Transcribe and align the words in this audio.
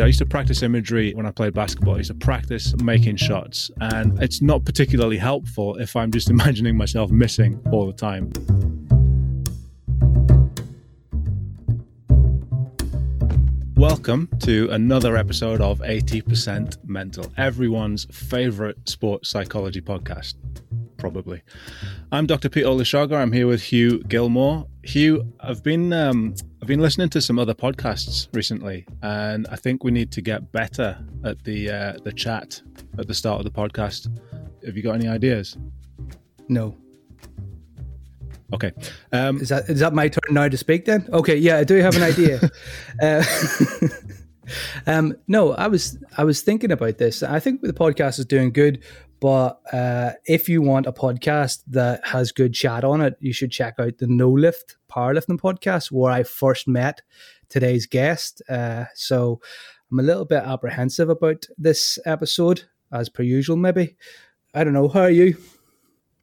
I 0.00 0.06
used 0.06 0.18
to 0.18 0.26
practice 0.26 0.62
imagery 0.62 1.14
when 1.14 1.24
I 1.24 1.30
played 1.30 1.54
basketball. 1.54 1.94
I 1.94 1.98
used 1.98 2.10
to 2.10 2.14
practice 2.14 2.74
making 2.82 3.16
shots, 3.16 3.70
and 3.80 4.20
it's 4.20 4.42
not 4.42 4.64
particularly 4.64 5.18
helpful 5.18 5.76
if 5.76 5.94
I'm 5.94 6.10
just 6.10 6.30
imagining 6.36 6.76
myself 6.76 7.10
missing 7.12 7.60
all 7.70 7.86
the 7.86 7.92
time. 7.92 8.32
Welcome 13.76 14.28
to 14.40 14.68
another 14.70 15.16
episode 15.16 15.60
of 15.60 15.78
80% 15.78 16.84
Mental, 16.84 17.32
everyone's 17.36 18.06
favorite 18.10 18.88
sports 18.88 19.30
psychology 19.30 19.80
podcast 19.80 20.34
probably. 21.04 21.42
I'm 22.10 22.26
Dr. 22.26 22.48
Pete 22.48 22.64
Olusoga. 22.64 23.16
I'm 23.16 23.32
here 23.32 23.46
with 23.46 23.64
Hugh 23.64 24.02
Gilmore. 24.04 24.66
Hugh, 24.84 25.32
I've 25.40 25.62
been 25.62 25.92
um, 25.92 26.34
I've 26.60 26.68
been 26.68 26.80
listening 26.80 27.08
to 27.10 27.20
some 27.20 27.38
other 27.38 27.54
podcasts 27.54 28.28
recently, 28.34 28.86
and 29.02 29.46
I 29.50 29.56
think 29.56 29.82
we 29.82 29.90
need 29.90 30.12
to 30.12 30.20
get 30.20 30.52
better 30.52 30.98
at 31.24 31.42
the 31.44 31.70
uh, 31.70 31.92
the 32.04 32.12
chat 32.12 32.60
at 32.98 33.08
the 33.08 33.14
start 33.14 33.38
of 33.38 33.44
the 33.44 33.50
podcast. 33.50 34.08
Have 34.64 34.76
you 34.76 34.82
got 34.82 34.94
any 34.94 35.08
ideas? 35.08 35.56
No. 36.48 36.76
Okay. 38.52 38.72
Um, 39.10 39.40
is 39.40 39.48
that 39.48 39.68
is 39.70 39.80
that 39.80 39.94
my 39.94 40.08
turn 40.08 40.34
now 40.34 40.48
to 40.48 40.56
speak 40.56 40.84
then? 40.84 41.08
Okay. 41.12 41.36
Yeah, 41.36 41.58
I 41.58 41.64
do 41.64 41.76
have 41.76 41.96
an 41.96 42.02
idea. 42.02 42.40
uh, 43.02 43.24
um, 44.86 45.16
no, 45.26 45.52
I 45.52 45.66
was 45.66 45.98
I 46.18 46.24
was 46.24 46.42
thinking 46.42 46.70
about 46.70 46.98
this. 46.98 47.22
I 47.22 47.40
think 47.40 47.62
the 47.62 47.72
podcast 47.72 48.18
is 48.18 48.26
doing 48.26 48.52
good, 48.52 48.84
but 49.24 49.62
uh, 49.72 50.12
if 50.26 50.50
you 50.50 50.60
want 50.60 50.86
a 50.86 50.92
podcast 50.92 51.62
that 51.68 52.06
has 52.06 52.30
good 52.30 52.52
chat 52.52 52.84
on 52.84 53.00
it, 53.00 53.16
you 53.20 53.32
should 53.32 53.50
check 53.50 53.76
out 53.78 53.96
the 53.96 54.06
No 54.06 54.28
Lift 54.28 54.76
Powerlifting 54.92 55.40
podcast, 55.40 55.90
where 55.90 56.12
I 56.12 56.24
first 56.24 56.68
met 56.68 57.00
today's 57.48 57.86
guest. 57.86 58.42
Uh, 58.50 58.84
so 58.94 59.40
I'm 59.90 59.98
a 59.98 60.02
little 60.02 60.26
bit 60.26 60.42
apprehensive 60.42 61.08
about 61.08 61.46
this 61.56 61.98
episode, 62.04 62.64
as 62.92 63.08
per 63.08 63.22
usual. 63.22 63.56
Maybe 63.56 63.96
I 64.52 64.62
don't 64.62 64.74
know. 64.74 64.88
How 64.88 65.00
are 65.00 65.10
you? 65.10 65.38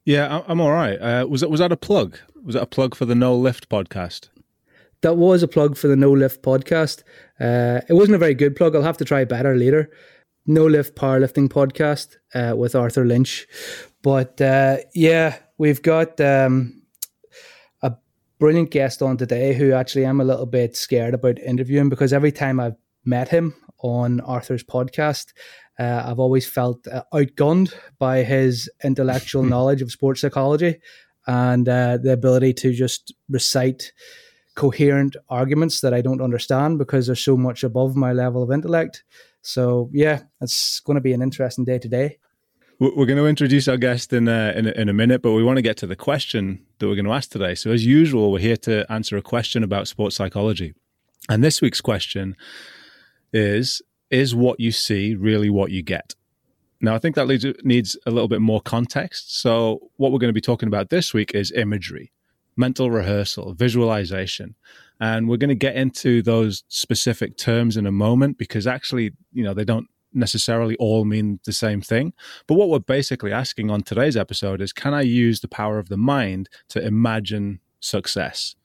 Yeah, 0.05 0.43
I'm 0.47 0.61
all 0.61 0.71
right. 0.71 0.97
Uh, 0.97 1.25
was 1.27 1.41
it 1.41 1.49
was 1.49 1.59
that 1.59 1.71
a 1.71 1.77
plug? 1.77 2.19
Was 2.43 2.53
that 2.53 2.61
a 2.61 2.67
plug 2.67 2.93
for 2.93 3.05
the 3.05 3.15
No 3.15 3.35
Lift 3.35 3.67
podcast? 3.67 4.29
That 5.01 5.17
was 5.17 5.41
a 5.41 5.47
plug 5.47 5.75
for 5.75 5.87
the 5.87 5.95
No 5.95 6.11
Lift 6.11 6.43
podcast. 6.43 7.01
Uh, 7.39 7.81
it 7.89 7.93
wasn't 7.93 8.13
a 8.13 8.19
very 8.19 8.35
good 8.35 8.55
plug. 8.55 8.75
I'll 8.75 8.83
have 8.83 8.97
to 8.97 9.05
try 9.05 9.25
better 9.25 9.55
later. 9.55 9.89
No 10.45 10.65
Lift 10.65 10.95
Powerlifting 10.95 11.49
podcast 11.49 12.15
uh, 12.33 12.55
with 12.55 12.75
Arthur 12.75 13.05
Lynch. 13.05 13.47
But 14.01 14.41
uh, 14.41 14.77
yeah, 14.93 15.37
we've 15.57 15.81
got 15.81 16.19
um, 16.19 16.81
a 17.81 17.93
brilliant 18.39 18.71
guest 18.71 19.01
on 19.01 19.17
today 19.17 19.53
who 19.53 19.73
actually 19.73 20.05
I'm 20.05 20.21
a 20.21 20.25
little 20.25 20.47
bit 20.47 20.75
scared 20.75 21.13
about 21.13 21.39
interviewing 21.39 21.89
because 21.89 22.13
every 22.13 22.31
time 22.31 22.59
I've 22.59 22.75
met 23.05 23.29
him 23.29 23.53
on 23.79 24.19
Arthur's 24.21 24.63
podcast, 24.63 25.33
uh, 25.79 26.03
I've 26.05 26.19
always 26.19 26.47
felt 26.47 26.87
uh, 26.87 27.03
outgunned 27.13 27.73
by 27.99 28.23
his 28.23 28.69
intellectual 28.83 29.43
knowledge 29.53 29.81
of 29.81 29.91
sports 29.91 30.21
psychology 30.21 30.79
and 31.27 31.69
uh, 31.69 31.97
the 31.97 32.13
ability 32.13 32.53
to 32.53 32.73
just 32.73 33.13
recite 33.29 33.91
coherent 34.55 35.15
arguments 35.29 35.81
that 35.81 35.93
I 35.93 36.01
don't 36.01 36.21
understand 36.21 36.77
because 36.77 37.07
they're 37.07 37.15
so 37.15 37.37
much 37.37 37.63
above 37.63 37.95
my 37.95 38.11
level 38.11 38.43
of 38.43 38.51
intellect. 38.51 39.03
So 39.41 39.89
yeah, 39.91 40.21
it's 40.39 40.79
going 40.81 40.95
to 40.95 41.01
be 41.01 41.13
an 41.13 41.21
interesting 41.21 41.65
day 41.65 41.79
today. 41.79 42.17
We're 42.79 43.05
going 43.05 43.19
to 43.19 43.27
introduce 43.27 43.67
our 43.67 43.77
guest 43.77 44.11
in 44.11 44.27
a, 44.27 44.53
in 44.55 44.65
a, 44.65 44.71
in 44.71 44.89
a 44.89 44.93
minute, 44.93 45.21
but 45.21 45.33
we 45.33 45.43
want 45.43 45.57
to 45.57 45.61
get 45.61 45.77
to 45.77 45.87
the 45.87 45.95
question 45.95 46.65
that 46.79 46.87
we're 46.87 46.95
going 46.95 47.05
to 47.05 47.13
ask 47.13 47.29
today. 47.29 47.53
So 47.53 47.69
as 47.69 47.85
usual, 47.85 48.31
we're 48.31 48.39
here 48.39 48.57
to 48.57 48.91
answer 48.91 49.17
a 49.17 49.21
question 49.21 49.63
about 49.63 49.87
sports 49.87 50.15
psychology, 50.15 50.73
and 51.29 51.43
this 51.43 51.61
week's 51.61 51.81
question 51.81 52.35
is: 53.31 53.83
Is 54.09 54.33
what 54.33 54.59
you 54.59 54.71
see 54.71 55.13
really 55.13 55.49
what 55.49 55.69
you 55.69 55.83
get? 55.83 56.15
Now, 56.81 56.95
I 56.95 56.97
think 56.97 57.15
that 57.15 57.27
leads, 57.27 57.45
needs 57.63 57.95
a 58.07 58.11
little 58.11 58.27
bit 58.27 58.41
more 58.41 58.61
context. 58.61 59.39
So, 59.39 59.91
what 59.97 60.11
we're 60.11 60.17
going 60.17 60.29
to 60.29 60.33
be 60.33 60.41
talking 60.41 60.67
about 60.67 60.89
this 60.89 61.13
week 61.13 61.35
is 61.35 61.51
imagery, 61.51 62.11
mental 62.55 62.91
rehearsal, 62.91 63.53
visualization. 63.53 64.55
And 64.99 65.27
we're 65.27 65.37
going 65.37 65.49
to 65.49 65.55
get 65.55 65.75
into 65.75 66.21
those 66.21 66.63
specific 66.67 67.37
terms 67.37 67.77
in 67.77 67.87
a 67.87 67.91
moment 67.91 68.37
because 68.37 68.67
actually, 68.67 69.13
you 69.33 69.43
know, 69.43 69.53
they 69.53 69.65
don't 69.65 69.87
necessarily 70.13 70.75
all 70.75 71.05
mean 71.05 71.39
the 71.45 71.53
same 71.53 71.81
thing. 71.81 72.13
But 72.47 72.55
what 72.55 72.69
we're 72.69 72.79
basically 72.79 73.31
asking 73.31 73.71
on 73.71 73.81
today's 73.81 74.17
episode 74.17 74.61
is 74.61 74.73
can 74.73 74.93
I 74.93 75.01
use 75.01 75.39
the 75.39 75.47
power 75.47 75.79
of 75.79 75.89
the 75.89 75.97
mind 75.97 76.49
to 76.69 76.85
imagine 76.85 77.59
success? 77.79 78.55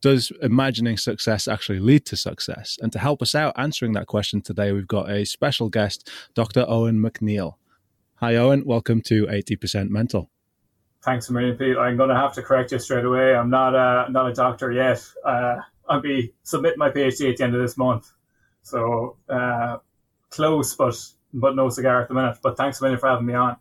Does 0.00 0.30
imagining 0.42 0.96
success 0.96 1.48
actually 1.48 1.80
lead 1.80 2.06
to 2.06 2.16
success? 2.16 2.78
And 2.80 2.92
to 2.92 3.00
help 3.00 3.20
us 3.20 3.34
out 3.34 3.54
answering 3.56 3.92
that 3.94 4.06
question 4.06 4.40
today, 4.40 4.70
we've 4.70 4.86
got 4.86 5.10
a 5.10 5.24
special 5.24 5.68
guest, 5.68 6.08
Dr. 6.34 6.64
Owen 6.68 7.02
McNeil. 7.02 7.54
Hi, 8.16 8.36
Owen. 8.36 8.64
Welcome 8.64 9.00
to 9.02 9.26
80% 9.26 9.90
Mental. 9.90 10.30
Thanks 11.08 11.30
a 11.30 11.32
million, 11.32 11.56
Pete. 11.56 11.78
I'm 11.78 11.96
going 11.96 12.10
to 12.10 12.14
have 12.14 12.34
to 12.34 12.42
correct 12.42 12.70
you 12.70 12.78
straight 12.78 13.06
away. 13.06 13.34
I'm 13.34 13.48
not 13.48 13.74
a 13.74 14.12
not 14.12 14.30
a 14.30 14.34
doctor 14.34 14.70
yet. 14.70 15.02
Uh, 15.24 15.56
I'll 15.88 16.02
be 16.02 16.34
submitting 16.42 16.78
my 16.78 16.90
PhD 16.90 17.30
at 17.30 17.38
the 17.38 17.44
end 17.44 17.54
of 17.54 17.62
this 17.62 17.78
month, 17.78 18.12
so 18.60 19.16
uh, 19.26 19.78
close, 20.28 20.76
but 20.76 20.94
but 21.32 21.56
no 21.56 21.70
cigar 21.70 22.02
at 22.02 22.08
the 22.08 22.14
minute. 22.14 22.36
But 22.42 22.58
thanks 22.58 22.78
a 22.78 22.82
million 22.82 23.00
for 23.00 23.08
having 23.08 23.24
me 23.24 23.32
on. 23.32 23.56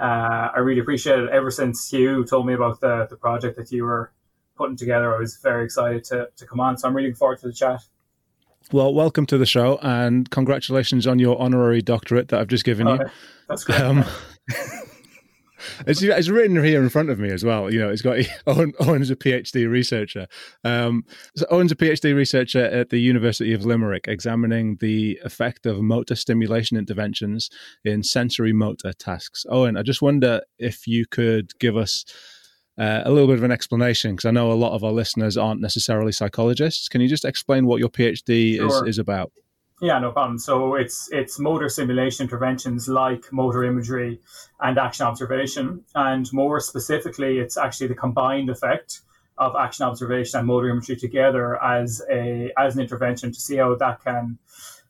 Uh, 0.00 0.48
I 0.54 0.60
really 0.60 0.80
appreciate 0.80 1.18
it. 1.18 1.28
Ever 1.28 1.50
since 1.50 1.92
you 1.92 2.24
told 2.24 2.46
me 2.46 2.54
about 2.54 2.80
the 2.80 3.06
the 3.10 3.16
project 3.16 3.58
that 3.58 3.70
you 3.70 3.84
were 3.84 4.10
putting 4.56 4.78
together, 4.78 5.14
I 5.14 5.18
was 5.18 5.36
very 5.36 5.66
excited 5.66 6.02
to 6.04 6.30
to 6.34 6.46
come 6.46 6.60
on. 6.60 6.78
So 6.78 6.88
I'm 6.88 6.96
really 6.96 7.08
looking 7.08 7.18
forward 7.18 7.40
to 7.40 7.48
the 7.48 7.52
chat. 7.52 7.82
Well, 8.72 8.94
welcome 8.94 9.26
to 9.26 9.36
the 9.36 9.44
show, 9.44 9.78
and 9.82 10.30
congratulations 10.30 11.06
on 11.06 11.18
your 11.18 11.38
honorary 11.38 11.82
doctorate 11.82 12.28
that 12.28 12.40
I've 12.40 12.48
just 12.48 12.64
given 12.64 12.86
you. 12.86 13.00
That's 13.50 13.64
great. 13.64 13.82
Um, 13.82 14.02
It's, 15.86 16.02
it's 16.02 16.28
written 16.28 16.62
here 16.62 16.82
in 16.82 16.88
front 16.88 17.10
of 17.10 17.18
me 17.18 17.30
as 17.30 17.44
well. 17.44 17.72
You 17.72 17.80
know, 17.80 17.88
it's 17.88 18.02
got 18.02 18.18
Owen, 18.46 18.72
Owen's 18.80 19.10
a 19.10 19.16
PhD 19.16 19.68
researcher. 19.68 20.26
Um, 20.64 21.04
so 21.34 21.46
Owen's 21.50 21.72
a 21.72 21.76
PhD 21.76 22.14
researcher 22.14 22.64
at 22.64 22.90
the 22.90 22.98
University 22.98 23.52
of 23.52 23.64
Limerick, 23.64 24.06
examining 24.08 24.76
the 24.80 25.18
effect 25.24 25.66
of 25.66 25.80
motor 25.80 26.14
simulation 26.14 26.76
interventions 26.76 27.50
in 27.84 28.02
sensory 28.02 28.52
motor 28.52 28.92
tasks. 28.92 29.44
Owen, 29.48 29.76
I 29.76 29.82
just 29.82 30.02
wonder 30.02 30.40
if 30.58 30.86
you 30.86 31.06
could 31.06 31.58
give 31.58 31.76
us 31.76 32.04
uh, 32.78 33.02
a 33.04 33.10
little 33.10 33.26
bit 33.26 33.38
of 33.38 33.42
an 33.44 33.52
explanation 33.52 34.12
because 34.12 34.26
I 34.26 34.30
know 34.30 34.52
a 34.52 34.54
lot 34.54 34.74
of 34.74 34.84
our 34.84 34.92
listeners 34.92 35.36
aren't 35.36 35.60
necessarily 35.60 36.12
psychologists. 36.12 36.88
Can 36.88 37.00
you 37.00 37.08
just 37.08 37.24
explain 37.24 37.66
what 37.66 37.80
your 37.80 37.88
PhD 37.88 38.56
sure. 38.56 38.86
is, 38.86 38.94
is 38.94 38.98
about? 38.98 39.32
Yeah, 39.80 39.98
no 39.98 40.10
problem. 40.10 40.38
So 40.38 40.74
it's 40.76 41.10
it's 41.12 41.38
motor 41.38 41.68
simulation 41.68 42.24
interventions 42.24 42.88
like 42.88 43.30
motor 43.30 43.62
imagery 43.64 44.20
and 44.60 44.78
action 44.78 45.06
observation, 45.06 45.84
and 45.94 46.30
more 46.32 46.60
specifically, 46.60 47.38
it's 47.38 47.58
actually 47.58 47.88
the 47.88 47.94
combined 47.94 48.48
effect 48.48 49.00
of 49.36 49.54
action 49.54 49.84
observation 49.84 50.38
and 50.38 50.46
motor 50.46 50.70
imagery 50.70 50.96
together 50.96 51.62
as 51.62 52.02
a 52.10 52.50
as 52.56 52.74
an 52.74 52.80
intervention 52.80 53.32
to 53.32 53.38
see 53.40 53.56
how 53.56 53.74
that 53.74 54.02
can 54.02 54.38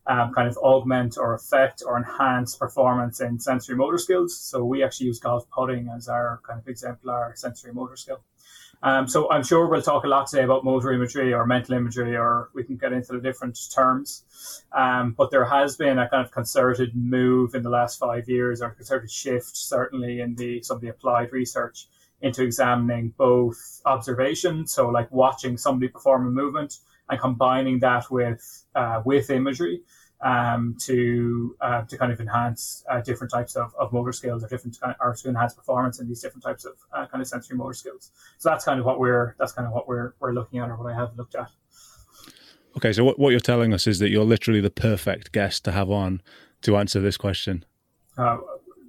um, 0.07 0.33
kind 0.33 0.49
of 0.49 0.57
augment 0.59 1.19
or 1.19 1.35
affect 1.35 1.83
or 1.85 1.97
enhance 1.97 2.55
performance 2.55 3.21
in 3.21 3.41
sensory 3.41 3.75
motor 3.75 3.99
skills. 3.99 4.39
So 4.39 4.65
we 4.65 4.85
actually 4.85 5.09
use 5.09 5.19
golf 5.19 5.51
putting 5.51 5.89
as 5.89 6.09
our 6.09 6.41
kind 6.47 6.61
of 6.61 6.69
exemplar 6.69 7.33
sensory 7.35 7.73
motor 7.73 7.97
skill. 7.97 8.21
Um, 8.83 9.09
so 9.09 9.31
I'm 9.31 9.43
sure 9.43 9.67
we'll 9.67 9.83
talk 9.83 10.05
a 10.05 10.09
lot 10.09 10.27
today 10.27 10.45
about 10.45 10.65
motor 10.65 10.93
imagery 10.93 11.33
or 11.33 11.47
mental 11.47 11.75
imagery, 11.75 12.17
or 12.17 12.51
we 12.55 12.63
can 12.63 12.77
get 12.77 12.93
into 12.93 13.13
the 13.13 13.21
different 13.21 13.59
terms. 13.75 14.25
Um, 14.73 15.15
but 15.17 15.31
there 15.31 15.45
has 15.45 15.77
been 15.77 15.99
a 15.99 16.09
kind 16.09 16.25
of 16.25 16.31
concerted 16.31 16.95
move 16.95 17.55
in 17.55 17.63
the 17.63 17.71
last 17.71 17.99
five 17.99 18.29
years, 18.29 18.61
or 18.63 18.69
a 18.69 18.75
concerted 18.75 19.11
shift, 19.11 19.57
certainly 19.57 20.21
in 20.21 20.35
the 20.37 20.63
some 20.63 20.77
of 20.77 20.81
the 20.81 20.89
applied 20.89 21.33
research 21.33 21.89
into 22.23 22.43
examining 22.43 23.13
both 23.17 23.83
observation, 23.85 24.67
so 24.67 24.89
like 24.89 25.11
watching 25.13 25.57
somebody 25.59 25.89
perform 25.89 26.27
a 26.27 26.31
movement, 26.31 26.79
and 27.09 27.21
combining 27.21 27.79
that 27.81 28.11
with 28.11 28.65
uh, 28.75 29.03
with 29.05 29.31
imagery 29.31 29.83
um, 30.23 30.77
to 30.81 31.57
uh, 31.61 31.83
to 31.83 31.99
kind 31.99 32.13
of 32.13 32.21
enhance 32.21 32.85
uh, 32.91 33.01
different 33.01 33.31
types 33.31 33.57
of, 33.57 33.75
of 33.79 33.93
motor 33.93 34.13
skills 34.13 34.43
or 34.43 34.49
different 34.49 34.79
kind 34.81 34.95
of, 34.95 35.07
or 35.07 35.15
to 35.15 35.29
enhance 35.29 35.55
performance 35.55 36.01
in 36.01 36.09
these 36.09 36.21
different 36.21 36.43
types 36.43 36.65
of 36.65 36.75
uh, 36.93 37.07
kind 37.07 37.21
of 37.21 37.29
sensory 37.29 37.57
motor 37.57 37.75
skills. 37.75 38.11
So 38.39 38.49
that's 38.49 38.65
kind 38.65 38.81
of 38.81 38.87
what 38.87 38.99
we're 38.99 39.35
that's 39.39 39.53
kind 39.53 39.67
of 39.67 39.73
what 39.73 39.87
we're 39.87 40.15
we're 40.21 40.33
looking 40.33 40.59
at 40.59 40.71
or 40.71 40.77
what 40.77 40.93
I 40.93 40.97
have 40.97 41.17
looked 41.17 41.35
at. 41.35 41.51
Okay, 42.77 42.93
so 42.93 43.05
what, 43.05 43.19
what 43.19 43.31
you're 43.31 43.41
telling 43.41 43.73
us 43.73 43.87
is 43.87 43.99
that 44.01 44.11
you're 44.11 44.25
literally 44.25 44.61
the 44.61 44.71
perfect 44.71 45.33
guest 45.33 45.65
to 45.65 45.73
have 45.73 45.91
on 45.91 46.21
to 46.63 46.77
answer 46.77 47.01
this 47.01 47.17
question. 47.17 47.65
Uh, 48.19 48.39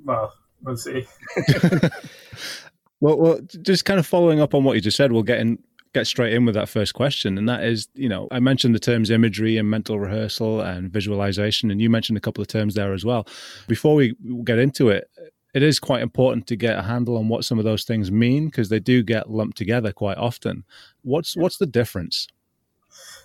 well, 0.04 0.34
we'll 0.62 0.76
see. 0.76 1.08
well, 3.00 3.18
well, 3.18 3.40
just 3.62 3.86
kind 3.86 4.00
of 4.00 4.06
following 4.06 4.42
up 4.42 4.54
on 4.54 4.64
what 4.64 4.76
you 4.76 4.82
just 4.82 4.98
said, 4.98 5.12
we'll 5.12 5.24
get 5.24 5.40
in 5.40 5.60
get 5.94 6.08
straight 6.08 6.34
in 6.34 6.46
with 6.46 6.56
that 6.56 6.70
first 6.70 6.94
question. 6.94 7.38
And 7.38 7.48
that 7.50 7.64
is, 7.64 7.88
you 7.94 8.10
know, 8.10 8.28
I 8.32 8.40
mentioned 8.40 8.76
the 8.76 8.80
terms 8.80 9.10
imagery 9.10 9.58
and 9.58 9.70
mental 9.70 10.00
rehearsal 10.00 10.62
and 10.62 10.92
visualization, 10.92 11.72
and 11.72 11.82
you 11.82 11.90
mentioned 11.90 12.18
a 12.18 12.22
couple 12.22 12.42
of 12.42 12.48
terms 12.48 12.76
there 12.76 12.94
as 12.94 13.06
well. 13.06 13.28
Before 13.68 13.96
we 13.96 14.16
get 14.44 14.60
into 14.60 14.90
it, 14.90 15.10
it 15.54 15.64
is 15.64 15.80
quite 15.80 16.02
important 16.02 16.46
to 16.48 16.56
get 16.56 16.78
a 16.78 16.84
handle 16.84 17.18
on 17.18 17.30
what 17.30 17.46
some 17.46 17.58
of 17.58 17.66
those 17.66 17.84
things 17.84 18.12
mean 18.12 18.46
because 18.46 18.70
they 18.70 18.80
do 18.80 19.02
get 19.02 19.30
lumped 19.32 19.58
together 19.58 19.92
quite 19.92 20.18
often. 20.18 20.64
What's 21.02 21.36
what's 21.36 21.58
the 21.58 21.66
difference? 21.66 22.28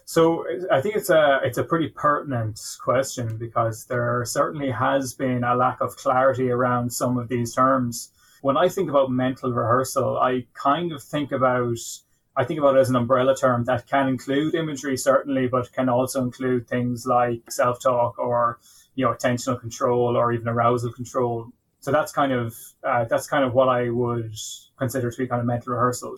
So 0.04 0.44
I 0.70 0.80
think 0.80 0.96
it's 0.96 1.10
a 1.10 1.40
it's 1.44 1.58
a 1.58 1.64
pretty 1.64 1.88
pertinent 1.88 2.60
question 2.82 3.36
because 3.36 3.86
there 3.86 4.24
certainly 4.24 4.70
has 4.70 5.14
been 5.14 5.44
a 5.44 5.54
lack 5.54 5.80
of 5.80 5.96
clarity 5.96 6.50
around 6.50 6.92
some 6.92 7.18
of 7.18 7.28
these 7.28 7.54
terms. 7.54 8.10
When 8.40 8.56
I 8.56 8.68
think 8.68 8.90
about 8.90 9.10
mental 9.10 9.52
rehearsal, 9.52 10.18
I 10.18 10.46
kind 10.54 10.92
of 10.92 11.02
think 11.02 11.32
about 11.32 11.78
I 12.36 12.44
think 12.44 12.58
about 12.58 12.76
it 12.76 12.80
as 12.80 12.88
an 12.88 12.96
umbrella 12.96 13.36
term 13.36 13.64
that 13.64 13.86
can 13.86 14.08
include 14.08 14.54
imagery 14.54 14.96
certainly, 14.96 15.48
but 15.48 15.72
can 15.72 15.88
also 15.88 16.22
include 16.22 16.68
things 16.68 17.06
like 17.06 17.50
self 17.50 17.80
talk 17.80 18.18
or 18.18 18.58
you 18.94 19.04
know 19.04 19.12
attentional 19.12 19.60
control 19.60 20.16
or 20.16 20.32
even 20.32 20.48
arousal 20.48 20.92
control. 20.92 21.48
So 21.80 21.90
that's 21.90 22.12
kind 22.12 22.32
of 22.32 22.54
uh, 22.84 23.04
that's 23.04 23.26
kind 23.26 23.44
of 23.44 23.52
what 23.54 23.68
I 23.68 23.90
would 23.90 24.34
consider 24.78 25.10
to 25.10 25.16
be 25.16 25.26
kind 25.26 25.40
of 25.40 25.46
mental 25.46 25.72
rehearsal. 25.74 26.16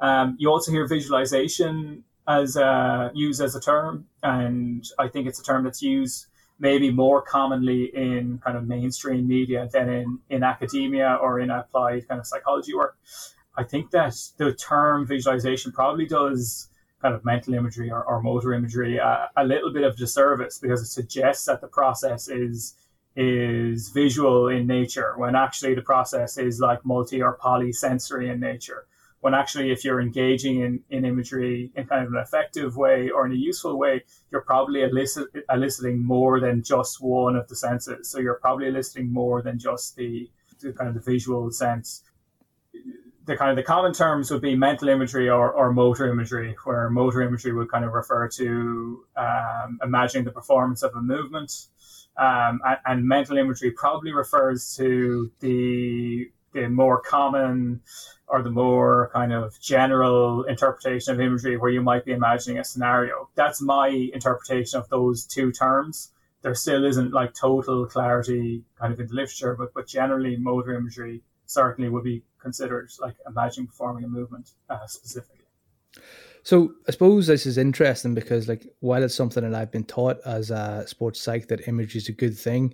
Um, 0.00 0.36
you 0.38 0.50
also 0.50 0.70
hear 0.70 0.86
visualization 0.86 2.04
as 2.28 2.56
uh, 2.56 3.10
used 3.14 3.40
as 3.40 3.54
a 3.54 3.60
term, 3.60 4.06
and 4.22 4.84
I 4.98 5.08
think 5.08 5.26
it's 5.26 5.40
a 5.40 5.44
term 5.44 5.64
that's 5.64 5.82
used 5.82 6.26
maybe 6.58 6.90
more 6.90 7.22
commonly 7.22 7.90
in 7.94 8.40
kind 8.42 8.56
of 8.56 8.66
mainstream 8.66 9.28
media 9.28 9.68
than 9.72 9.88
in, 9.88 10.18
in 10.30 10.42
academia 10.42 11.18
or 11.20 11.38
in 11.40 11.50
applied 11.50 12.08
kind 12.08 12.18
of 12.18 12.26
psychology 12.26 12.74
work. 12.74 12.96
I 13.56 13.64
think 13.64 13.90
that 13.92 14.14
the 14.36 14.52
term 14.52 15.06
visualization 15.06 15.72
probably 15.72 16.06
does 16.06 16.68
kind 17.00 17.14
of 17.14 17.24
mental 17.24 17.54
imagery 17.54 17.90
or, 17.90 18.02
or 18.04 18.22
motor 18.22 18.52
imagery 18.52 18.98
a 18.98 19.44
little 19.44 19.72
bit 19.72 19.84
of 19.84 19.96
disservice 19.96 20.58
because 20.58 20.82
it 20.82 20.86
suggests 20.86 21.44
that 21.46 21.60
the 21.60 21.68
process 21.68 22.28
is 22.28 22.74
is 23.18 23.88
visual 23.90 24.48
in 24.48 24.66
nature 24.66 25.14
when 25.16 25.34
actually 25.34 25.74
the 25.74 25.80
process 25.80 26.36
is 26.36 26.60
like 26.60 26.84
multi 26.84 27.22
or 27.22 27.38
polysensory 27.38 28.30
in 28.30 28.38
nature. 28.38 28.86
When 29.20 29.32
actually 29.32 29.72
if 29.72 29.84
you're 29.84 30.02
engaging 30.02 30.60
in, 30.60 30.80
in 30.90 31.06
imagery 31.06 31.72
in 31.74 31.86
kind 31.86 32.06
of 32.06 32.12
an 32.12 32.18
effective 32.18 32.76
way 32.76 33.08
or 33.08 33.24
in 33.24 33.32
a 33.32 33.36
useful 33.36 33.78
way 33.78 34.04
you're 34.30 34.42
probably 34.42 34.82
elicit, 34.82 35.28
eliciting 35.50 36.04
more 36.04 36.40
than 36.40 36.62
just 36.62 37.00
one 37.00 37.36
of 37.36 37.48
the 37.48 37.56
senses. 37.56 38.10
So 38.10 38.18
you're 38.18 38.34
probably 38.34 38.68
eliciting 38.68 39.10
more 39.10 39.40
than 39.40 39.58
just 39.58 39.96
the, 39.96 40.30
the 40.60 40.72
kind 40.74 40.88
of 40.88 40.94
the 40.94 41.00
visual 41.00 41.50
sense 41.50 42.02
the 43.26 43.36
kind 43.36 43.50
of 43.50 43.56
the 43.56 43.62
common 43.62 43.92
terms 43.92 44.30
would 44.30 44.40
be 44.40 44.54
mental 44.56 44.88
imagery 44.88 45.28
or, 45.28 45.52
or 45.52 45.72
motor 45.72 46.08
imagery 46.08 46.56
where 46.64 46.88
motor 46.90 47.22
imagery 47.22 47.52
would 47.52 47.70
kind 47.70 47.84
of 47.84 47.92
refer 47.92 48.28
to 48.28 49.04
um, 49.16 49.78
imagining 49.82 50.24
the 50.24 50.30
performance 50.30 50.82
of 50.82 50.94
a 50.94 51.02
movement 51.02 51.66
um, 52.16 52.60
and, 52.64 52.78
and 52.86 53.04
mental 53.04 53.36
imagery 53.36 53.72
probably 53.72 54.12
refers 54.12 54.74
to 54.76 55.30
the 55.40 56.30
the 56.52 56.68
more 56.68 57.00
common 57.00 57.82
or 58.28 58.42
the 58.42 58.50
more 58.50 59.10
kind 59.12 59.32
of 59.32 59.60
general 59.60 60.44
interpretation 60.44 61.12
of 61.14 61.20
imagery 61.20 61.56
where 61.56 61.70
you 61.70 61.82
might 61.82 62.04
be 62.04 62.12
imagining 62.12 62.58
a 62.58 62.64
scenario. 62.64 63.28
That's 63.34 63.60
my 63.60 63.88
interpretation 63.88 64.80
of 64.80 64.88
those 64.88 65.26
two 65.26 65.52
terms. 65.52 66.12
There 66.42 66.54
still 66.54 66.84
isn't 66.84 67.12
like 67.12 67.34
total 67.34 67.86
clarity 67.86 68.64
kind 68.80 68.92
of 68.92 69.00
in 69.00 69.08
the 69.08 69.14
literature, 69.14 69.54
but, 69.54 69.74
but 69.74 69.86
generally 69.86 70.36
motor 70.36 70.74
imagery 70.74 71.22
certainly 71.44 71.90
would 71.90 72.04
be 72.04 72.22
considered 72.46 72.88
like 73.00 73.16
imagining 73.26 73.66
performing 73.66 74.04
a 74.04 74.08
movement 74.18 74.46
uh, 74.70 74.86
specifically. 74.86 75.46
So 76.44 76.56
I 76.86 76.92
suppose 76.92 77.26
this 77.26 77.44
is 77.44 77.58
interesting 77.58 78.14
because 78.14 78.46
like 78.46 78.64
while 78.78 79.02
it's 79.02 79.16
something 79.16 79.42
that 79.42 79.58
I've 79.60 79.72
been 79.72 79.90
taught 79.98 80.18
as 80.24 80.52
a 80.52 80.84
sports 80.86 81.20
psych 81.20 81.48
that 81.48 81.66
imagery 81.66 81.98
is 81.98 82.08
a 82.08 82.12
good 82.12 82.38
thing, 82.38 82.72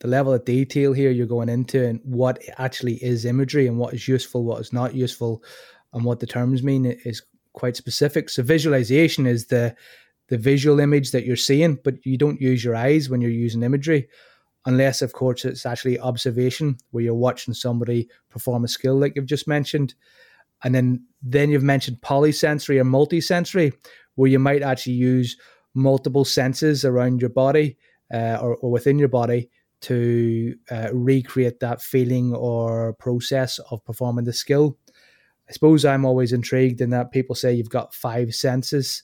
the 0.00 0.08
level 0.08 0.32
of 0.32 0.44
detail 0.44 0.92
here 0.92 1.12
you're 1.12 1.36
going 1.36 1.48
into 1.48 1.86
and 1.86 2.00
what 2.02 2.42
actually 2.58 2.94
is 2.94 3.24
imagery 3.24 3.68
and 3.68 3.78
what 3.78 3.94
is 3.94 4.08
useful, 4.08 4.42
what 4.42 4.60
is 4.60 4.72
not 4.72 4.92
useful, 4.92 5.40
and 5.92 6.04
what 6.04 6.18
the 6.18 6.26
terms 6.26 6.64
mean 6.64 6.84
is 7.04 7.22
quite 7.52 7.76
specific. 7.76 8.28
So 8.28 8.42
visualization 8.42 9.26
is 9.26 9.46
the 9.46 9.76
the 10.28 10.38
visual 10.38 10.80
image 10.80 11.12
that 11.12 11.24
you're 11.26 11.36
seeing, 11.36 11.78
but 11.84 12.04
you 12.04 12.16
don't 12.16 12.40
use 12.40 12.64
your 12.64 12.74
eyes 12.74 13.08
when 13.08 13.20
you're 13.20 13.42
using 13.46 13.62
imagery, 13.62 14.08
unless 14.66 15.02
of 15.02 15.12
course 15.12 15.44
it's 15.44 15.66
actually 15.66 15.98
observation 15.98 16.76
where 16.90 17.04
you're 17.04 17.14
watching 17.14 17.54
somebody 17.54 18.08
perform 18.30 18.64
a 18.64 18.68
skill 18.68 18.96
like 18.96 19.14
you've 19.16 19.26
just 19.26 19.48
mentioned. 19.48 19.94
And 20.64 20.74
then 20.74 21.04
then 21.22 21.50
you've 21.50 21.62
mentioned 21.62 21.98
polysensory 22.02 22.80
or 22.80 22.84
multisensory, 22.84 23.72
where 24.14 24.30
you 24.30 24.38
might 24.38 24.62
actually 24.62 24.94
use 24.94 25.36
multiple 25.74 26.24
senses 26.24 26.84
around 26.84 27.20
your 27.20 27.30
body 27.30 27.76
uh, 28.12 28.38
or, 28.40 28.56
or 28.56 28.70
within 28.70 28.98
your 28.98 29.08
body 29.08 29.48
to 29.80 30.54
uh, 30.70 30.88
recreate 30.92 31.58
that 31.60 31.82
feeling 31.82 32.32
or 32.34 32.92
process 32.94 33.58
of 33.70 33.84
performing 33.84 34.24
the 34.24 34.32
skill. 34.32 34.78
I 35.48 35.52
suppose 35.52 35.84
I'm 35.84 36.04
always 36.04 36.32
intrigued 36.32 36.80
in 36.80 36.90
that 36.90 37.10
people 37.10 37.34
say 37.34 37.52
you've 37.52 37.68
got 37.68 37.94
five 37.94 38.34
senses 38.34 39.02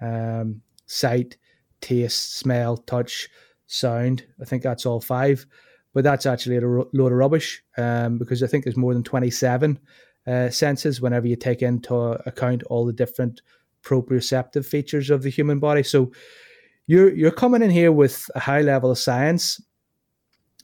um, 0.00 0.62
sight, 0.86 1.36
taste, 1.80 2.36
smell, 2.36 2.76
touch, 2.76 3.28
sound. 3.72 4.24
I 4.40 4.44
think 4.44 4.62
that's 4.62 4.86
all 4.86 5.00
five, 5.00 5.46
but 5.94 6.04
that's 6.04 6.26
actually 6.26 6.56
a 6.56 6.60
load 6.60 7.12
of 7.12 7.12
rubbish 7.12 7.62
um, 7.76 8.18
because 8.18 8.42
I 8.42 8.46
think 8.46 8.64
there's 8.64 8.76
more 8.76 8.94
than 8.94 9.02
27 9.02 9.78
uh, 10.26 10.50
senses 10.50 11.00
whenever 11.00 11.26
you 11.26 11.36
take 11.36 11.62
into 11.62 11.94
account 12.26 12.62
all 12.64 12.84
the 12.84 12.92
different 12.92 13.42
proprioceptive 13.82 14.66
features 14.66 15.10
of 15.10 15.22
the 15.22 15.30
human 15.30 15.58
body. 15.58 15.82
So 15.82 16.12
you're 16.86 17.14
you're 17.14 17.30
coming 17.30 17.62
in 17.62 17.70
here 17.70 17.92
with 17.92 18.30
a 18.34 18.40
high 18.40 18.62
level 18.62 18.90
of 18.90 18.98
science 18.98 19.60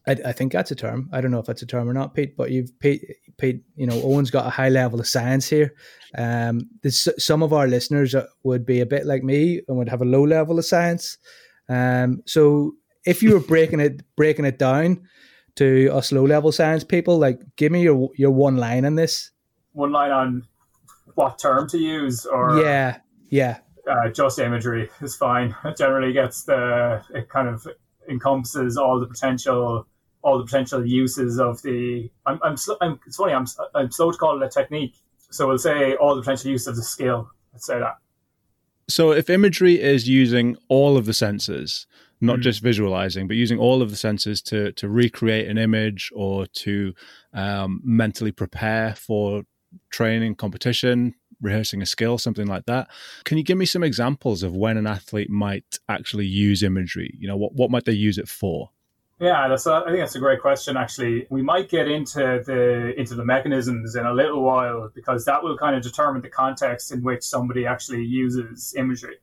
I, 0.06 0.12
I, 0.26 0.32
think 0.32 0.52
that's 0.52 0.70
a 0.70 0.76
term. 0.76 1.08
I 1.12 1.20
don't 1.20 1.30
know 1.30 1.40
if 1.40 1.46
that's 1.46 1.62
a 1.62 1.66
term 1.66 1.88
or 1.88 1.92
not, 1.92 2.14
Pete. 2.14 2.36
But 2.36 2.50
you've 2.50 2.78
Pete, 2.78 3.04
Pete 3.38 3.62
you 3.74 3.86
know, 3.86 4.00
Owen's 4.02 4.30
got 4.30 4.46
a 4.46 4.50
high 4.50 4.68
level 4.68 5.00
of 5.00 5.08
science 5.08 5.48
here. 5.48 5.74
Um, 6.16 6.68
this, 6.82 7.08
some 7.18 7.42
of 7.42 7.52
our 7.52 7.66
listeners 7.66 8.14
would 8.44 8.64
be 8.64 8.80
a 8.80 8.86
bit 8.86 9.04
like 9.04 9.24
me 9.24 9.62
and 9.66 9.76
would 9.76 9.88
have 9.88 10.02
a 10.02 10.06
low 10.06 10.24
level 10.24 10.58
of 10.58 10.64
science. 10.64 11.18
Um, 11.68 12.22
so 12.26 12.74
if 13.06 13.22
you 13.22 13.32
were 13.32 13.40
breaking 13.40 13.80
it 13.80 14.02
breaking 14.16 14.44
it 14.44 14.58
down 14.58 15.06
to 15.56 15.88
us 15.88 16.12
low 16.12 16.24
level 16.24 16.52
science 16.52 16.84
people, 16.84 17.18
like 17.18 17.40
give 17.56 17.72
me 17.72 17.82
your 17.82 18.10
your 18.16 18.30
one 18.30 18.56
line 18.56 18.84
on 18.84 18.96
this. 18.96 19.30
One 19.72 19.92
line 19.92 20.10
on 20.10 20.46
what 21.14 21.38
term 21.38 21.68
to 21.68 21.78
use, 21.78 22.26
or 22.26 22.60
yeah, 22.60 22.98
yeah. 23.30 23.58
Uh, 23.88 24.08
just 24.08 24.38
imagery 24.38 24.90
is 25.00 25.16
fine. 25.16 25.54
It 25.64 25.76
generally 25.76 26.12
gets 26.12 26.44
the 26.44 27.02
it 27.14 27.28
kind 27.28 27.48
of 27.48 27.66
encompasses 28.08 28.76
all 28.76 29.00
the 29.00 29.06
potential 29.06 29.86
all 30.22 30.38
the 30.38 30.44
potential 30.44 30.84
uses 30.84 31.38
of 31.38 31.62
the. 31.62 32.10
I'm, 32.26 32.40
I'm, 32.42 32.56
I'm 32.80 33.00
it's 33.06 33.16
funny. 33.16 33.32
I'm, 33.32 33.46
I'm 33.74 33.90
slow 33.92 34.10
to 34.10 34.18
call 34.18 34.42
it 34.42 34.44
a 34.44 34.48
technique. 34.48 34.96
So 35.30 35.46
we'll 35.46 35.58
say 35.58 35.94
all 35.94 36.14
the 36.16 36.22
potential 36.22 36.50
use 36.50 36.66
of 36.66 36.76
the 36.76 36.82
skill. 36.82 37.30
Let's 37.52 37.66
say 37.66 37.78
that. 37.78 37.98
So 38.88 39.12
if 39.12 39.30
imagery 39.30 39.80
is 39.80 40.08
using 40.08 40.56
all 40.68 40.96
of 40.96 41.06
the 41.06 41.12
senses, 41.12 41.86
not 42.20 42.38
mm. 42.38 42.42
just 42.42 42.60
visualizing, 42.62 43.28
but 43.28 43.36
using 43.36 43.58
all 43.58 43.82
of 43.82 43.90
the 43.90 43.96
senses 43.96 44.40
to 44.42 44.72
to 44.72 44.88
recreate 44.88 45.48
an 45.48 45.58
image 45.58 46.10
or 46.14 46.46
to 46.46 46.94
um, 47.32 47.80
mentally 47.84 48.32
prepare 48.32 48.94
for 48.94 49.42
training, 49.90 50.34
competition, 50.34 51.14
rehearsing 51.40 51.82
a 51.82 51.86
skill, 51.86 52.18
something 52.18 52.46
like 52.46 52.66
that. 52.66 52.88
Can 53.24 53.38
you 53.38 53.44
give 53.44 53.58
me 53.58 53.66
some 53.66 53.82
examples 53.82 54.42
of 54.42 54.56
when 54.56 54.76
an 54.76 54.86
athlete 54.86 55.30
might 55.30 55.78
actually 55.88 56.26
use 56.26 56.62
imagery? 56.62 57.14
You 57.18 57.28
know, 57.28 57.36
what 57.36 57.54
what 57.54 57.70
might 57.70 57.84
they 57.84 57.92
use 57.92 58.18
it 58.18 58.28
for? 58.28 58.70
Yeah, 59.18 59.48
that's 59.48 59.66
a, 59.66 59.72
I 59.72 59.86
think 59.86 60.00
that's 60.00 60.14
a 60.14 60.18
great 60.18 60.42
question. 60.42 60.76
Actually, 60.76 61.26
we 61.30 61.40
might 61.40 61.70
get 61.70 61.88
into 61.88 62.42
the 62.44 62.92
into 62.98 63.14
the 63.14 63.24
mechanisms 63.24 63.96
in 63.96 64.04
a 64.04 64.12
little 64.12 64.42
while 64.42 64.90
because 64.94 65.24
that 65.24 65.42
will 65.42 65.56
kind 65.56 65.74
of 65.74 65.82
determine 65.82 66.20
the 66.20 66.28
context 66.28 66.92
in 66.92 67.02
which 67.02 67.22
somebody 67.22 67.66
actually 67.66 68.02
uses 68.04 68.74
imagery. 68.76 69.16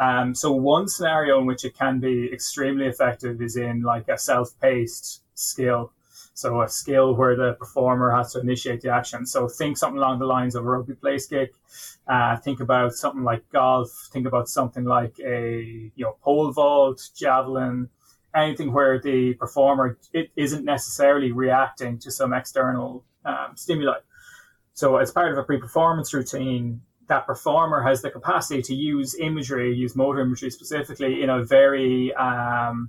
Um, 0.00 0.34
so 0.34 0.50
one 0.50 0.88
scenario 0.88 1.38
in 1.38 1.46
which 1.46 1.64
it 1.64 1.76
can 1.76 2.00
be 2.00 2.32
extremely 2.32 2.86
effective 2.86 3.40
is 3.42 3.56
in 3.56 3.82
like 3.82 4.08
a 4.08 4.16
self-paced 4.16 5.22
skill. 5.34 5.92
So 6.32 6.62
a 6.62 6.68
skill 6.70 7.14
where 7.14 7.36
the 7.36 7.52
performer 7.52 8.10
has 8.16 8.32
to 8.32 8.40
initiate 8.40 8.80
the 8.80 8.88
action. 8.88 9.26
So 9.26 9.46
think 9.46 9.76
something 9.76 9.98
along 9.98 10.20
the 10.20 10.26
lines 10.26 10.54
of 10.54 10.64
a 10.64 10.68
rugby 10.70 10.94
place 10.94 11.26
kick. 11.26 11.52
Uh, 12.08 12.38
think 12.38 12.60
about 12.60 12.94
something 12.94 13.24
like 13.24 13.46
golf. 13.50 13.90
Think 14.10 14.26
about 14.26 14.48
something 14.48 14.84
like 14.84 15.20
a 15.20 15.92
you 15.94 16.04
know 16.04 16.16
pole 16.22 16.50
vault, 16.50 17.10
javelin, 17.14 17.90
anything 18.34 18.72
where 18.72 18.98
the 18.98 19.34
performer 19.34 19.98
it 20.14 20.30
isn't 20.34 20.64
necessarily 20.64 21.30
reacting 21.30 21.98
to 21.98 22.10
some 22.10 22.32
external 22.32 23.04
um, 23.26 23.52
stimuli. 23.54 23.98
So, 24.72 24.96
as 24.96 25.10
part 25.12 25.30
of 25.30 25.36
a 25.36 25.42
pre-performance 25.42 26.14
routine, 26.14 26.80
that 27.10 27.26
performer 27.26 27.82
has 27.82 28.00
the 28.02 28.10
capacity 28.10 28.62
to 28.62 28.74
use 28.74 29.16
imagery, 29.18 29.74
use 29.74 29.94
motor 29.96 30.20
imagery 30.20 30.50
specifically, 30.50 31.22
in 31.22 31.28
a 31.28 31.44
very 31.44 32.14
um, 32.14 32.88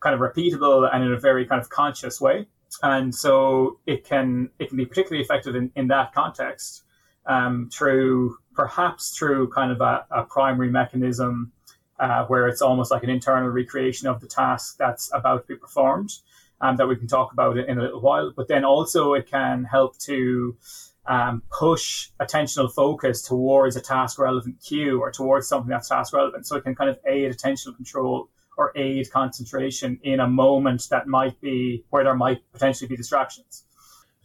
kind 0.00 0.14
of 0.14 0.20
repeatable 0.20 0.88
and 0.92 1.04
in 1.04 1.12
a 1.12 1.20
very 1.28 1.46
kind 1.46 1.60
of 1.62 1.70
conscious 1.70 2.20
way. 2.20 2.46
And 2.82 3.14
so 3.14 3.78
it 3.86 4.04
can 4.04 4.50
it 4.58 4.68
can 4.68 4.76
be 4.76 4.84
particularly 4.84 5.22
effective 5.22 5.54
in, 5.54 5.70
in 5.76 5.86
that 5.88 6.12
context 6.12 6.82
um, 7.26 7.70
through 7.72 8.36
perhaps 8.54 9.16
through 9.16 9.50
kind 9.50 9.70
of 9.70 9.80
a, 9.80 10.04
a 10.10 10.24
primary 10.24 10.70
mechanism 10.70 11.52
uh, 12.00 12.24
where 12.26 12.48
it's 12.48 12.60
almost 12.60 12.90
like 12.90 13.04
an 13.04 13.10
internal 13.10 13.48
recreation 13.48 14.08
of 14.08 14.20
the 14.20 14.26
task 14.26 14.76
that's 14.78 15.10
about 15.14 15.46
to 15.46 15.54
be 15.54 15.56
performed, 15.56 16.10
um, 16.60 16.76
that 16.76 16.88
we 16.88 16.96
can 16.96 17.06
talk 17.06 17.32
about 17.32 17.56
in 17.56 17.78
a 17.78 17.82
little 17.82 18.00
while. 18.00 18.32
But 18.36 18.48
then 18.48 18.64
also 18.64 19.14
it 19.14 19.26
can 19.30 19.62
help 19.62 19.96
to 20.10 20.56
um, 21.06 21.42
push 21.50 22.08
attentional 22.20 22.72
focus 22.72 23.22
towards 23.22 23.76
a 23.76 23.80
task 23.80 24.18
relevant 24.18 24.56
cue 24.66 25.00
or 25.00 25.10
towards 25.10 25.48
something 25.48 25.70
that's 25.70 25.88
task 25.88 26.12
relevant. 26.12 26.46
So 26.46 26.56
it 26.56 26.64
can 26.64 26.74
kind 26.74 26.90
of 26.90 26.98
aid 27.06 27.32
attentional 27.32 27.76
control 27.76 28.28
or 28.56 28.72
aid 28.76 29.10
concentration 29.10 29.98
in 30.02 30.20
a 30.20 30.28
moment 30.28 30.86
that 30.90 31.06
might 31.06 31.40
be 31.40 31.84
where 31.90 32.04
there 32.04 32.14
might 32.14 32.40
potentially 32.52 32.88
be 32.88 32.96
distractions. 32.96 33.64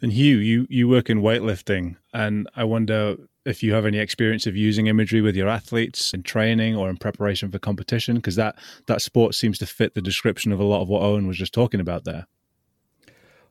And 0.01 0.13
Hugh, 0.13 0.37
you, 0.37 0.65
you 0.69 0.87
work 0.87 1.09
in 1.09 1.21
weightlifting, 1.21 1.97
and 2.13 2.47
I 2.55 2.63
wonder 2.63 3.17
if 3.43 3.61
you 3.61 3.73
have 3.73 3.85
any 3.85 3.97
experience 3.97 4.47
of 4.47 4.55
using 4.55 4.87
imagery 4.87 5.19
with 5.19 5.35
your 5.35 5.49
athletes 5.49 6.13
in 6.13 6.23
training 6.23 6.75
or 6.75 6.89
in 6.89 6.95
preparation 6.95 7.51
for 7.51 7.59
competition, 7.59 8.15
because 8.15 8.35
that, 8.35 8.55
that 8.85 9.01
sport 9.01 9.35
seems 9.35 9.57
to 9.57 9.65
fit 9.65 9.95
the 9.95 10.01
description 10.01 10.53
of 10.53 10.59
a 10.59 10.63
lot 10.63 10.81
of 10.81 10.87
what 10.87 11.01
Owen 11.01 11.27
was 11.27 11.37
just 11.37 11.53
talking 11.53 11.81
about 11.81 12.05
there. 12.05 12.27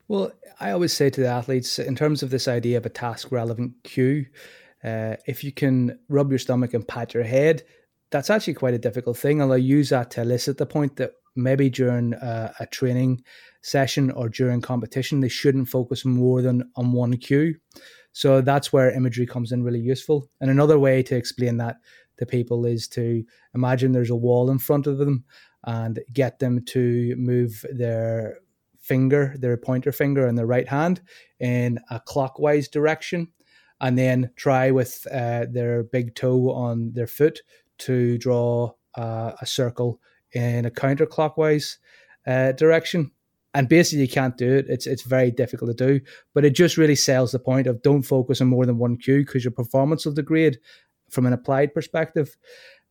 Well, 0.09 0.31
I 0.59 0.71
always 0.71 0.91
say 0.91 1.11
to 1.11 1.21
the 1.21 1.27
athletes, 1.27 1.77
in 1.77 1.95
terms 1.95 2.23
of 2.23 2.31
this 2.31 2.47
idea 2.47 2.77
of 2.77 2.85
a 2.87 2.89
task 2.89 3.31
relevant 3.31 3.75
cue, 3.83 4.25
uh, 4.83 5.17
if 5.27 5.43
you 5.43 5.51
can 5.51 5.99
rub 6.09 6.31
your 6.31 6.39
stomach 6.39 6.73
and 6.73 6.87
pat 6.87 7.13
your 7.13 7.23
head, 7.23 7.61
that's 8.09 8.31
actually 8.31 8.55
quite 8.55 8.73
a 8.73 8.79
difficult 8.79 9.17
thing. 9.17 9.39
And 9.39 9.53
I 9.53 9.57
use 9.57 9.89
that 9.89 10.09
to 10.11 10.21
elicit 10.21 10.57
the 10.57 10.65
point 10.65 10.95
that 10.95 11.11
maybe 11.35 11.69
during 11.69 12.15
a, 12.15 12.51
a 12.59 12.65
training 12.65 13.23
session 13.61 14.09
or 14.09 14.29
during 14.29 14.61
competition, 14.61 15.19
they 15.19 15.29
shouldn't 15.29 15.69
focus 15.69 16.03
more 16.03 16.41
than 16.41 16.63
on 16.75 16.91
one 16.91 17.15
cue. 17.17 17.53
So 18.11 18.41
that's 18.41 18.73
where 18.73 18.89
imagery 18.89 19.27
comes 19.27 19.51
in 19.51 19.63
really 19.63 19.79
useful. 19.79 20.27
And 20.41 20.49
another 20.49 20.79
way 20.79 21.03
to 21.03 21.15
explain 21.15 21.57
that 21.57 21.75
to 22.17 22.25
people 22.25 22.65
is 22.65 22.87
to 22.89 23.23
imagine 23.53 23.91
there's 23.91 24.09
a 24.09 24.15
wall 24.15 24.49
in 24.49 24.57
front 24.57 24.87
of 24.87 24.97
them 24.97 25.23
and 25.65 25.99
get 26.11 26.39
them 26.39 26.65
to 26.65 27.15
move 27.15 27.63
their 27.71 28.39
finger, 28.89 29.35
their 29.37 29.55
pointer 29.55 29.91
finger 29.91 30.27
in 30.27 30.35
their 30.35 30.47
right 30.55 30.67
hand 30.67 31.01
in 31.39 31.79
a 31.89 31.99
clockwise 31.99 32.67
direction, 32.67 33.27
and 33.79 33.97
then 33.97 34.31
try 34.35 34.71
with 34.71 35.07
uh, 35.11 35.45
their 35.49 35.83
big 35.83 36.15
toe 36.15 36.51
on 36.51 36.91
their 36.93 37.07
foot 37.07 37.41
to 37.77 38.17
draw 38.17 38.71
uh, 38.95 39.31
a 39.39 39.45
circle 39.45 39.99
in 40.33 40.65
a 40.65 40.71
counterclockwise 40.71 41.77
uh, 42.27 42.51
direction. 42.53 43.11
And 43.53 43.69
basically, 43.69 44.01
you 44.01 44.09
can't 44.09 44.37
do 44.37 44.57
it. 44.57 44.65
It's 44.69 44.87
it's 44.87 45.03
very 45.03 45.31
difficult 45.31 45.75
to 45.75 45.87
do, 45.87 46.05
but 46.33 46.45
it 46.45 46.53
just 46.55 46.77
really 46.77 46.95
sells 46.95 47.31
the 47.31 47.39
point 47.39 47.67
of 47.67 47.81
don't 47.81 48.03
focus 48.03 48.41
on 48.41 48.47
more 48.47 48.65
than 48.65 48.77
one 48.77 48.97
cue 48.97 49.25
because 49.25 49.43
your 49.43 49.51
performance 49.61 50.05
will 50.05 50.13
degrade 50.13 50.59
from 51.09 51.25
an 51.25 51.33
applied 51.33 51.73
perspective. 51.73 52.37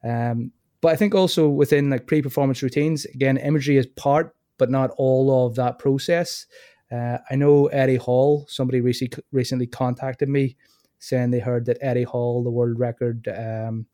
Um, 0.02 0.52
but 0.80 0.92
I 0.92 0.96
think 0.96 1.14
also 1.14 1.48
within 1.48 1.90
like 1.90 2.06
pre-performance 2.06 2.62
routines, 2.62 3.04
again, 3.06 3.36
imagery 3.36 3.76
is 3.76 3.86
part 3.86 4.34
but 4.58 4.70
not 4.70 4.90
all 4.96 5.46
of 5.46 5.54
that 5.56 5.78
process. 5.78 6.46
Uh, 6.90 7.18
I 7.30 7.36
know 7.36 7.66
Eddie 7.66 7.96
Hall. 7.96 8.46
Somebody 8.48 8.80
recently 8.80 9.22
recently 9.32 9.66
contacted 9.66 10.28
me 10.28 10.56
saying 10.98 11.30
they 11.30 11.38
heard 11.38 11.66
that 11.66 11.78
Eddie 11.80 12.02
Hall, 12.02 12.42
the 12.42 12.50
world 12.50 12.78
record 12.78 13.28
um, 13.28 13.86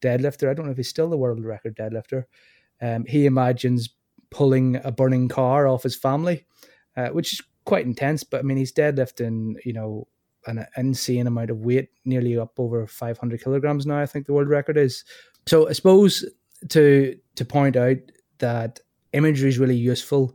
deadlifter, 0.00 0.48
I 0.48 0.54
don't 0.54 0.66
know 0.66 0.72
if 0.72 0.76
he's 0.76 0.88
still 0.88 1.10
the 1.10 1.16
world 1.16 1.44
record 1.44 1.76
deadlifter. 1.76 2.24
Um, 2.80 3.04
he 3.06 3.26
imagines 3.26 3.90
pulling 4.30 4.76
a 4.84 4.92
burning 4.92 5.28
car 5.28 5.66
off 5.66 5.82
his 5.82 5.96
family, 5.96 6.46
uh, 6.96 7.08
which 7.08 7.32
is 7.34 7.42
quite 7.64 7.86
intense. 7.86 8.24
But 8.24 8.40
I 8.40 8.42
mean, 8.42 8.56
he's 8.56 8.72
deadlifting, 8.72 9.54
you 9.64 9.72
know, 9.72 10.08
an 10.46 10.66
insane 10.76 11.26
amount 11.26 11.50
of 11.50 11.58
weight, 11.58 11.90
nearly 12.04 12.36
up 12.36 12.58
over 12.58 12.86
500 12.86 13.42
kilograms 13.42 13.86
now. 13.86 13.98
I 13.98 14.06
think 14.06 14.26
the 14.26 14.32
world 14.32 14.48
record 14.48 14.76
is. 14.76 15.04
So 15.46 15.68
I 15.68 15.72
suppose 15.72 16.24
to 16.68 17.16
to 17.36 17.44
point 17.44 17.76
out 17.76 17.98
that 18.38 18.80
imagery 19.12 19.48
is 19.48 19.58
really 19.58 19.76
useful 19.76 20.34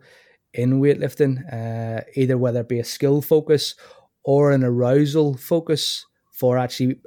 in 0.54 0.82
weightlifting, 0.82 1.42
uh, 1.52 2.02
either 2.16 2.38
whether 2.38 2.62
it 2.62 2.70
be 2.70 2.80
a 2.80 2.84
skill 2.84 3.22
focus 3.22 3.76
or 4.24 4.52
an 4.52 4.64
arousal 4.64 5.38
focus 5.38 6.06
for 6.32 6.58
actually 6.58 7.00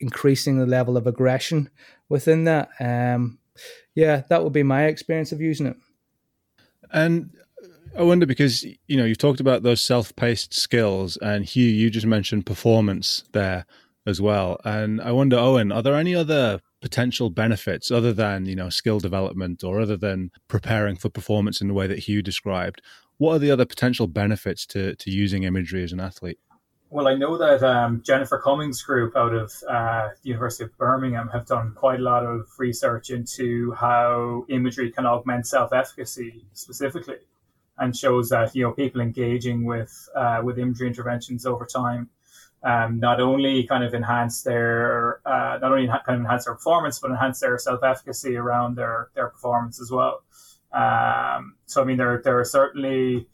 increasing 0.00 0.58
the 0.58 0.66
level 0.66 0.96
of 0.96 1.06
aggression 1.06 1.70
within 2.08 2.44
that. 2.44 2.68
Um, 2.80 3.38
yeah, 3.94 4.22
that 4.28 4.42
would 4.42 4.52
be 4.52 4.62
my 4.62 4.84
experience 4.84 5.32
of 5.32 5.40
using 5.40 5.66
it. 5.66 5.76
And 6.92 7.30
I 7.96 8.02
wonder 8.02 8.26
because 8.26 8.64
you 8.64 8.96
know 8.96 9.04
you've 9.04 9.18
talked 9.18 9.40
about 9.40 9.62
those 9.62 9.82
self-paced 9.82 10.52
skills, 10.52 11.16
and 11.18 11.44
Hugh, 11.44 11.66
you 11.70 11.90
just 11.90 12.06
mentioned 12.06 12.46
performance 12.46 13.24
there 13.32 13.66
as 14.06 14.20
well. 14.20 14.60
And 14.64 15.00
I 15.00 15.12
wonder, 15.12 15.36
Owen, 15.36 15.72
are 15.72 15.82
there 15.82 15.94
any 15.94 16.14
other 16.14 16.60
potential 16.84 17.30
benefits 17.30 17.90
other 17.90 18.12
than 18.12 18.44
you 18.44 18.54
know 18.54 18.68
skill 18.68 19.00
development 19.00 19.64
or 19.64 19.80
other 19.80 19.96
than 19.96 20.30
preparing 20.48 20.96
for 20.96 21.08
performance 21.08 21.62
in 21.62 21.66
the 21.66 21.72
way 21.72 21.86
that 21.86 22.00
Hugh 22.00 22.20
described? 22.20 22.82
What 23.16 23.36
are 23.36 23.38
the 23.38 23.50
other 23.50 23.64
potential 23.64 24.06
benefits 24.06 24.66
to 24.66 24.94
to 24.96 25.10
using 25.10 25.44
imagery 25.44 25.82
as 25.82 25.92
an 25.92 26.00
athlete? 26.00 26.38
Well, 26.90 27.08
I 27.08 27.14
know 27.14 27.38
that 27.38 27.62
um, 27.62 28.02
Jennifer 28.04 28.38
Cumming's 28.38 28.82
group 28.82 29.16
out 29.16 29.34
of 29.34 29.50
uh, 29.66 30.10
the 30.22 30.28
University 30.28 30.64
of 30.64 30.76
Birmingham 30.76 31.28
have 31.32 31.46
done 31.46 31.72
quite 31.74 32.00
a 32.00 32.02
lot 32.02 32.26
of 32.26 32.46
research 32.58 33.08
into 33.08 33.72
how 33.72 34.44
imagery 34.50 34.92
can 34.92 35.06
augment 35.06 35.46
self-efficacy 35.46 36.44
specifically, 36.52 37.22
and 37.78 37.96
shows 37.96 38.28
that 38.28 38.54
you 38.54 38.62
know 38.62 38.72
people 38.72 39.00
engaging 39.00 39.64
with 39.64 40.06
uh, 40.14 40.42
with 40.44 40.58
imagery 40.58 40.86
interventions 40.86 41.46
over 41.46 41.64
time 41.64 42.10
um, 42.64 42.98
not 42.98 43.20
only 43.20 43.64
kind 43.64 43.84
of 43.84 43.94
enhance 43.94 44.42
their 44.42 45.20
uh, 45.26 45.58
not 45.60 45.70
only 45.70 45.86
kind 45.86 46.02
of 46.08 46.20
enhance 46.20 46.46
their 46.46 46.54
performance, 46.54 46.98
but 46.98 47.10
enhance 47.10 47.38
their 47.40 47.58
self 47.58 47.84
efficacy 47.84 48.36
around 48.36 48.76
their 48.76 49.10
their 49.14 49.28
performance 49.28 49.80
as 49.80 49.90
well. 49.90 50.22
Um, 50.72 51.56
so 51.66 51.82
I 51.82 51.84
mean, 51.84 51.98
there 51.98 52.20
there 52.24 52.40
are 52.40 52.44
certainly 52.44 53.28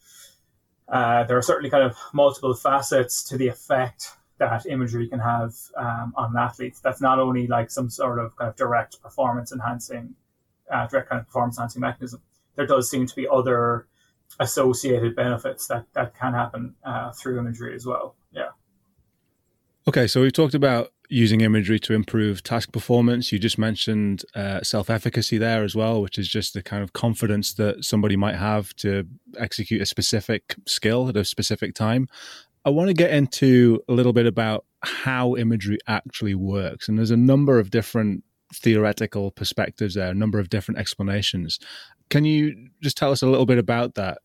uh, 0.89 1.25
there 1.25 1.39
are 1.39 1.43
certainly 1.43 1.71
kind 1.71 1.85
of 1.85 1.97
multiple 2.13 2.55
facets 2.55 3.23
to 3.29 3.39
the 3.39 3.47
effect 3.47 4.09
that 4.39 4.67
imagery 4.67 5.07
can 5.07 5.21
have 5.21 5.55
um, 5.77 6.13
on 6.17 6.37
athletes. 6.37 6.81
That's 6.81 7.01
not 7.01 7.21
only 7.21 7.47
like 7.47 7.71
some 7.71 7.89
sort 7.89 8.19
of 8.19 8.35
kind 8.37 8.49
of 8.49 8.57
direct 8.57 9.01
performance 9.01 9.53
enhancing, 9.53 10.17
uh, 10.73 10.89
direct 10.89 11.09
kind 11.09 11.21
of 11.21 11.27
performance 11.27 11.57
enhancing 11.59 11.81
mechanism. 11.81 12.21
There 12.57 12.67
does 12.67 12.91
seem 12.91 13.07
to 13.07 13.15
be 13.15 13.29
other 13.31 13.87
associated 14.41 15.15
benefits 15.15 15.69
that 15.69 15.87
that 15.93 16.19
can 16.19 16.33
happen 16.33 16.75
uh, 16.85 17.13
through 17.13 17.39
imagery 17.39 17.77
as 17.77 17.87
well. 17.87 18.17
Okay, 19.89 20.07
so 20.07 20.21
we've 20.21 20.33
talked 20.33 20.55
about 20.55 20.93
using 21.09 21.41
imagery 21.41 21.81
to 21.81 21.95
improve 21.95 22.43
task 22.43 22.71
performance. 22.71 23.33
You 23.33 23.39
just 23.39 23.59
mentioned 23.59 24.25
uh, 24.35 24.63
self 24.63 24.91
efficacy 24.91 25.39
there 25.39 25.65
as 25.65 25.75
well, 25.75 26.03
which 26.03 26.19
is 26.19 26.29
just 26.29 26.53
the 26.53 26.63
kind 26.63 26.83
of 26.83 26.93
confidence 26.93 27.55
that 27.55 27.85
somebody 27.85 28.15
might 28.15 28.37
have 28.37 28.75
to 28.77 29.07
execute 29.39 29.81
a 29.81 29.87
specific 29.87 30.55
skill 30.67 31.09
at 31.09 31.17
a 31.17 31.25
specific 31.25 31.75
time. 31.75 32.09
I 32.65 32.71
want 32.71 32.89
to 32.89 32.95
get 32.95 33.11
into 33.11 33.81
a 33.89 33.93
little 33.93 34.13
bit 34.13 34.27
about 34.27 34.67
how 34.83 35.35
imagery 35.37 35.79
actually 35.87 36.35
works. 36.35 36.89
And 36.89 36.99
there's 36.99 37.11
a 37.11 37.17
number 37.17 37.59
of 37.59 37.71
different 37.71 38.23
theoretical 38.55 39.31
perspectives 39.31 39.95
there, 39.95 40.11
a 40.11 40.15
number 40.15 40.39
of 40.39 40.51
different 40.51 40.79
explanations. 40.79 41.59
Can 42.11 42.27
you 42.27 42.69
just 42.83 42.99
tell 42.99 43.13
us 43.13 43.23
a 43.23 43.27
little 43.27 43.47
bit 43.47 43.59
about 43.59 43.95
that? 43.95 44.19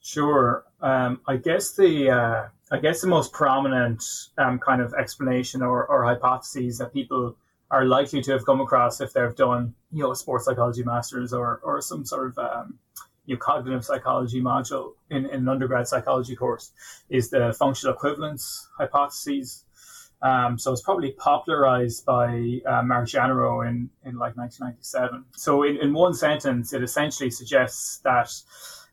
Sure. 0.00 0.64
Um, 0.80 1.20
I 1.26 1.36
guess 1.36 1.74
the 1.74 2.10
uh, 2.10 2.48
I 2.70 2.78
guess 2.78 3.00
the 3.00 3.08
most 3.08 3.32
prominent 3.32 4.04
um, 4.36 4.58
kind 4.58 4.82
of 4.82 4.94
explanation 4.94 5.62
or, 5.62 5.86
or 5.86 6.04
hypotheses 6.04 6.78
that 6.78 6.92
people 6.92 7.36
are 7.70 7.84
likely 7.84 8.20
to 8.22 8.32
have 8.32 8.44
come 8.44 8.60
across 8.60 9.00
if 9.00 9.12
they've 9.12 9.34
done, 9.34 9.74
you 9.92 10.02
know, 10.02 10.12
a 10.12 10.16
sports 10.16 10.44
psychology 10.44 10.82
masters 10.82 11.32
or, 11.32 11.60
or 11.62 11.80
some 11.80 12.04
sort 12.04 12.28
of, 12.28 12.38
um, 12.38 12.78
you 13.26 13.34
know, 13.34 13.38
cognitive 13.38 13.84
psychology 13.84 14.40
module 14.40 14.92
in, 15.10 15.26
in 15.26 15.40
an 15.40 15.48
undergrad 15.48 15.86
psychology 15.86 16.34
course 16.34 16.72
is 17.08 17.30
the 17.30 17.54
functional 17.58 17.94
equivalence 17.94 18.68
hypotheses. 18.78 19.64
Um, 20.20 20.58
so 20.58 20.72
it's 20.72 20.82
probably 20.82 21.12
popularized 21.12 22.04
by 22.04 22.60
uh, 22.66 22.82
Marc 22.82 23.06
Jeannerod 23.06 23.68
in, 23.68 23.90
in 24.04 24.18
like 24.18 24.36
1997. 24.36 25.24
So 25.36 25.62
in, 25.62 25.76
in 25.76 25.92
one 25.92 26.12
sentence, 26.12 26.72
it 26.72 26.82
essentially 26.82 27.30
suggests 27.30 27.98
that 27.98 28.30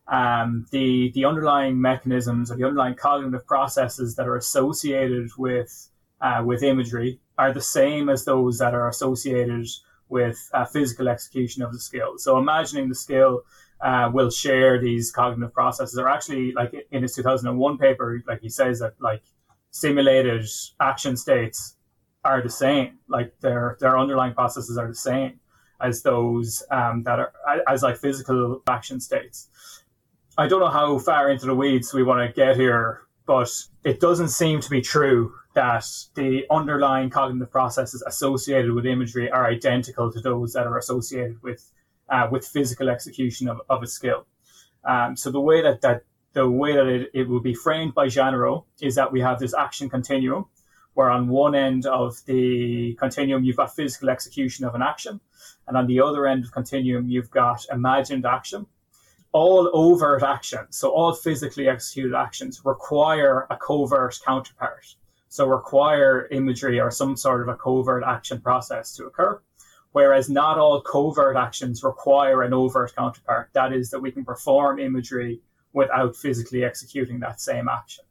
um, 0.08 0.66
the 0.72 1.12
the 1.14 1.26
underlying 1.26 1.82
mechanisms 1.82 2.52
or 2.52 2.56
the 2.56 2.64
underlying 2.64 2.96
cognitive 2.96 3.46
processes 3.48 4.16
that 4.16 4.28
are 4.28 4.36
associated 4.36 5.30
with 5.38 5.90
uh, 6.22 6.44
with 6.46 6.64
imagery 6.64 7.20
are 7.38 7.52
the 7.52 7.62
same 7.62 8.10
as 8.10 8.26
those 8.26 8.60
that 8.60 8.74
are 8.74 8.88
associated 8.88 9.68
with 10.10 10.50
uh, 10.54 10.66
physical 10.66 11.10
execution 11.10 11.64
of 11.64 11.74
the 11.74 11.80
skill. 11.80 12.18
So 12.18 12.38
imagining 12.38 12.90
the 12.90 12.96
skill 12.96 13.42
uh, 13.82 14.10
will 14.14 14.30
share 14.30 14.80
these 14.80 15.12
cognitive 15.12 15.54
processes. 15.54 15.98
Or 15.98 16.08
actually, 16.08 16.54
like 16.54 16.74
in 16.92 17.02
his 17.02 17.16
2001 17.16 17.78
paper, 17.78 18.22
like 18.28 18.42
he 18.42 18.50
says 18.50 18.80
that 18.80 18.94
like 19.00 19.24
simulated 19.72 20.46
action 20.80 21.18
states 21.18 21.76
are 22.24 22.42
the 22.42 22.50
same. 22.50 23.00
Like 23.08 23.40
their 23.42 23.78
their 23.80 23.98
underlying 23.98 24.34
processes 24.34 24.78
are 24.78 24.88
the 24.88 24.96
same 24.96 25.40
as 25.82 26.04
those 26.04 26.64
um, 26.72 27.04
that 27.04 27.20
are 27.20 27.34
as 27.68 27.84
like 27.84 27.98
physical 27.98 28.62
action 28.68 29.00
states. 29.00 29.50
I 30.38 30.48
don't 30.48 30.60
know 30.60 30.68
how 30.68 31.00
far 31.00 31.30
into 31.30 31.46
the 31.46 31.56
weeds 31.56 31.94
we 31.94 32.04
want 32.04 32.28
to 32.28 32.34
get 32.34 32.58
here, 32.58 33.04
but 33.26 33.50
it 33.86 34.02
doesn't 34.02 34.30
seem 34.30 34.60
to 34.60 34.70
be 34.70 34.82
true 34.82 35.34
that 35.54 35.86
the 36.16 36.46
underlying 36.52 37.10
cognitive 37.10 37.50
processes 37.50 38.04
associated 38.06 38.74
with 38.74 38.86
imagery 38.86 39.32
are 39.32 39.46
identical 39.48 40.12
to 40.12 40.20
those 40.20 40.52
that 40.52 40.68
are 40.68 40.78
associated 40.78 41.42
with 41.42 41.72
uh, 42.10 42.28
with 42.30 42.46
physical 42.46 42.90
execution 42.90 43.48
of, 43.48 43.62
of 43.70 43.82
a 43.82 43.88
skill. 43.88 44.28
Um, 44.84 45.16
so 45.16 45.32
the 45.32 45.40
way 45.40 45.62
that, 45.62 45.82
that 45.82 46.04
the 46.34 46.50
way 46.50 46.74
that 46.74 46.86
it, 46.86 47.12
it 47.14 47.30
will 47.30 47.40
be 47.40 47.56
framed 47.56 47.96
by 47.96 48.08
Jeannerod 48.08 48.66
is 48.82 48.96
that 48.96 49.14
we 49.14 49.22
have 49.22 49.40
this 49.40 49.54
action 49.54 49.90
continuum 49.90 50.46
where 50.96 51.10
on 51.10 51.30
one 51.30 51.56
end 51.56 51.86
of 51.86 52.18
the 52.26 52.94
continuum 53.00 53.44
you've 53.46 53.58
got 53.58 53.74
physical 53.74 54.10
execution 54.10 54.66
of 54.66 54.76
an 54.76 54.82
action, 54.82 55.20
and 55.68 55.78
on 55.78 55.88
the 55.88 56.02
other 56.02 56.28
end 56.28 56.44
of 56.44 56.52
continuum 56.52 57.08
you've 57.08 57.32
got 57.32 57.66
imagined 57.72 58.26
action. 58.26 58.66
All 59.44 59.70
overt 59.74 60.24
actions, 60.24 60.78
so 60.78 60.92
all 60.92 61.14
physically 61.14 61.68
executed 61.68 62.16
actions, 62.16 62.62
require 62.64 63.46
a 63.50 63.58
covert 63.58 64.18
counterpart. 64.26 64.86
So 65.28 65.46
require 65.46 66.30
imagery 66.32 66.80
or 66.80 66.90
some 66.90 67.18
sort 67.18 67.42
of 67.42 67.50
a 67.50 67.58
covert 67.58 68.06
action 68.08 68.40
process 68.40 68.96
to 68.96 69.08
occur. 69.08 69.42
Whereas 69.92 70.30
not 70.30 70.58
all 70.58 70.80
covert 70.80 71.36
actions 71.36 71.84
require 71.84 72.44
an 72.44 72.54
overt 72.54 72.96
counterpart. 72.96 73.50
That 73.52 73.74
is, 73.74 73.90
that 73.90 74.00
we 74.00 74.14
can 74.14 74.24
perform 74.24 74.80
imagery 74.80 75.42
without 75.74 76.16
physically 76.16 76.64
executing 76.64 77.20
that 77.20 77.42
same 77.42 77.68
action. 77.68 78.06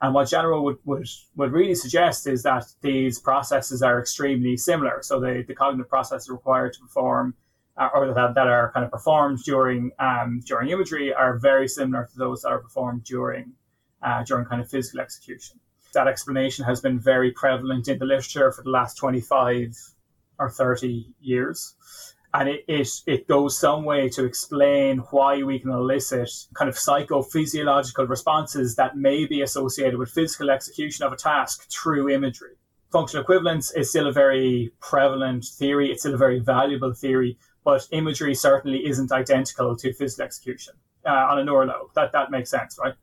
And 0.00 0.14
what 0.14 0.28
Jeannerod 0.28 0.62
would, 0.62 0.78
would, 0.84 1.08
would 1.34 1.52
really 1.52 1.74
suggest 1.74 2.28
is 2.28 2.44
that 2.44 2.66
these 2.82 3.18
processes 3.18 3.82
are 3.82 3.98
extremely 3.98 4.56
similar. 4.56 5.02
So 5.02 5.18
the, 5.18 5.44
the 5.48 5.56
cognitive 5.56 5.90
processes 5.90 6.30
required 6.30 6.74
to 6.74 6.80
perform 6.80 7.34
uh, 7.78 7.88
or 7.94 8.12
that, 8.12 8.34
that 8.34 8.46
are 8.46 8.72
kind 8.72 8.84
of 8.84 8.90
performed 8.90 9.38
during 9.44 9.90
um, 9.98 10.40
during 10.46 10.70
imagery 10.70 11.12
are 11.12 11.38
very 11.38 11.68
similar 11.68 12.06
to 12.10 12.18
those 12.18 12.42
that 12.42 12.48
are 12.48 12.58
performed 12.58 13.04
during 13.04 13.52
uh, 14.02 14.22
during 14.24 14.44
kind 14.44 14.60
of 14.60 14.68
physical 14.68 15.00
execution. 15.00 15.58
That 15.94 16.08
explanation 16.08 16.64
has 16.64 16.80
been 16.80 16.98
very 16.98 17.30
prevalent 17.32 17.88
in 17.88 17.98
the 17.98 18.04
literature 18.04 18.52
for 18.52 18.62
the 18.62 18.70
last 18.70 18.96
25 18.96 19.74
or 20.38 20.50
30 20.50 21.14
years 21.20 21.74
and 22.34 22.48
it, 22.48 22.64
it, 22.68 22.88
it 23.06 23.26
goes 23.26 23.58
some 23.58 23.84
way 23.84 24.08
to 24.10 24.24
explain 24.24 24.98
why 25.10 25.42
we 25.42 25.58
can 25.58 25.70
elicit 25.70 26.30
kind 26.54 26.68
of 26.68 26.76
psychophysiological 26.76 28.08
responses 28.08 28.76
that 28.76 28.96
may 28.96 29.24
be 29.26 29.40
associated 29.40 29.98
with 29.98 30.10
physical 30.10 30.50
execution 30.50 31.06
of 31.06 31.12
a 31.12 31.16
task 31.16 31.70
through 31.70 32.10
imagery. 32.10 32.54
Functional 32.92 33.22
equivalence 33.22 33.70
is 33.72 33.90
still 33.90 34.08
a 34.08 34.12
very 34.12 34.70
prevalent 34.80 35.44
theory, 35.44 35.90
it's 35.90 36.02
still 36.02 36.14
a 36.14 36.18
very 36.18 36.38
valuable 36.38 36.92
theory, 36.92 37.38
but 37.68 37.86
imagery 37.90 38.34
certainly 38.34 38.86
isn't 38.86 39.12
identical 39.12 39.76
to 39.76 39.92
physical 39.92 40.24
execution 40.24 40.72
uh, 41.04 41.10
on 41.10 41.38
a 41.38 41.42
neurolobe. 41.42 41.92
That, 41.94 42.12
that 42.12 42.30
makes 42.30 42.48
sense, 42.48 42.78
right? 42.82 42.94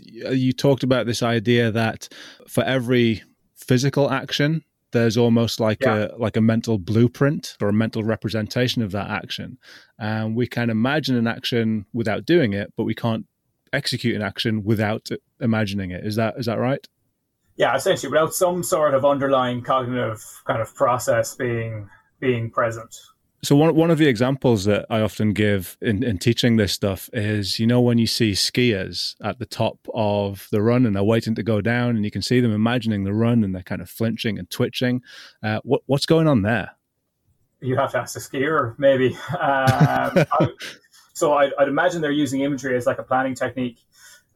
You 0.00 0.52
talked 0.52 0.84
about 0.84 1.06
this 1.06 1.24
idea 1.24 1.72
that 1.72 2.08
for 2.46 2.62
every 2.62 3.24
physical 3.56 4.08
action, 4.08 4.62
there's 4.92 5.16
almost 5.16 5.58
like 5.58 5.82
yeah. 5.82 6.06
a 6.12 6.16
like 6.18 6.36
a 6.36 6.40
mental 6.40 6.78
blueprint 6.78 7.56
or 7.60 7.68
a 7.68 7.72
mental 7.72 8.04
representation 8.04 8.80
of 8.80 8.92
that 8.92 9.10
action 9.10 9.58
and 9.98 10.36
we 10.36 10.46
can 10.46 10.70
imagine 10.70 11.16
an 11.16 11.26
action 11.26 11.84
without 11.92 12.24
doing 12.24 12.52
it 12.52 12.72
but 12.76 12.84
we 12.84 12.94
can't 12.94 13.26
execute 13.72 14.14
an 14.14 14.22
action 14.22 14.62
without 14.62 15.08
imagining 15.40 15.90
it 15.90 16.06
is 16.06 16.14
that 16.14 16.34
is 16.38 16.46
that 16.46 16.58
right 16.58 16.86
yeah 17.56 17.74
essentially 17.74 18.10
without 18.10 18.32
some 18.32 18.62
sort 18.62 18.94
of 18.94 19.04
underlying 19.04 19.60
cognitive 19.60 20.24
kind 20.46 20.62
of 20.62 20.72
process 20.76 21.34
being 21.34 21.90
being 22.20 22.48
present 22.48 22.94
so 23.42 23.54
one 23.54 23.74
one 23.74 23.90
of 23.90 23.98
the 23.98 24.08
examples 24.08 24.64
that 24.64 24.86
I 24.90 25.00
often 25.00 25.32
give 25.32 25.76
in, 25.80 26.02
in 26.02 26.18
teaching 26.18 26.56
this 26.56 26.72
stuff 26.72 27.08
is, 27.12 27.58
you 27.58 27.66
know, 27.66 27.80
when 27.80 27.98
you 27.98 28.06
see 28.06 28.32
skiers 28.32 29.14
at 29.22 29.38
the 29.38 29.46
top 29.46 29.78
of 29.94 30.48
the 30.50 30.62
run 30.62 30.86
and 30.86 30.96
they're 30.96 31.04
waiting 31.04 31.34
to 31.34 31.42
go 31.42 31.60
down, 31.60 31.96
and 31.96 32.04
you 32.04 32.10
can 32.10 32.22
see 32.22 32.40
them 32.40 32.52
imagining 32.52 33.04
the 33.04 33.12
run 33.12 33.44
and 33.44 33.54
they're 33.54 33.62
kind 33.62 33.80
of 33.82 33.90
flinching 33.90 34.38
and 34.38 34.50
twitching. 34.50 35.02
Uh, 35.42 35.60
what 35.64 35.82
what's 35.86 36.06
going 36.06 36.26
on 36.26 36.42
there? 36.42 36.70
You 37.60 37.76
have 37.76 37.92
to 37.92 37.98
ask 37.98 38.14
the 38.14 38.20
skier, 38.20 38.78
maybe. 38.78 39.14
Um, 39.14 39.16
I, 39.40 40.48
so 41.12 41.34
I'd, 41.34 41.52
I'd, 41.58 41.68
imagine 41.68 42.02
they're 42.02 42.10
using 42.10 42.42
imagery 42.42 42.76
as 42.76 42.86
like 42.86 42.98
a 42.98 43.02
planning 43.02 43.34
technique 43.34 43.78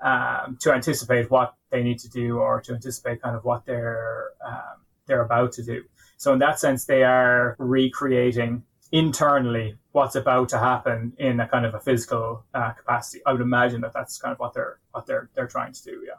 um, 0.00 0.56
to 0.60 0.72
anticipate 0.72 1.30
what 1.30 1.54
they 1.70 1.82
need 1.82 1.98
to 2.00 2.08
do 2.08 2.38
or 2.38 2.60
to 2.62 2.72
anticipate 2.72 3.20
kind 3.20 3.36
of 3.36 3.44
what 3.44 3.66
they're 3.66 4.30
um, 4.46 4.84
they're 5.06 5.22
about 5.22 5.52
to 5.52 5.62
do. 5.62 5.82
So 6.16 6.32
in 6.32 6.38
that 6.40 6.60
sense, 6.60 6.84
they 6.84 7.02
are 7.02 7.56
recreating 7.58 8.62
internally 8.92 9.76
what's 9.92 10.14
about 10.14 10.48
to 10.50 10.58
happen 10.58 11.12
in 11.18 11.40
a 11.40 11.48
kind 11.48 11.66
of 11.66 11.74
a 11.74 11.80
physical 11.80 12.44
uh, 12.54 12.70
capacity. 12.70 13.22
I 13.26 13.32
would 13.32 13.40
imagine 13.40 13.80
that 13.82 13.92
that's 13.92 14.18
kind 14.18 14.32
of 14.32 14.38
what 14.38 14.54
they're 14.54 14.78
what 14.92 15.06
they're 15.06 15.28
they're 15.34 15.46
trying 15.46 15.72
to 15.72 15.82
do. 15.82 16.06
Yeah. 16.06 16.14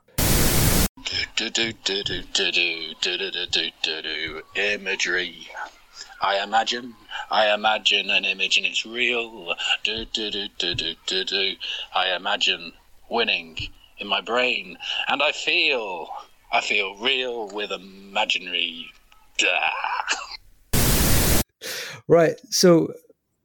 Imagery. 4.55 5.47
I 6.21 6.43
imagine, 6.43 6.93
I 7.31 7.51
imagine 7.51 8.11
an 8.11 8.25
image 8.25 8.57
and 8.57 8.65
it's 8.65 8.85
real. 8.85 9.55
Do, 9.83 10.05
do, 10.05 10.29
do, 10.29 10.47
do, 10.59 10.75
do, 10.75 10.93
do, 11.07 11.23
do. 11.23 11.55
I 11.95 12.15
imagine 12.15 12.73
winning 13.09 13.57
in 13.97 14.07
my 14.07 14.21
brain, 14.21 14.77
and 15.07 15.23
I 15.23 15.31
feel, 15.31 16.09
I 16.51 16.61
feel 16.61 16.95
real 16.97 17.47
with 17.49 17.71
imaginary. 17.71 18.91
Right. 22.07 22.35
So, 22.49 22.93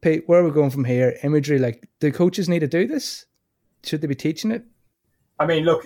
Pete, 0.01 0.23
where 0.27 0.41
are 0.41 0.45
we 0.45 0.51
going 0.51 0.69
from 0.69 0.85
here? 0.85 1.17
Imagery, 1.23 1.59
like, 1.59 1.87
do 1.99 2.11
coaches 2.11 2.49
need 2.49 2.59
to 2.59 2.67
do 2.67 2.87
this? 2.87 3.25
Should 3.83 4.01
they 4.01 4.07
be 4.07 4.15
teaching 4.15 4.51
it? 4.51 4.63
I 5.39 5.45
mean, 5.45 5.63
look, 5.63 5.85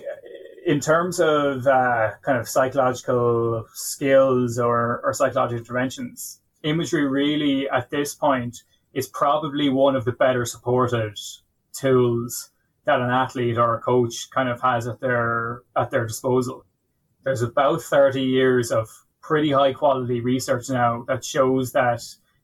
in 0.66 0.80
terms 0.80 1.20
of 1.20 1.68
uh, 1.68 2.12
kind 2.22 2.38
of 2.38 2.48
psychological 2.48 3.66
skills 3.74 4.58
or, 4.60 5.02
or 5.04 5.14
psychological 5.14 5.60
interventions, 5.60 6.40
imagery 6.64 7.08
really 7.08 7.70
at 7.70 7.90
this 7.90 8.14
point 8.16 8.64
is 8.94 9.08
probably 9.08 9.70
one 9.70 9.96
of 9.96 10.06
the 10.06 10.12
better 10.12 10.46
supported 10.46 11.18
tools 11.74 12.50
that 12.86 13.00
an 13.00 13.10
athlete 13.10 13.58
or 13.58 13.76
a 13.76 13.80
coach 13.80 14.30
kind 14.32 14.50
of 14.50 14.62
has 14.62 14.88
at 14.88 15.00
their 15.00 15.62
at 15.76 15.92
their 15.92 16.06
disposal. 16.06 16.66
There's 17.24 17.42
about 17.42 17.82
30 17.82 18.22
years 18.22 18.72
of 18.72 18.90
pretty 19.22 19.52
high 19.52 19.74
quality 19.74 20.20
research 20.20 20.70
now 20.70 21.06
that 21.08 21.24
shows 21.24 21.72
that 21.74 22.02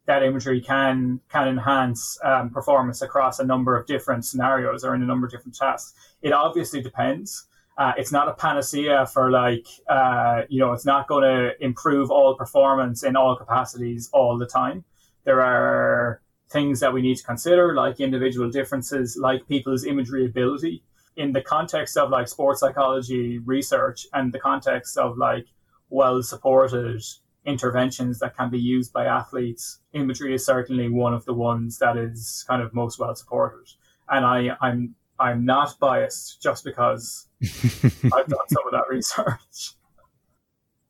that 0.08 0.24
imagery 0.24 0.62
can 0.62 1.20
can 1.30 1.48
enhance 1.48 2.18
um, 2.24 2.50
performance 2.50 3.02
across 3.02 3.40
a 3.40 3.46
number 3.46 3.78
of 3.78 3.86
different 3.86 4.26
scenarios 4.26 4.84
or 4.84 4.96
in 4.96 5.04
a 5.04 5.06
number 5.06 5.28
of 5.28 5.32
different 5.32 5.56
tasks. 5.56 5.94
It 6.22 6.34
obviously 6.34 6.82
depends. 6.82 7.46
Uh, 7.78 7.92
it's 7.96 8.12
not 8.12 8.28
a 8.28 8.34
panacea 8.34 9.06
for 9.06 9.30
like 9.30 9.68
uh, 9.90 10.42
you 10.50 10.60
know 10.60 10.72
it's 10.72 10.86
not 10.86 11.08
going 11.08 11.24
to 11.24 11.64
improve 11.64 12.10
all 12.10 12.36
performance 12.36 13.04
in 13.04 13.16
all 13.16 13.36
capacities 13.36 14.10
all 14.14 14.38
the 14.38 14.48
time. 14.48 14.84
There 15.26 15.42
are 15.42 16.22
things 16.50 16.80
that 16.80 16.94
we 16.94 17.02
need 17.02 17.18
to 17.18 17.24
consider, 17.24 17.76
like 17.76 18.00
individual 18.00 18.50
differences, 18.50 19.18
like 19.20 19.46
people's 19.48 19.84
imagery 19.84 20.26
ability. 20.26 20.84
In 21.18 21.34
the 21.34 21.42
context 21.42 21.98
of 21.98 22.12
like 22.12 22.28
sports 22.28 22.62
psychology 22.62 23.40
research 23.40 24.08
and 24.14 24.32
the 24.32 24.40
context 24.40 24.98
of 24.98 25.18
like 25.18 25.48
well 25.90 26.22
supported 26.24 27.02
interventions 27.48 28.20
that 28.20 28.36
can 28.36 28.52
be 28.52 28.60
used 28.60 28.94
by 28.94 29.06
athletes, 29.06 29.80
imagery 29.94 30.36
is 30.36 30.46
certainly 30.46 30.90
one 30.90 31.14
of 31.14 31.26
the 31.26 31.34
ones 31.34 31.80
that 31.80 31.98
is 31.98 32.46
kind 32.48 32.62
of 32.62 32.74
most 32.74 33.00
well 33.00 33.16
supported. 33.16 33.68
And 34.10 34.26
I, 34.26 34.56
I'm 34.62 34.94
I'm 35.20 35.46
not 35.46 35.80
biased 35.80 36.42
just 36.44 36.64
because 36.64 37.28
I've 37.44 38.28
done 38.28 38.48
some 38.50 38.64
of 38.66 38.72
that 38.72 38.86
research. 38.90 39.74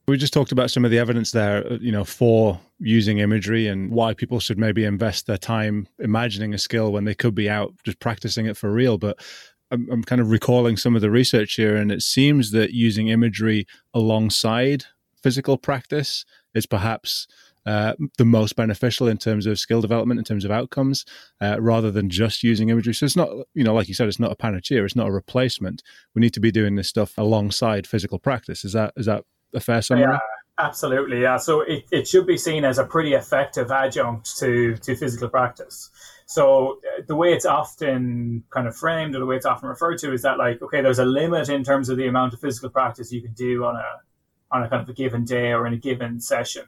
We 0.08 0.18
just 0.18 0.34
talked 0.34 0.52
about 0.52 0.72
some 0.72 0.86
of 0.86 0.92
the 0.92 1.00
evidence 1.00 1.32
there, 1.32 1.66
uh, 1.66 1.78
you 1.82 1.92
know, 1.92 2.06
for 2.06 2.60
using 2.80 3.20
imagery 3.20 3.68
and 3.68 3.92
why 3.92 4.14
people 4.14 4.40
should 4.40 4.58
maybe 4.58 4.86
invest 4.86 5.28
their 5.28 5.38
time 5.38 5.88
imagining 6.00 6.54
a 6.54 6.58
skill 6.58 6.92
when 6.92 7.04
they 7.04 7.14
could 7.14 7.36
be 7.36 7.50
out 7.50 7.74
just 7.84 8.00
practicing 8.00 8.46
it 8.46 8.56
for 8.56 8.72
real. 8.72 8.98
But 8.98 9.18
I'm, 9.70 9.88
I'm 9.92 10.04
kind 10.04 10.22
of 10.22 10.30
recalling 10.30 10.78
some 10.78 10.96
of 10.96 11.02
the 11.02 11.12
research 11.12 11.56
here, 11.56 11.76
and 11.76 11.92
it 11.92 12.02
seems 12.02 12.52
that 12.52 12.72
using 12.72 13.10
imagery 13.10 13.66
alongside 13.94 14.86
physical 15.28 15.58
practice 15.58 16.24
is 16.54 16.66
perhaps 16.66 17.28
uh, 17.66 17.94
the 18.18 18.24
most 18.24 18.56
beneficial 18.56 19.10
in 19.10 19.18
terms 19.18 19.46
of 19.46 19.60
skill 19.60 19.82
development, 19.82 20.18
in 20.18 20.24
terms 20.24 20.46
of 20.46 20.52
outcomes, 20.52 21.04
uh, 21.42 21.58
rather 21.60 21.92
than 21.92 22.10
just 22.10 22.44
using 22.44 22.70
imagery. 22.70 22.94
So 22.94 23.06
it's 23.06 23.18
not, 23.18 23.28
you 23.54 23.66
know, 23.66 23.74
like 23.74 23.90
you 23.90 23.94
said, 23.94 24.08
it's 24.08 24.22
not 24.22 24.32
a 24.32 24.38
panacea. 24.38 24.86
It's 24.86 24.96
not 24.96 25.08
a 25.08 25.12
replacement. 25.12 25.84
We 26.16 26.22
need 26.22 26.34
to 26.36 26.40
be 26.40 26.50
doing 26.50 26.76
this 26.76 26.88
stuff 26.88 27.18
alongside 27.18 27.86
physical 27.86 28.20
practice. 28.20 28.64
Is 28.64 28.72
that 28.72 28.94
is 28.96 29.06
that 29.08 29.26
a 29.54 29.60
fair 29.60 29.82
summary? 29.82 30.14
Yeah, 30.14 30.20
absolutely. 30.60 31.22
Yeah. 31.24 31.36
So 31.36 31.60
it, 31.60 31.84
it 31.92 32.08
should 32.08 32.26
be 32.26 32.38
seen 32.38 32.64
as 32.64 32.78
a 32.78 32.86
pretty 32.86 33.14
effective 33.16 33.70
adjunct 33.70 34.38
to 34.38 34.78
to 34.78 34.96
physical 34.96 35.28
practice. 35.28 35.90
So 36.26 36.80
uh, 36.98 37.02
the 37.06 37.18
way 37.18 37.34
it's 37.34 37.46
often 37.46 38.46
kind 38.50 38.68
of 38.70 38.78
framed, 38.78 39.14
or 39.14 39.20
the 39.20 39.26
way 39.26 39.36
it's 39.36 39.46
often 39.46 39.68
referred 39.68 39.98
to, 39.98 40.14
is 40.14 40.22
that 40.22 40.38
like, 40.38 40.62
okay, 40.62 40.82
there's 40.82 41.00
a 41.00 41.06
limit 41.06 41.50
in 41.50 41.66
terms 41.66 41.90
of 41.90 41.98
the 41.98 42.08
amount 42.08 42.34
of 42.34 42.40
physical 42.40 42.70
practice 42.70 43.12
you 43.12 43.22
can 43.22 43.34
do 43.34 43.66
on 43.66 43.76
a 43.76 44.07
on 44.52 44.64
a 44.64 44.70
kind 44.70 44.82
of 44.82 44.90
a 44.90 44.94
given 44.94 45.26
day 45.26 45.52
or 45.52 45.68
in 45.68 45.74
a 45.74 45.78
given 45.78 46.20
session, 46.20 46.66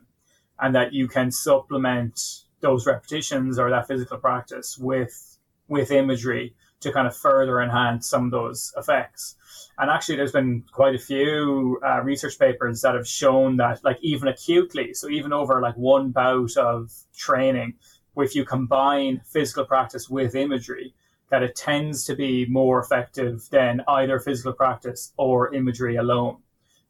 and 0.59 0.75
that 0.75 0.93
you 0.93 1.07
can 1.07 1.31
supplement 1.31 2.19
those 2.61 2.85
repetitions 2.85 3.57
or 3.57 3.69
that 3.69 3.87
physical 3.87 4.17
practice 4.17 4.77
with 4.77 5.37
with 5.67 5.91
imagery 5.91 6.55
to 6.81 6.91
kind 6.91 7.07
of 7.07 7.15
further 7.15 7.61
enhance 7.61 8.07
some 8.07 8.25
of 8.25 8.31
those 8.31 8.73
effects. 8.77 9.35
And 9.77 9.89
actually, 9.89 10.15
there's 10.15 10.31
been 10.31 10.63
quite 10.71 10.95
a 10.95 10.99
few 10.99 11.79
uh, 11.85 12.01
research 12.01 12.39
papers 12.39 12.81
that 12.81 12.95
have 12.95 13.07
shown 13.07 13.57
that, 13.57 13.83
like 13.83 13.97
even 14.01 14.27
acutely, 14.27 14.93
so 14.93 15.09
even 15.09 15.33
over 15.33 15.61
like 15.61 15.75
one 15.75 16.11
bout 16.11 16.57
of 16.57 16.91
training, 17.15 17.75
if 18.17 18.35
you 18.35 18.45
combine 18.45 19.21
physical 19.25 19.65
practice 19.65 20.09
with 20.09 20.35
imagery, 20.35 20.93
that 21.29 21.43
it 21.43 21.55
tends 21.55 22.05
to 22.05 22.15
be 22.15 22.45
more 22.47 22.79
effective 22.79 23.47
than 23.51 23.81
either 23.87 24.19
physical 24.19 24.53
practice 24.53 25.13
or 25.17 25.53
imagery 25.53 25.95
alone. 25.95 26.37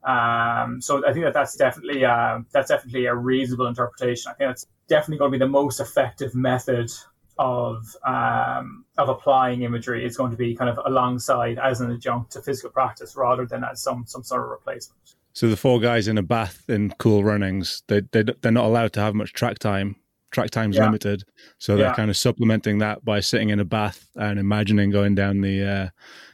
Um, 0.04 0.82
so 0.82 1.06
I 1.06 1.12
think 1.12 1.26
that 1.26 1.34
that's 1.34 1.56
definitely 1.56 2.06
uh, 2.06 2.40
that's 2.52 2.70
definitely 2.70 3.06
a 3.06 3.16
reasonable 3.16 3.68
interpretation. 3.68 4.32
I 4.32 4.36
think 4.36 4.50
that's 4.50 4.66
definitely 4.88 5.18
going 5.18 5.32
to 5.32 5.38
be 5.38 5.46
the 5.46 5.50
most 5.50 5.80
effective 5.80 6.34
method 6.34 6.90
of 7.38 7.96
um, 8.06 8.86
of 8.98 9.10
applying 9.10 9.64
imagery. 9.64 10.06
It's 10.06 10.18
going 10.18 10.32
to 10.32 10.38
be 10.38 10.56
kind 10.56 10.70
of 10.70 10.80
alongside 10.86 11.60
as 11.60 11.82
an 11.82 11.92
adjunct 11.92 12.32
to 12.34 12.42
physical 12.42 12.70
practice 12.70 13.16
rather 13.16 13.46
than 13.46 13.64
as 13.64 13.82
some 13.82 14.06
some 14.08 14.24
sort 14.24 14.44
of 14.44 14.50
replacement. 14.50 15.16
So 15.34 15.48
the 15.48 15.58
four 15.58 15.80
guys 15.80 16.08
in 16.08 16.18
a 16.18 16.24
bath 16.24 16.64
in 16.68 16.92
cool 16.98 17.24
runnings, 17.24 17.84
they, 17.88 18.02
they 18.12 18.24
they're 18.42 18.52
not 18.52 18.66
allowed 18.66 18.94
to 18.94 19.02
have 19.02 19.16
much 19.16 19.34
track 19.34 19.60
time. 19.60 19.96
Track 20.32 20.52
time's 20.52 20.76
yeah. 20.76 20.86
limited, 20.86 21.24
so 21.58 21.76
they're 21.76 21.88
yeah. 21.88 21.96
kind 21.96 22.12
of 22.12 22.16
supplementing 22.16 22.78
that 22.80 23.04
by 23.04 23.20
sitting 23.20 23.50
in 23.50 23.60
a 23.60 23.66
bath 23.66 24.10
and 24.16 24.38
imagining 24.38 24.92
going 24.92 25.16
down 25.16 25.42
the 25.42 25.64
uh, 25.64 25.90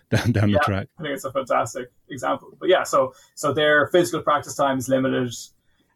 down 0.09 0.31
down 0.31 0.49
yeah, 0.49 0.57
the 0.57 0.65
track. 0.65 0.87
I 0.99 1.03
think 1.03 1.15
it's 1.15 1.25
a 1.25 1.31
fantastic 1.31 1.91
example. 2.09 2.55
But 2.59 2.69
yeah, 2.69 2.83
so 2.83 3.13
so 3.35 3.53
their 3.53 3.87
physical 3.87 4.21
practice 4.21 4.55
time 4.55 4.77
is 4.77 4.89
limited, 4.89 5.33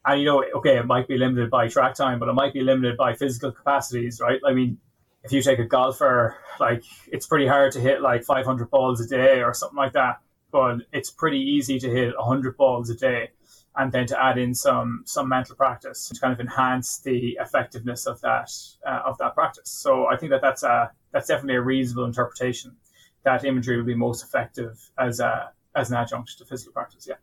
and 0.05 0.19
you 0.19 0.25
know, 0.25 0.43
okay, 0.55 0.77
it 0.77 0.85
might 0.85 1.07
be 1.07 1.17
limited 1.17 1.49
by 1.49 1.67
track 1.67 1.95
time, 1.95 2.19
but 2.19 2.29
it 2.29 2.33
might 2.33 2.53
be 2.53 2.61
limited 2.61 2.97
by 2.97 3.13
physical 3.13 3.51
capacities, 3.51 4.19
right? 4.19 4.39
I 4.45 4.53
mean, 4.53 4.77
if 5.23 5.31
you 5.31 5.41
take 5.41 5.59
a 5.59 5.65
golfer, 5.65 6.37
like 6.59 6.83
it's 7.07 7.27
pretty 7.27 7.47
hard 7.47 7.71
to 7.73 7.79
hit 7.79 8.01
like 8.01 8.23
500 8.23 8.69
balls 8.69 9.01
a 9.01 9.07
day 9.07 9.41
or 9.41 9.53
something 9.53 9.77
like 9.77 9.93
that, 9.93 10.19
but 10.51 10.77
it's 10.91 11.09
pretty 11.09 11.39
easy 11.39 11.79
to 11.79 11.89
hit 11.89 12.17
100 12.17 12.57
balls 12.57 12.89
a 12.89 12.95
day. 12.95 13.31
And 13.75 13.91
then 13.91 14.07
to 14.07 14.21
add 14.21 14.37
in 14.37 14.55
some 14.55 15.03
some 15.05 15.29
mental 15.29 15.55
practice 15.55 16.09
to 16.09 16.19
kind 16.19 16.33
of 16.33 16.39
enhance 16.39 16.99
the 16.99 17.37
effectiveness 17.39 18.07
of 18.07 18.19
that 18.21 18.49
uh, 18.85 19.01
of 19.05 19.17
that 19.19 19.35
practice. 19.35 19.69
So 19.69 20.07
I 20.07 20.17
think 20.17 20.31
that 20.31 20.41
that's 20.41 20.63
a 20.63 20.91
that's 21.13 21.27
definitely 21.27 21.55
a 21.55 21.61
reasonable 21.61 22.05
interpretation 22.05 22.75
that 23.23 23.43
imagery 23.45 23.77
will 23.77 23.86
be 23.86 23.95
most 23.95 24.23
effective 24.23 24.91
as 24.97 25.19
a 25.19 25.51
as 25.75 25.91
an 25.91 25.97
adjunct 25.97 26.38
to 26.38 26.45
physical 26.45 26.73
practice. 26.73 27.08
Yeah. 27.08 27.15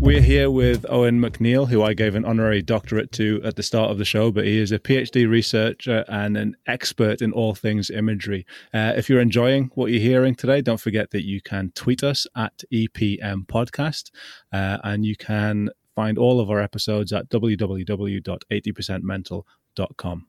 We're 0.00 0.22
here 0.22 0.50
with 0.50 0.86
Owen 0.88 1.20
McNeil, 1.20 1.68
who 1.68 1.82
I 1.82 1.92
gave 1.92 2.14
an 2.14 2.24
honorary 2.24 2.62
doctorate 2.62 3.12
to 3.12 3.42
at 3.44 3.56
the 3.56 3.62
start 3.62 3.90
of 3.90 3.98
the 3.98 4.06
show, 4.06 4.30
but 4.30 4.46
he 4.46 4.58
is 4.58 4.72
a 4.72 4.78
PhD 4.78 5.28
researcher 5.28 6.02
and 6.08 6.34
an 6.36 6.56
expert 6.66 7.20
in 7.20 7.30
all 7.32 7.54
things 7.54 7.90
imagery. 7.90 8.46
Uh, 8.72 8.94
if 8.96 9.10
you're 9.10 9.20
enjoying 9.20 9.70
what 9.74 9.90
you're 9.90 10.00
hearing 10.00 10.34
today, 10.34 10.62
don't 10.62 10.80
forget 10.80 11.10
that 11.10 11.26
you 11.26 11.42
can 11.42 11.72
tweet 11.74 12.02
us 12.02 12.26
at 12.36 12.62
EPM 12.72 13.46
Podcast 13.48 14.10
uh, 14.50 14.78
and 14.82 15.04
you 15.04 15.14
can 15.14 15.68
find 15.98 16.16
all 16.16 16.38
of 16.38 16.48
our 16.48 16.60
episodes 16.60 17.12
at 17.12 17.28
www.80percentmental.com. 17.28 20.26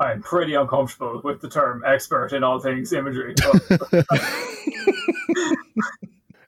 I'm 0.00 0.20
pretty 0.20 0.54
uncomfortable 0.54 1.20
with 1.22 1.40
the 1.40 1.48
term 1.48 1.84
expert 1.86 2.32
in 2.32 2.42
all 2.42 2.58
things 2.58 2.92
imagery. 2.92 3.36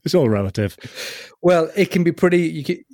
it's 0.05 0.17
all 0.17 0.29
relative. 0.29 0.77
Well, 1.41 1.71
it 1.77 1.93
can 1.93 2.03
be 2.03 2.11
pretty. 2.11 2.49
You 2.49 2.65
can, 2.65 2.85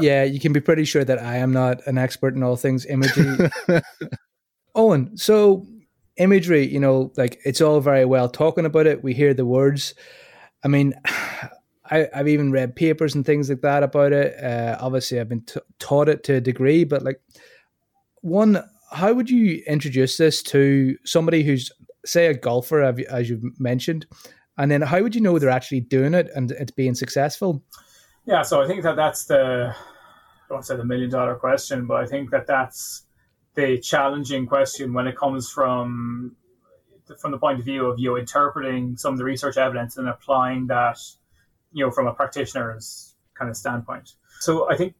yeah, 0.00 0.24
you 0.24 0.40
can 0.40 0.54
be 0.54 0.60
pretty 0.60 0.86
sure 0.86 1.04
that 1.04 1.22
I 1.22 1.36
am 1.36 1.52
not 1.52 1.86
an 1.86 1.98
expert 1.98 2.34
in 2.34 2.42
all 2.42 2.56
things 2.56 2.86
imagery. 2.86 3.50
Owen, 4.74 5.18
so 5.18 5.66
imagery, 6.16 6.66
you 6.66 6.80
know, 6.80 7.12
like 7.18 7.38
it's 7.44 7.60
all 7.60 7.80
very 7.80 8.06
well 8.06 8.30
talking 8.30 8.64
about 8.64 8.86
it. 8.86 9.04
We 9.04 9.12
hear 9.12 9.34
the 9.34 9.44
words. 9.44 9.92
I 10.64 10.68
mean, 10.68 10.94
I, 11.90 12.08
have 12.12 12.28
even 12.28 12.52
read 12.52 12.76
papers 12.76 13.14
and 13.14 13.26
things 13.26 13.50
like 13.50 13.62
that 13.62 13.82
about 13.82 14.12
it. 14.12 14.42
Uh, 14.42 14.76
obviously, 14.80 15.18
I've 15.18 15.28
been 15.28 15.42
t- 15.42 15.60
taught 15.78 16.08
it 16.08 16.22
to 16.24 16.34
a 16.34 16.40
degree, 16.40 16.84
but 16.84 17.02
like, 17.02 17.20
one, 18.22 18.62
how 18.92 19.12
would 19.12 19.28
you 19.28 19.62
introduce 19.66 20.16
this 20.16 20.42
to 20.44 20.96
somebody 21.04 21.42
who's, 21.42 21.70
say, 22.04 22.26
a 22.26 22.34
golfer, 22.34 22.82
as 22.82 23.28
you've 23.28 23.42
mentioned, 23.58 24.06
and 24.56 24.70
then 24.70 24.82
how 24.82 25.02
would 25.02 25.14
you 25.14 25.20
know 25.20 25.38
they're 25.38 25.50
actually 25.50 25.80
doing 25.80 26.14
it 26.14 26.28
and 26.34 26.52
it's 26.52 26.72
being 26.72 26.94
successful? 26.94 27.62
Yeah, 28.26 28.42
so 28.42 28.62
I 28.62 28.66
think 28.66 28.82
that 28.82 28.96
that's 28.96 29.24
the, 29.24 29.74
I 29.74 30.52
won't 30.52 30.66
say 30.66 30.76
the 30.76 30.84
million 30.84 31.10
dollar 31.10 31.34
question, 31.36 31.86
but 31.86 32.02
I 32.02 32.06
think 32.06 32.30
that 32.30 32.46
that's 32.46 33.04
the 33.54 33.78
challenging 33.78 34.46
question 34.46 34.92
when 34.92 35.06
it 35.06 35.16
comes 35.16 35.50
from 35.50 36.36
from 37.18 37.32
the 37.32 37.38
point 37.38 37.58
of 37.58 37.64
view 37.64 37.86
of 37.86 37.98
you 37.98 38.16
interpreting 38.16 38.96
some 38.96 39.14
of 39.14 39.18
the 39.18 39.24
research 39.24 39.56
evidence 39.56 39.96
and 39.96 40.08
applying 40.08 40.68
that 40.68 40.96
you 41.72 41.84
know, 41.84 41.90
from 41.90 42.06
a 42.06 42.12
practitioner's 42.12 43.14
kind 43.34 43.50
of 43.50 43.56
standpoint. 43.56 44.14
So 44.40 44.70
I 44.70 44.76
think, 44.76 44.94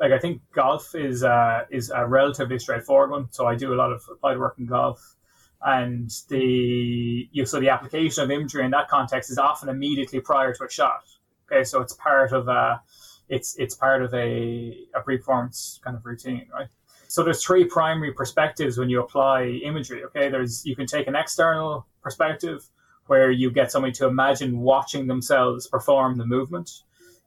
like, 0.00 0.12
I 0.12 0.18
think 0.18 0.42
golf 0.52 0.94
is 0.94 1.24
uh, 1.24 1.64
is 1.70 1.90
a 1.90 2.06
relatively 2.06 2.58
straightforward 2.58 3.10
one. 3.10 3.28
So 3.30 3.46
I 3.46 3.54
do 3.54 3.74
a 3.74 3.76
lot 3.76 3.92
of 3.92 4.02
applied 4.10 4.38
work 4.38 4.56
in 4.58 4.66
golf, 4.66 5.16
and 5.62 6.10
the 6.28 7.28
you 7.32 7.42
know, 7.42 7.46
so 7.46 7.60
the 7.60 7.68
application 7.68 8.24
of 8.24 8.30
imagery 8.30 8.64
in 8.64 8.70
that 8.70 8.88
context 8.88 9.30
is 9.30 9.38
often 9.38 9.68
immediately 9.68 10.20
prior 10.20 10.54
to 10.54 10.64
a 10.64 10.70
shot. 10.70 11.04
Okay, 11.50 11.64
so 11.64 11.80
it's 11.80 11.94
part 11.94 12.32
of 12.32 12.48
a 12.48 12.80
it's 13.28 13.56
it's 13.58 13.74
part 13.74 14.02
of 14.02 14.12
a 14.14 14.86
a 14.94 15.00
pre-performance 15.00 15.80
kind 15.82 15.96
of 15.96 16.04
routine, 16.04 16.46
right? 16.52 16.68
So 17.08 17.24
there's 17.24 17.42
three 17.42 17.64
primary 17.64 18.12
perspectives 18.12 18.76
when 18.76 18.90
you 18.90 19.00
apply 19.00 19.60
imagery. 19.64 20.04
Okay, 20.04 20.28
there's 20.28 20.64
you 20.66 20.76
can 20.76 20.86
take 20.86 21.06
an 21.06 21.16
external 21.16 21.86
perspective, 22.02 22.64
where 23.08 23.30
you 23.30 23.50
get 23.50 23.72
somebody 23.72 23.92
to 23.94 24.06
imagine 24.06 24.60
watching 24.60 25.06
themselves 25.06 25.66
perform 25.66 26.18
the 26.18 26.26
movement. 26.26 26.70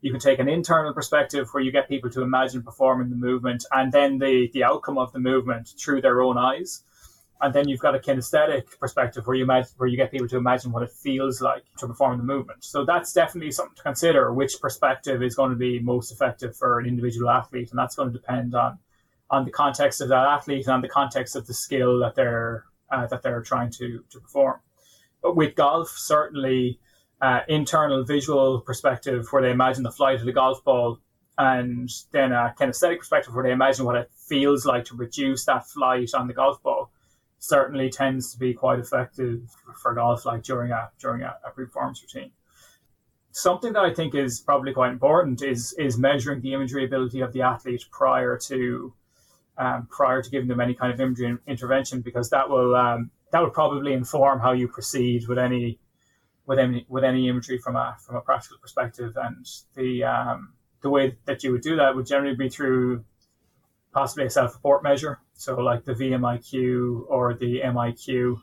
You 0.01 0.11
can 0.11 0.19
take 0.19 0.39
an 0.39 0.49
internal 0.49 0.93
perspective 0.93 1.49
where 1.51 1.61
you 1.61 1.71
get 1.71 1.89
people 1.89 2.09
to 2.11 2.21
imagine 2.21 2.63
performing 2.63 3.09
the 3.09 3.15
movement 3.15 3.65
and 3.71 3.91
then 3.91 4.17
the, 4.17 4.49
the 4.53 4.63
outcome 4.63 4.97
of 4.97 5.11
the 5.13 5.19
movement 5.19 5.73
through 5.77 6.01
their 6.01 6.21
own 6.21 6.37
eyes. 6.37 6.83
And 7.39 7.53
then 7.53 7.67
you've 7.67 7.79
got 7.79 7.95
a 7.95 7.99
kinesthetic 7.99 8.79
perspective 8.79 9.25
where 9.25 9.35
you 9.35 9.43
imagine, 9.43 9.71
where 9.77 9.89
you 9.89 9.97
get 9.97 10.11
people 10.11 10.27
to 10.27 10.37
imagine 10.37 10.71
what 10.71 10.83
it 10.83 10.91
feels 10.91 11.41
like 11.41 11.63
to 11.77 11.87
perform 11.87 12.17
the 12.19 12.23
movement. 12.23 12.63
So 12.63 12.85
that's 12.85 13.13
definitely 13.13 13.51
something 13.51 13.75
to 13.75 13.83
consider. 13.83 14.31
Which 14.31 14.59
perspective 14.61 15.23
is 15.23 15.35
going 15.35 15.49
to 15.49 15.55
be 15.55 15.79
most 15.79 16.11
effective 16.11 16.55
for 16.55 16.79
an 16.79 16.85
individual 16.85 17.31
athlete, 17.31 17.71
and 17.71 17.79
that's 17.79 17.95
going 17.95 18.11
to 18.11 18.17
depend 18.17 18.53
on 18.53 18.77
on 19.31 19.45
the 19.45 19.51
context 19.51 20.01
of 20.01 20.09
that 20.09 20.27
athlete 20.27 20.67
and 20.67 20.73
on 20.75 20.81
the 20.81 20.89
context 20.89 21.35
of 21.35 21.47
the 21.47 21.53
skill 21.53 21.99
that 21.99 22.13
they're 22.13 22.65
uh, 22.91 23.07
that 23.07 23.23
they're 23.23 23.41
trying 23.41 23.71
to 23.71 24.03
to 24.11 24.19
perform 24.19 24.59
with 25.23 25.55
golf, 25.55 25.89
certainly 25.89 26.79
uh, 27.21 27.41
internal 27.47 28.03
visual 28.03 28.61
perspective 28.61 29.27
where 29.31 29.41
they 29.41 29.51
imagine 29.51 29.83
the 29.83 29.91
flight 29.91 30.19
of 30.19 30.25
the 30.25 30.33
golf 30.33 30.63
ball, 30.63 30.99
and 31.37 31.89
then 32.11 32.31
a 32.31 32.53
kinesthetic 32.59 32.99
perspective 32.99 33.33
where 33.33 33.43
they 33.43 33.51
imagine 33.51 33.85
what 33.85 33.95
it 33.95 34.09
feels 34.27 34.65
like 34.65 34.85
to 34.85 34.95
produce 34.95 35.45
that 35.45 35.67
flight 35.67 36.09
on 36.13 36.27
the 36.27 36.33
golf 36.33 36.61
ball, 36.63 36.91
certainly 37.39 37.89
tends 37.89 38.31
to 38.31 38.39
be 38.39 38.53
quite 38.53 38.79
effective 38.79 39.41
for 39.81 39.93
golf, 39.93 40.25
like 40.25 40.43
during 40.43 40.71
a 40.71 40.89
during 40.99 41.21
a, 41.21 41.35
a 41.45 41.51
performance 41.51 42.01
routine. 42.01 42.31
Something 43.31 43.73
that 43.73 43.83
I 43.83 43.93
think 43.93 44.13
is 44.13 44.39
probably 44.39 44.73
quite 44.73 44.91
important 44.91 45.41
is 45.41 45.73
is 45.79 45.97
measuring 45.97 46.41
the 46.41 46.53
imagery 46.53 46.85
ability 46.85 47.21
of 47.21 47.31
the 47.33 47.43
athlete 47.43 47.85
prior 47.91 48.37
to 48.49 48.93
um, 49.57 49.87
prior 49.89 50.21
to 50.21 50.29
giving 50.29 50.49
them 50.49 50.59
any 50.59 50.73
kind 50.73 50.93
of 50.93 50.99
imagery 50.99 51.37
intervention, 51.47 52.01
because 52.01 52.29
that 52.31 52.49
will 52.49 52.75
um, 52.75 53.09
that 53.31 53.41
would 53.41 53.53
probably 53.53 53.93
inform 53.93 54.39
how 54.39 54.51
you 54.51 54.67
proceed 54.67 55.27
with 55.27 55.37
any 55.37 55.79
with 56.45 56.59
any 56.59 56.85
with 56.89 57.03
any 57.03 57.29
imagery 57.29 57.57
from 57.57 57.75
a 57.75 57.95
from 58.05 58.15
a 58.15 58.21
practical 58.21 58.57
perspective. 58.59 59.13
And 59.15 59.45
the 59.75 60.03
um, 60.03 60.53
the 60.81 60.89
way 60.89 61.17
that 61.25 61.43
you 61.43 61.51
would 61.51 61.61
do 61.61 61.75
that 61.77 61.95
would 61.95 62.05
generally 62.05 62.35
be 62.35 62.49
through 62.49 63.03
possibly 63.93 64.25
a 64.25 64.29
self-report 64.29 64.83
measure, 64.83 65.19
so 65.33 65.55
like 65.55 65.85
the 65.85 65.93
VMIQ 65.93 67.05
or 67.07 67.33
the 67.33 67.61
MIQ. 67.61 68.37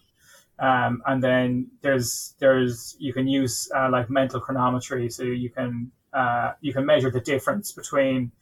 Um, 0.59 1.03
and 1.07 1.22
then 1.22 1.70
there's 1.83 2.35
there's 2.38 2.96
you 2.98 3.12
can 3.12 3.29
use 3.29 3.70
uh, 3.74 3.88
like 3.90 4.11
mental 4.11 4.40
chronometry, 4.40 5.12
so 5.12 5.22
you 5.22 5.51
can 5.51 5.92
uh, 6.12 6.53
you 6.61 6.72
can 6.72 6.85
measure 6.87 7.11
the 7.11 7.20
difference 7.20 7.72
between 7.72 8.33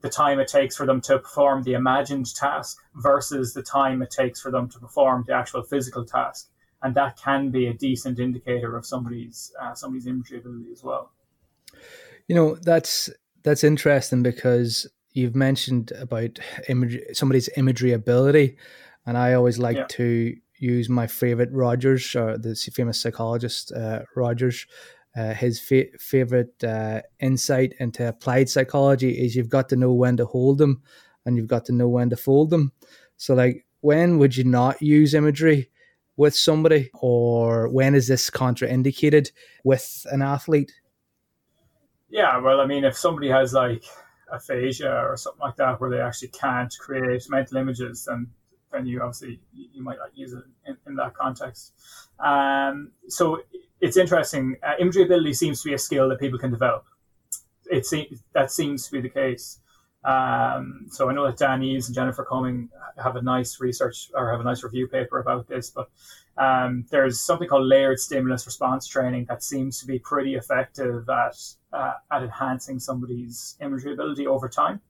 the 0.00 0.08
time 0.08 0.38
it 0.38 0.48
takes 0.48 0.76
for 0.76 0.86
them 0.86 1.00
to 1.02 1.18
perform 1.18 1.62
the 1.62 1.74
imagined 1.74 2.34
task 2.34 2.78
versus 2.94 3.54
the 3.54 3.62
time 3.62 4.02
it 4.02 4.10
takes 4.10 4.40
for 4.40 4.50
them 4.50 4.68
to 4.68 4.78
perform 4.78 5.24
the 5.26 5.34
actual 5.34 5.62
physical 5.62 6.04
task, 6.04 6.48
and 6.82 6.94
that 6.94 7.16
can 7.16 7.50
be 7.50 7.66
a 7.66 7.74
decent 7.74 8.18
indicator 8.18 8.76
of 8.76 8.86
somebody's 8.86 9.52
uh, 9.60 9.74
somebody's 9.74 10.06
imagery 10.06 10.38
ability 10.38 10.70
as 10.72 10.82
well. 10.84 11.10
You 12.28 12.36
know, 12.36 12.56
that's 12.62 13.10
that's 13.42 13.64
interesting 13.64 14.22
because 14.22 14.86
you've 15.12 15.34
mentioned 15.34 15.92
about 15.92 16.38
image, 16.68 16.98
somebody's 17.12 17.48
imagery 17.56 17.92
ability, 17.92 18.56
and 19.06 19.18
I 19.18 19.34
always 19.34 19.58
like 19.58 19.76
yeah. 19.76 19.86
to 19.88 20.36
use 20.58 20.88
my 20.88 21.06
favorite 21.06 21.50
Rogers, 21.52 22.14
or 22.14 22.36
the 22.36 22.54
famous 22.72 23.00
psychologist 23.00 23.72
uh, 23.72 24.02
Rogers, 24.14 24.66
uh, 25.16 25.34
his 25.34 25.60
fa- 25.60 25.98
favorite 25.98 26.62
uh, 26.62 27.02
insight 27.20 27.74
into 27.80 28.08
applied 28.08 28.48
psychology 28.48 29.10
is 29.10 29.34
you've 29.34 29.48
got 29.48 29.68
to 29.68 29.76
know 29.76 29.92
when 29.92 30.16
to 30.16 30.26
hold 30.26 30.58
them 30.58 30.82
and 31.24 31.36
you've 31.36 31.46
got 31.46 31.64
to 31.66 31.72
know 31.72 31.88
when 31.88 32.10
to 32.10 32.16
fold 32.16 32.50
them. 32.50 32.72
So, 33.16 33.34
like, 33.34 33.66
when 33.80 34.18
would 34.18 34.36
you 34.36 34.44
not 34.44 34.80
use 34.80 35.14
imagery 35.14 35.70
with 36.16 36.34
somebody, 36.34 36.90
or 36.94 37.68
when 37.68 37.94
is 37.94 38.08
this 38.08 38.28
contraindicated 38.28 39.30
with 39.62 40.04
an 40.10 40.20
athlete? 40.20 40.72
Yeah, 42.10 42.38
well, 42.38 42.60
I 42.60 42.66
mean, 42.66 42.84
if 42.84 42.96
somebody 42.96 43.28
has 43.28 43.52
like 43.52 43.84
aphantasia 44.32 45.04
or 45.04 45.16
something 45.16 45.40
like 45.40 45.56
that, 45.56 45.80
where 45.80 45.90
they 45.90 46.00
actually 46.00 46.28
can't 46.28 46.74
create 46.80 47.24
mental 47.30 47.58
images, 47.58 48.04
then 48.04 48.28
then 48.72 48.86
you 48.86 49.00
obviously 49.00 49.40
you 49.54 49.82
might 49.82 49.98
not 49.98 50.16
use 50.16 50.32
it 50.32 50.44
in, 50.66 50.76
in 50.86 50.96
that 50.96 51.14
context. 51.14 51.72
Um, 52.18 52.90
so 53.08 53.40
it's 53.80 53.96
interesting. 53.96 54.56
Uh, 54.62 54.74
imagery 54.78 55.04
ability 55.04 55.34
seems 55.34 55.62
to 55.62 55.68
be 55.68 55.74
a 55.74 55.78
skill 55.78 56.08
that 56.08 56.20
people 56.20 56.38
can 56.38 56.50
develop. 56.50 56.84
It 57.66 57.86
that 58.32 58.50
seems 58.50 58.86
to 58.86 58.92
be 58.92 59.00
the 59.00 59.10
case. 59.10 59.60
Um, 60.04 60.86
so 60.90 61.10
I 61.10 61.12
know 61.12 61.26
that 61.26 61.36
Dan 61.36 61.62
Eaves 61.62 61.88
and 61.88 61.94
Jennifer 61.94 62.24
Cumming 62.24 62.70
have 63.02 63.16
a 63.16 63.22
nice 63.22 63.60
research 63.60 64.10
or 64.14 64.30
have 64.30 64.40
a 64.40 64.44
nice 64.44 64.62
review 64.62 64.86
paper 64.86 65.18
about 65.18 65.48
this, 65.48 65.70
but 65.70 65.90
um, 66.38 66.86
there's 66.90 67.20
something 67.20 67.48
called 67.48 67.66
layered 67.66 67.98
stimulus 67.98 68.46
response 68.46 68.86
training 68.86 69.26
that 69.28 69.42
seems 69.42 69.80
to 69.80 69.86
be 69.86 69.98
pretty 69.98 70.36
effective 70.36 71.08
at 71.10 71.36
uh, 71.72 71.94
at 72.10 72.22
enhancing 72.22 72.78
somebody's 72.78 73.56
imagery 73.60 73.92
ability 73.92 74.26
over 74.26 74.48
time, 74.48 74.80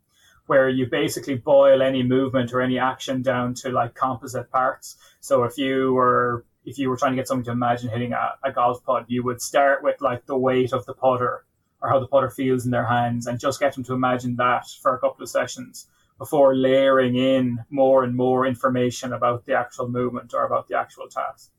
where 0.46 0.68
you 0.68 0.87
basically 0.87 1.37
boil 1.37 1.83
any 1.83 2.03
movement 2.03 2.53
or 2.53 2.61
any 2.61 2.79
action 2.79 3.22
down 3.22 3.55
to 3.55 3.70
like 3.70 3.94
composite 3.94 4.51
parts. 4.51 4.96
So 5.20 5.42
if 5.44 5.59
you 5.59 5.94
were 5.94 6.44
if 6.69 6.79
you 6.79 6.91
were 6.91 6.97
trying 6.97 7.13
to 7.13 7.17
get 7.17 7.27
someone 7.27 7.45
to 7.45 7.51
imagine 7.51 7.89
hitting 7.89 8.13
a, 8.13 8.35
a 8.45 8.53
golf 8.53 8.85
putt, 8.85 9.07
you 9.09 9.25
would 9.25 9.41
start 9.41 9.83
with 9.83 10.01
like 10.01 10.27
the 10.27 10.37
weight 10.37 10.73
of 10.73 10.85
the 10.85 10.93
putter 10.93 11.45
or 11.81 11.89
how 11.89 11.99
the 11.99 12.07
putter 12.07 12.29
feels 12.29 12.65
in 12.65 12.71
their 12.71 12.87
hands 12.87 13.27
and 13.27 13.41
just 13.41 13.61
get 13.61 13.75
them 13.75 13.85
to 13.85 13.95
imagine 13.95 14.37
that 14.37 14.67
for 14.83 14.95
a 14.95 14.99
couple 14.99 15.23
of 15.23 15.31
sessions 15.31 15.87
before 16.19 16.55
layering 16.55 17.17
in 17.17 17.65
more 17.71 18.05
and 18.05 18.15
more 18.15 18.45
information 18.45 19.13
about 19.13 19.47
the 19.47 19.55
actual 19.55 19.89
movement 19.89 20.35
or 20.35 20.45
about 20.45 20.69
the 20.69 20.77
actual 20.77 21.09
task. 21.09 21.51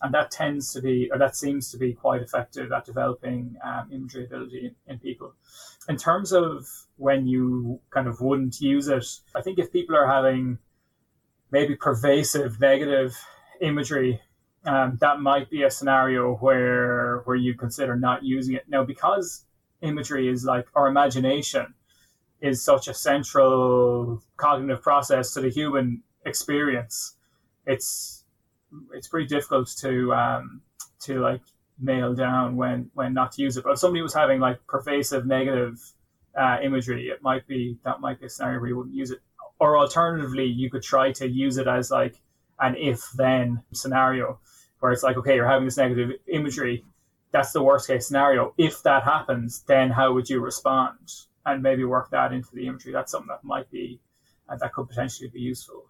And 0.00 0.14
that 0.14 0.30
tends 0.30 0.72
to 0.72 0.80
be, 0.80 1.10
or 1.12 1.18
that 1.18 1.36
seems 1.36 1.70
to 1.72 1.76
be 1.76 1.92
quite 1.92 2.22
effective 2.22 2.72
at 2.72 2.84
developing 2.84 3.56
um, 3.62 3.90
imagery 3.92 4.24
ability 4.24 4.74
in, 4.86 4.92
in 4.92 4.98
people. 4.98 5.34
In 5.88 5.96
terms 5.96 6.32
of 6.32 6.66
when 6.96 7.26
you 7.26 7.80
kind 7.90 8.06
of 8.08 8.20
wouldn't 8.20 8.60
use 8.60 8.88
it, 8.88 9.06
I 9.34 9.42
think 9.42 9.58
if 9.58 9.72
people 9.72 9.96
are 9.96 10.06
having 10.06 10.58
maybe 11.50 11.74
pervasive 11.76 12.60
negative 12.60 13.16
imagery 13.60 14.20
um, 14.64 14.98
that 15.00 15.20
might 15.20 15.50
be 15.50 15.62
a 15.62 15.70
scenario 15.70 16.34
where 16.36 17.20
where 17.24 17.36
you 17.36 17.54
consider 17.54 17.96
not 17.96 18.22
using 18.22 18.54
it 18.54 18.68
now 18.68 18.84
because 18.84 19.44
imagery 19.82 20.28
is 20.28 20.44
like 20.44 20.66
our 20.74 20.88
imagination 20.88 21.74
is 22.40 22.62
such 22.62 22.88
a 22.88 22.94
central 22.94 24.22
cognitive 24.36 24.82
process 24.82 25.32
to 25.34 25.40
the 25.40 25.48
human 25.48 26.02
experience. 26.24 27.16
It's 27.66 28.24
it's 28.92 29.08
pretty 29.08 29.26
difficult 29.26 29.68
to 29.80 30.12
um, 30.12 30.62
to 31.00 31.20
like 31.20 31.42
nail 31.80 32.14
down 32.14 32.56
when 32.56 32.90
when 32.94 33.14
not 33.14 33.32
to 33.32 33.42
use 33.42 33.56
it. 33.56 33.64
But 33.64 33.72
if 33.72 33.78
somebody 33.78 34.02
was 34.02 34.14
having 34.14 34.40
like 34.40 34.64
pervasive 34.66 35.26
negative 35.26 35.80
uh, 36.38 36.58
imagery, 36.62 37.08
it 37.08 37.22
might 37.22 37.46
be 37.46 37.78
that 37.84 38.00
might 38.00 38.20
be 38.20 38.26
a 38.26 38.28
scenario 38.28 38.60
where 38.60 38.68
you 38.68 38.76
wouldn't 38.76 38.94
use 38.94 39.10
it. 39.10 39.20
Or 39.60 39.76
alternatively, 39.76 40.44
you 40.44 40.70
could 40.70 40.82
try 40.82 41.10
to 41.12 41.28
use 41.28 41.56
it 41.56 41.66
as 41.66 41.90
like 41.90 42.20
an 42.60 42.76
if 42.76 43.02
then 43.16 43.62
scenario 43.72 44.38
where 44.80 44.92
it's 44.92 45.02
like, 45.02 45.16
okay, 45.16 45.34
you're 45.34 45.48
having 45.48 45.64
this 45.64 45.76
negative 45.76 46.12
imagery. 46.26 46.84
That's 47.32 47.52
the 47.52 47.62
worst 47.62 47.88
case 47.88 48.06
scenario. 48.06 48.54
If 48.58 48.82
that 48.84 49.02
happens, 49.02 49.64
then 49.66 49.90
how 49.90 50.12
would 50.14 50.30
you 50.30 50.40
respond? 50.40 50.98
And 51.44 51.62
maybe 51.62 51.84
work 51.84 52.10
that 52.10 52.32
into 52.32 52.48
the 52.54 52.66
imagery. 52.66 52.92
That's 52.92 53.12
something 53.12 53.28
that 53.28 53.44
might 53.44 53.70
be, 53.70 54.00
uh, 54.48 54.56
that 54.56 54.72
could 54.72 54.88
potentially 54.88 55.28
be 55.28 55.40
useful. 55.40 55.84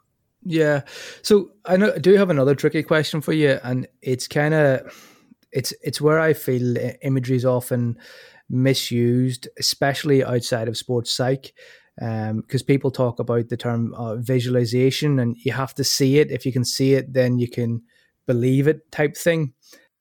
Yeah. 0.44 0.82
So 1.22 1.50
I 1.64 1.76
know 1.76 1.92
I 1.94 1.98
do 1.98 2.14
have 2.14 2.30
another 2.30 2.54
tricky 2.54 2.82
question 2.82 3.20
for 3.20 3.32
you, 3.32 3.58
and 3.62 3.88
it's 4.02 4.28
kind 4.28 4.54
of 4.54 4.92
it's 5.50 5.72
it's 5.82 6.00
where 6.00 6.20
I 6.20 6.32
feel 6.32 6.76
imagery 7.02 7.36
is 7.36 7.44
often 7.44 7.98
misused, 8.48 9.48
especially 9.58 10.24
outside 10.24 10.68
of 10.68 10.76
sports 10.76 11.12
psych, 11.12 11.52
because 11.98 12.62
um, 12.62 12.66
people 12.66 12.92
talk 12.92 13.18
about 13.18 13.48
the 13.48 13.56
term 13.56 13.92
uh, 13.94 14.16
visualization, 14.16 15.18
and 15.18 15.36
you 15.38 15.52
have 15.52 15.74
to 15.74 15.84
see 15.84 16.18
it. 16.18 16.30
If 16.30 16.46
you 16.46 16.52
can 16.52 16.64
see 16.64 16.94
it, 16.94 17.12
then 17.12 17.38
you 17.38 17.48
can 17.48 17.82
believe 18.26 18.68
it 18.68 18.92
type 18.92 19.16
thing 19.16 19.54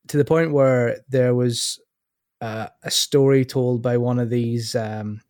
to 0.08 0.18
the 0.18 0.26
point 0.26 0.54
where 0.54 1.00
there 1.10 1.34
was 1.34 1.80
uh, 2.42 2.68
a 2.84 2.92
story 2.92 3.46
told 3.46 3.82
by 3.82 3.98
one 3.98 4.20
of 4.20 4.30
these 4.30 4.76
um, 4.76 5.22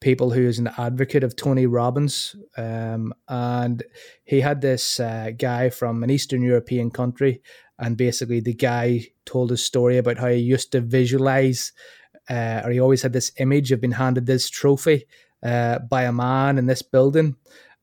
people 0.00 0.30
who 0.30 0.46
is 0.46 0.58
an 0.58 0.70
advocate 0.76 1.24
of 1.24 1.36
Tony 1.36 1.66
Robbins. 1.66 2.36
Um, 2.56 3.14
and 3.28 3.82
he 4.24 4.40
had 4.40 4.60
this 4.60 5.00
uh, 5.00 5.30
guy 5.36 5.70
from 5.70 6.02
an 6.02 6.10
Eastern 6.10 6.42
European 6.42 6.90
country. 6.90 7.42
And 7.78 7.96
basically, 7.96 8.40
the 8.40 8.54
guy 8.54 9.06
told 9.24 9.52
a 9.52 9.56
story 9.56 9.98
about 9.98 10.18
how 10.18 10.28
he 10.28 10.38
used 10.38 10.72
to 10.72 10.80
visualize, 10.80 11.72
uh, 12.28 12.62
or 12.64 12.72
he 12.72 12.80
always 12.80 13.02
had 13.02 13.12
this 13.12 13.32
image 13.38 13.72
of 13.72 13.80
being 13.80 13.92
handed 13.92 14.26
this 14.26 14.50
trophy 14.50 15.06
uh, 15.42 15.78
by 15.80 16.04
a 16.04 16.12
man 16.12 16.58
in 16.58 16.66
this 16.66 16.82
building. 16.82 17.36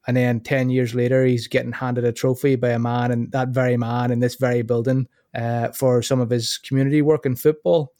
And 0.07 0.15
then 0.15 0.39
10 0.39 0.69
years 0.69 0.93
later, 0.93 1.25
he's 1.25 1.47
getting 1.47 1.71
handed 1.71 2.05
a 2.05 2.11
trophy 2.11 2.55
by 2.55 2.69
a 2.69 2.79
man, 2.79 3.11
and 3.11 3.31
that 3.31 3.49
very 3.49 3.75
man 3.75 4.11
in 4.11 4.19
this 4.19 4.35
very 4.35 4.61
building 4.61 5.07
uh, 5.33 5.69
for 5.69 6.01
some 6.01 6.19
of 6.19 6.29
his 6.29 6.57
community 6.57 7.01
work 7.01 7.25
in 7.25 7.35
football. 7.35 7.93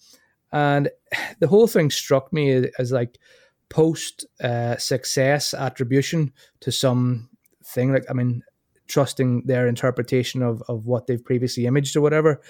And 0.52 0.90
the 1.40 1.48
whole 1.48 1.68
thing 1.68 1.90
struck 1.92 2.32
me 2.32 2.52
as, 2.52 2.66
as 2.80 2.92
like 2.92 3.18
post 3.70 4.26
uh, 4.42 4.78
success 4.78 5.54
attribution 5.54 6.32
to 6.62 6.72
some 6.72 7.30
thing. 7.66 7.92
Like, 7.92 8.06
I 8.10 8.14
mean, 8.14 8.44
trusting 8.88 9.44
their 9.46 9.68
interpretation 9.68 10.44
of, 10.44 10.62
of 10.68 10.86
what 10.86 11.08
they've 11.08 11.24
previously 11.24 11.66
imaged 11.66 11.96
or 11.96 12.02
whatever. 12.02 12.42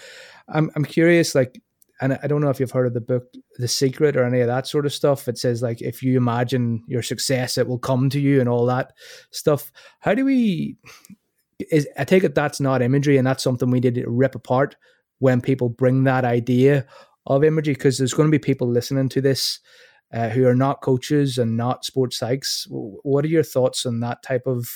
I'm, 0.49 0.69
I'm 0.75 0.85
curious, 0.85 1.33
like, 1.33 1.61
and 2.01 2.19
I 2.21 2.27
don't 2.27 2.41
know 2.41 2.49
if 2.49 2.59
you've 2.59 2.71
heard 2.71 2.87
of 2.87 2.93
the 2.93 3.01
book 3.01 3.23
The 3.57 3.67
Secret 3.67 4.17
or 4.17 4.23
any 4.25 4.41
of 4.41 4.47
that 4.47 4.67
sort 4.67 4.85
of 4.85 4.93
stuff. 4.93 5.27
It 5.27 5.37
says 5.37 5.61
like 5.61 5.81
if 5.81 6.03
you 6.03 6.17
imagine 6.17 6.83
your 6.87 7.01
success, 7.01 7.57
it 7.57 7.67
will 7.67 7.79
come 7.79 8.09
to 8.09 8.19
you 8.19 8.39
and 8.39 8.49
all 8.49 8.65
that 8.65 8.93
stuff. 9.31 9.71
How 9.99 10.13
do 10.13 10.25
we? 10.25 10.77
Is 11.71 11.87
I 11.97 12.03
take 12.03 12.23
it 12.23 12.35
that's 12.35 12.59
not 12.59 12.81
imagery, 12.81 13.17
and 13.17 13.25
that's 13.25 13.43
something 13.43 13.71
we 13.71 13.79
need 13.79 13.95
to 13.95 14.09
rip 14.09 14.35
apart 14.35 14.75
when 15.19 15.39
people 15.39 15.69
bring 15.69 16.03
that 16.03 16.25
idea 16.25 16.85
of 17.25 17.43
imagery, 17.43 17.73
because 17.73 17.97
there's 17.97 18.13
going 18.13 18.27
to 18.27 18.37
be 18.37 18.39
people 18.39 18.67
listening 18.67 19.09
to 19.09 19.21
this 19.21 19.59
uh, 20.13 20.29
who 20.29 20.45
are 20.45 20.55
not 20.55 20.81
coaches 20.81 21.37
and 21.37 21.55
not 21.55 21.85
sports 21.85 22.19
psychs. 22.19 22.67
What 22.69 23.23
are 23.23 23.29
your 23.29 23.41
thoughts 23.41 23.85
on 23.85 24.01
that 24.01 24.21
type 24.21 24.45
of 24.45 24.69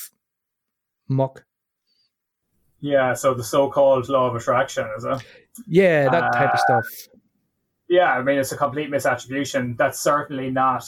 muck? 1.10 1.46
Yeah, 2.80 3.14
so 3.14 3.34
the 3.34 3.44
so-called 3.44 4.08
law 4.08 4.30
of 4.30 4.36
attraction, 4.36 4.90
is 4.98 5.04
it? 5.04 5.22
Yeah, 5.68 6.10
that 6.10 6.34
type 6.34 6.54
of 6.54 6.60
uh, 6.60 6.82
stuff. 6.82 6.86
Yeah, 7.88 8.12
I 8.12 8.22
mean 8.22 8.38
it's 8.38 8.52
a 8.52 8.58
complete 8.58 8.90
misattribution. 8.90 9.78
That's 9.78 10.00
certainly 10.00 10.50
not 10.50 10.84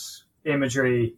imagery. 0.45 1.15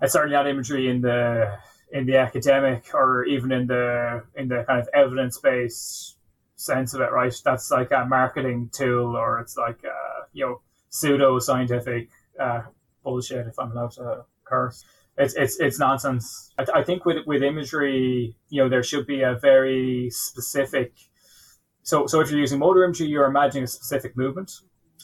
It's 0.00 0.12
certainly 0.12 0.36
not 0.36 0.48
imagery 0.48 0.88
in 0.88 1.00
the 1.00 1.58
in 1.92 2.06
the 2.06 2.16
academic 2.16 2.92
or 2.94 3.24
even 3.24 3.52
in 3.52 3.66
the 3.66 4.24
in 4.34 4.48
the 4.48 4.64
kind 4.66 4.80
of 4.80 4.88
evidence-based 4.94 6.16
sense 6.56 6.94
of 6.94 7.00
it, 7.00 7.12
right? 7.12 7.34
That's 7.44 7.70
like 7.70 7.90
a 7.92 8.04
marketing 8.04 8.70
tool, 8.72 9.16
or 9.16 9.40
it's 9.40 9.56
like 9.56 9.82
a, 9.84 10.26
you 10.32 10.46
know 10.46 10.60
pseudo-scientific 10.90 12.08
uh, 12.40 12.62
bullshit. 13.02 13.46
If 13.46 13.58
I'm 13.58 13.72
allowed 13.72 13.92
to 13.92 14.24
curse 14.44 14.84
it's 15.16 15.34
it's 15.34 15.60
it's 15.60 15.78
nonsense. 15.78 16.52
I, 16.58 16.80
I, 16.80 16.84
think 16.84 17.04
with 17.04 17.18
with 17.26 17.42
imagery, 17.42 18.36
you 18.48 18.62
know, 18.62 18.68
there 18.68 18.82
should 18.82 19.06
be 19.06 19.22
a 19.22 19.34
very 19.34 20.10
specific. 20.10 20.92
So 21.84 22.06
so 22.06 22.20
if 22.20 22.30
you're 22.30 22.40
using 22.40 22.58
motor 22.58 22.82
imagery, 22.82 23.08
you're 23.08 23.26
imagining 23.26 23.64
a 23.64 23.66
specific 23.66 24.16
movement, 24.16 24.50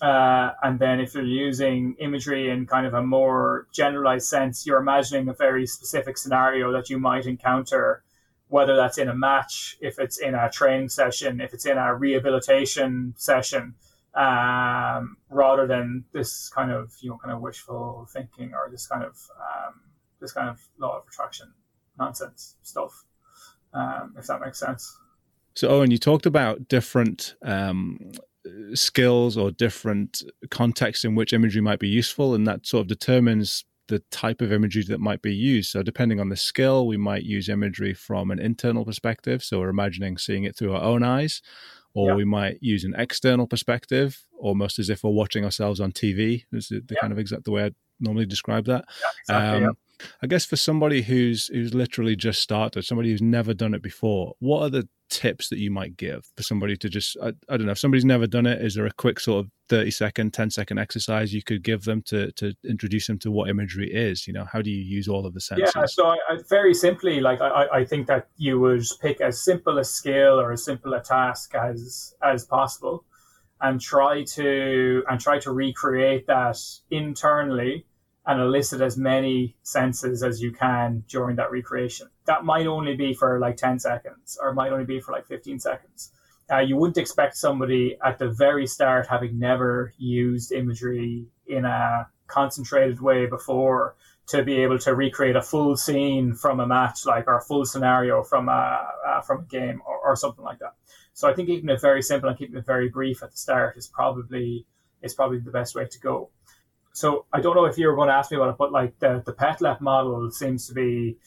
uh, 0.01 0.53
and 0.63 0.79
then 0.79 0.99
if 0.99 1.15
you're 1.15 1.23
using 1.23 1.95
imagery 2.01 2.49
in 2.49 2.67
kind 2.67 2.87
of 2.87 2.95
a 2.95 3.03
more 3.03 3.67
generalized 3.71 4.27
sense, 4.27 4.67
you're 4.67 4.81
imagining 4.81 5.29
a 5.29 5.35
very 5.35 5.67
specific 5.67 6.17
scenario 6.17 6.73
that 6.73 6.89
you 6.89 6.99
might 6.99 7.27
encounter, 7.27 8.03
whether 8.49 8.77
that's 8.77 8.97
in 8.97 9.09
a 9.09 9.15
match, 9.15 9.77
if 9.83 9.99
it's 9.99 10.19
in 10.19 10.35
a 10.35 10.51
training 10.51 10.89
session, 10.89 11.39
if 11.43 11.53
it's 11.53 11.67
in 11.67 11.77
a 11.77 11.95
rehabilitation 11.95 13.15
session. 13.17 13.75
Um, 14.15 15.19
rather 15.29 15.69
than 15.69 16.05
this 16.13 16.49
kind 16.49 16.73
of 16.73 16.93
you 17.01 17.11
know 17.11 17.19
kind 17.23 17.33
of 17.33 17.41
wishful 17.41 18.09
thinking 18.13 18.55
or 18.55 18.69
this 18.71 18.87
kind 18.87 19.05
of 19.05 19.15
um, 19.39 19.75
this 20.19 20.33
kind 20.33 20.49
of 20.49 20.59
law 20.79 20.97
of 20.97 21.05
attraction 21.07 21.53
nonsense 21.99 22.57
stuff, 22.63 23.05
um, 23.75 24.15
if 24.19 24.27
that 24.29 24.41
makes 24.41 24.59
sense. 24.59 24.97
So, 25.61 25.69
Owen, 25.69 25.91
you 25.91 25.99
talked 25.99 26.25
about 26.25 26.69
different 26.69 27.35
um, 27.45 28.13
skills 28.73 29.37
or 29.37 29.51
different 29.51 30.23
contexts 30.51 31.05
in 31.05 31.15
which 31.15 31.35
imagery 31.35 31.61
might 31.61 31.81
be 31.81 31.87
useful, 31.87 32.35
and 32.35 32.47
that 32.47 32.65
sort 32.65 32.81
of 32.81 32.87
determines 32.87 33.67
the 33.89 33.99
type 34.11 34.41
of 34.41 34.55
imagery 34.55 34.85
that 34.85 35.01
might 35.01 35.21
be 35.21 35.35
used. 35.35 35.71
So, 35.71 35.83
depending 35.83 36.19
on 36.19 36.31
the 36.31 36.37
skill, 36.39 36.87
we 36.87 36.97
might 36.97 37.25
use 37.25 37.51
imagery 37.51 37.93
from 37.93 38.31
an 38.31 38.39
internal 38.39 38.87
perspective. 38.87 39.45
So, 39.45 39.59
we're 39.59 39.69
imagining 39.69 40.17
seeing 40.17 40.45
it 40.45 40.57
through 40.57 40.73
our 40.73 40.83
own 40.83 41.03
eyes, 41.03 41.43
or 41.93 42.09
yeah. 42.09 42.15
we 42.15 42.25
might 42.25 42.57
use 42.63 42.83
an 42.83 42.95
external 42.97 43.47
perspective, 43.47 44.25
almost 44.39 44.79
as 44.79 44.89
if 44.89 45.05
we're 45.05 45.11
watching 45.11 45.45
ourselves 45.45 45.79
on 45.79 45.93
TV. 45.93 46.45
Is 46.55 46.69
the, 46.69 46.77
the 46.81 46.95
yeah. 46.95 47.01
kind 47.03 47.13
of 47.13 47.19
exact 47.19 47.45
the 47.45 47.51
way 47.51 47.67
I 47.67 47.71
normally 48.01 48.25
describe 48.25 48.65
that. 48.65 48.87
Yeah, 48.89 49.35
exactly, 49.37 49.67
um, 49.67 49.77
I 50.23 50.27
guess 50.27 50.47
for 50.47 50.57
somebody 50.57 51.03
who's 51.03 51.49
who's 51.49 51.75
literally 51.75 52.17
just 52.17 52.41
started, 52.41 52.87
somebody 52.87 53.11
who's 53.11 53.21
never 53.21 53.53
done 53.53 53.75
it 53.75 53.83
before, 53.83 54.33
what 54.39 54.63
are 54.63 54.71
the 54.71 54.89
tips 55.11 55.49
that 55.49 55.59
you 55.59 55.71
might 55.71 55.97
give 55.97 56.25
for 56.37 56.43
somebody 56.43 56.77
to 56.77 56.89
just 56.89 57.17
I, 57.23 57.33
I, 57.49 57.57
don't 57.57 57.67
know 57.67 57.73
if 57.73 57.79
somebody's 57.79 58.05
never 58.05 58.27
done 58.27 58.47
it 58.47 58.63
is 58.63 58.75
there 58.75 58.87
a 58.87 58.93
quick 58.93 59.21
sort 59.21 59.45
of 59.45 59.51
30 59.69 59.91
second 59.91 60.33
10 60.33 60.51
second 60.51 60.79
exercise 60.79 61.35
you 61.35 61.43
could 61.43 61.63
give 61.63 61.83
them 61.85 62.03
to 62.07 62.31
to 62.33 62.55
introduce 62.65 63.07
them 63.07 63.19
to 63.21 63.31
what 63.31 63.51
imagery 63.51 63.93
is 63.93 64.27
you 64.27 64.33
know 64.33 64.47
how 64.51 64.63
do 64.63 64.71
you 64.71 64.83
use 64.83 65.09
all 65.09 65.27
of 65.27 65.35
the 65.35 65.41
senses 65.41 65.73
yeah 65.75 65.85
so 65.87 66.07
I, 66.07 66.17
I, 66.29 66.39
very 66.49 66.75
simply 66.75 67.21
like 67.21 67.41
I, 67.41 67.67
I 67.73 67.85
think 67.85 68.07
that 68.07 68.29
you 68.37 68.61
would 68.61 68.85
pick 69.03 69.21
as 69.21 69.43
simple 69.43 69.79
a 69.79 69.85
skill 69.85 70.41
or 70.41 70.53
as 70.53 70.65
simple 70.65 70.95
a 70.95 71.03
task 71.03 71.55
as 71.55 72.15
as 72.23 72.45
possible 72.45 73.05
and 73.61 73.81
try 73.81 74.25
to 74.25 75.03
and 75.09 75.21
try 75.21 75.39
to 75.41 75.53
recreate 75.53 76.27
that 76.27 76.59
internally 76.91 77.85
and 78.27 78.41
elicit 78.41 78.81
as 78.81 78.97
many 78.97 79.57
senses 79.63 80.23
as 80.23 80.41
you 80.41 80.53
can 80.53 81.03
during 81.09 81.37
that 81.37 81.51
recreation. 81.51 82.09
That 82.31 82.45
might 82.45 82.69
only 82.69 82.95
be 82.95 83.13
for 83.13 83.41
like 83.41 83.57
10 83.57 83.81
seconds 83.81 84.39
or 84.41 84.55
might 84.55 84.71
only 84.71 84.85
be 84.85 85.01
for 85.01 85.11
like 85.11 85.27
15 85.27 85.59
seconds. 85.59 86.13
Uh, 86.49 86.61
you 86.61 86.77
wouldn't 86.77 86.97
expect 86.97 87.37
somebody 87.37 87.99
at 88.05 88.21
the 88.21 88.29
very 88.31 88.69
start, 88.69 89.09
having 89.09 89.37
never 89.37 89.93
used 89.99 90.53
imagery 90.53 91.27
in 91.49 91.65
a 91.65 92.07
concentrated 92.29 93.01
way 93.01 93.27
before, 93.27 93.97
to 94.29 94.45
be 94.45 94.63
able 94.63 94.79
to 94.79 94.95
recreate 94.95 95.35
a 95.35 95.43
full 95.43 95.77
scene 95.77 96.33
from 96.33 96.61
a 96.61 96.67
match, 96.69 97.05
like 97.05 97.27
or 97.27 97.39
a 97.39 97.43
full 97.43 97.65
scenario 97.65 98.23
from 98.23 98.49
a 98.49 98.87
uh, 99.09 99.21
from 99.23 99.41
a 99.41 99.45
game 99.47 99.83
or, 99.85 99.99
or 99.99 100.15
something 100.15 100.45
like 100.45 100.61
that. 100.61 100.75
So 101.15 101.29
I 101.29 101.35
think 101.35 101.49
keeping 101.49 101.69
it 101.69 101.81
very 101.81 102.01
simple 102.01 102.29
and 102.29 102.39
keeping 102.39 102.57
it 102.57 102.65
very 102.65 102.89
brief 102.89 103.25
at 103.25 103.33
the 103.33 103.37
start 103.37 103.77
is 103.77 103.89
probably 103.89 104.67
is 105.03 105.15
probably 105.15 105.41
the 105.41 105.51
best 105.51 105.75
way 105.75 105.87
to 105.87 105.99
go 105.99 106.31
so 106.93 107.27
I 107.33 107.41
don't 107.41 107.55
know 107.55 107.67
if 107.67 107.79
you 107.79 107.87
were 107.87 107.95
going 107.95 108.09
to 108.09 108.15
ask 108.15 108.31
me 108.31 108.37
about 108.37 108.51
it, 108.51 108.59
but 108.59 108.73
like 108.73 108.99
the 108.99 109.23
the 109.25 109.33
PETTLEP 109.33 109.81
model 109.81 110.31
seems 110.31 110.67
to 110.69 110.75
be 110.75 111.19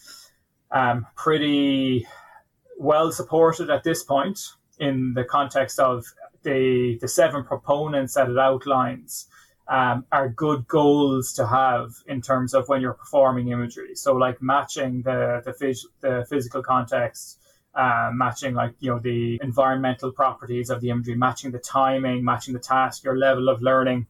um, 0.74 1.06
pretty 1.16 2.06
well 2.78 3.12
supported 3.12 3.70
at 3.70 3.84
this 3.84 4.04
point 4.04 4.40
in 4.80 5.14
the 5.14 5.24
context 5.24 5.80
of 5.80 6.06
the 6.42 6.98
the 7.00 7.08
seven 7.08 7.44
proponents 7.44 8.16
that 8.16 8.30
it 8.30 8.38
outlines 8.38 9.28
um, 9.68 10.06
are 10.12 10.28
good 10.28 10.68
goals 10.68 11.32
to 11.34 11.48
have 11.48 11.94
in 12.08 12.22
terms 12.22 12.54
of 12.54 12.68
when 12.68 12.82
you're 12.82 12.94
performing 12.94 13.48
imagery. 13.48 13.96
So 13.96 14.14
like 14.14 14.42
matching 14.42 15.04
the 15.04 15.42
the, 15.46 15.52
phys- 15.52 15.86
the 16.02 16.26
physical 16.30 16.62
context. 16.62 17.40
Uh, 17.76 18.12
matching 18.14 18.54
like 18.54 18.76
you 18.82 18.92
know 18.92 19.00
the 19.00 19.40
environmental 19.42 20.12
properties 20.12 20.70
of 20.70 20.80
the 20.80 20.92
imagery, 20.92 21.16
matching 21.16 21.50
the 21.50 21.58
timing, 21.58 22.24
matching 22.24 22.54
the 22.54 22.60
task, 22.60 23.04
your 23.04 23.18
level 23.18 23.50
of 23.50 23.64
learning, 23.64 24.06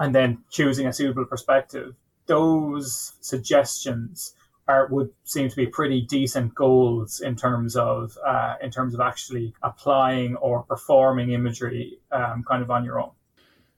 and 0.00 0.12
then 0.12 0.42
choosing 0.50 0.88
a 0.88 0.92
suitable 0.92 1.24
perspective. 1.24 1.94
Those 2.26 3.12
suggestions 3.20 4.34
are 4.72 4.86
would 4.88 5.10
seem 5.24 5.48
to 5.48 5.56
be 5.56 5.66
pretty 5.66 6.00
decent 6.02 6.54
goals 6.54 7.20
in 7.20 7.36
terms 7.36 7.76
of 7.76 8.16
uh, 8.26 8.54
in 8.62 8.70
terms 8.70 8.94
of 8.94 9.00
actually 9.00 9.54
applying 9.62 10.36
or 10.36 10.62
performing 10.62 11.30
imagery 11.32 11.98
um, 12.10 12.44
kind 12.48 12.62
of 12.62 12.70
on 12.70 12.84
your 12.84 13.00
own. 13.00 13.10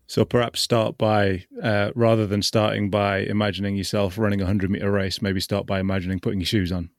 So 0.06 0.24
perhaps 0.24 0.60
start 0.60 0.98
by 0.98 1.46
uh, 1.62 1.90
rather 1.94 2.26
than 2.26 2.42
starting 2.42 2.90
by 2.90 3.18
imagining 3.18 3.74
yourself 3.76 4.18
running 4.18 4.42
a 4.42 4.46
hundred 4.46 4.70
meter 4.70 4.90
race, 4.90 5.22
maybe 5.22 5.40
start 5.40 5.66
by 5.66 5.80
imagining 5.80 6.20
putting 6.20 6.40
your 6.40 6.46
shoes 6.46 6.70
on. 6.70 6.90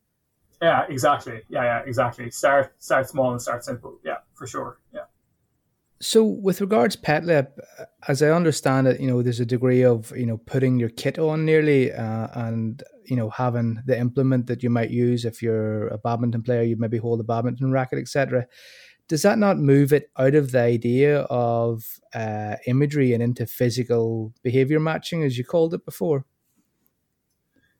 Yeah, 0.61 0.85
exactly. 0.89 1.41
Yeah, 1.49 1.63
yeah, 1.63 1.81
exactly. 1.85 2.31
Start 2.31 2.73
start 2.79 3.07
small 3.09 3.31
and 3.31 3.41
start 3.41 3.63
simple. 3.63 3.99
Yeah, 4.03 4.17
for 4.33 4.47
sure. 4.47 4.79
Yeah. 4.93 5.05
So, 6.01 6.25
with 6.25 6.59
regards 6.59 6.97
PETTLEP, 6.97 7.57
as 8.07 8.21
I 8.21 8.29
understand 8.29 8.87
it, 8.87 8.99
you 8.99 9.07
know, 9.07 9.21
there's 9.21 9.39
a 9.39 9.45
degree 9.45 9.83
of 9.83 10.11
you 10.15 10.25
know 10.25 10.37
putting 10.37 10.77
your 10.77 10.89
kit 10.89 11.17
on 11.17 11.45
nearly, 11.45 11.93
uh, 11.93 12.27
and 12.33 12.83
you 13.05 13.15
know 13.15 13.29
having 13.29 13.81
the 13.85 13.97
implement 13.97 14.47
that 14.47 14.61
you 14.61 14.69
might 14.69 14.89
use 14.89 15.23
if 15.23 15.41
you're 15.41 15.87
a 15.87 15.97
badminton 15.97 16.43
player, 16.43 16.63
you 16.63 16.75
maybe 16.77 16.97
hold 16.97 17.21
a 17.21 17.23
badminton 17.23 17.71
racket, 17.71 17.99
etc. 17.99 18.45
Does 19.07 19.21
that 19.21 19.37
not 19.37 19.57
move 19.57 19.93
it 19.93 20.09
out 20.17 20.35
of 20.35 20.51
the 20.51 20.61
idea 20.61 21.21
of 21.21 21.83
uh, 22.13 22.55
imagery 22.65 23.13
and 23.13 23.21
into 23.23 23.45
physical 23.45 24.33
behavior 24.43 24.79
matching, 24.79 25.23
as 25.23 25.37
you 25.37 25.45
called 25.45 25.73
it 25.73 25.85
before? 25.85 26.25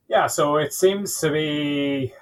Yeah, 0.08 0.28
so 0.28 0.56
it 0.56 0.72
seems 0.72 1.18
to 1.20 1.30
be. 1.30 2.14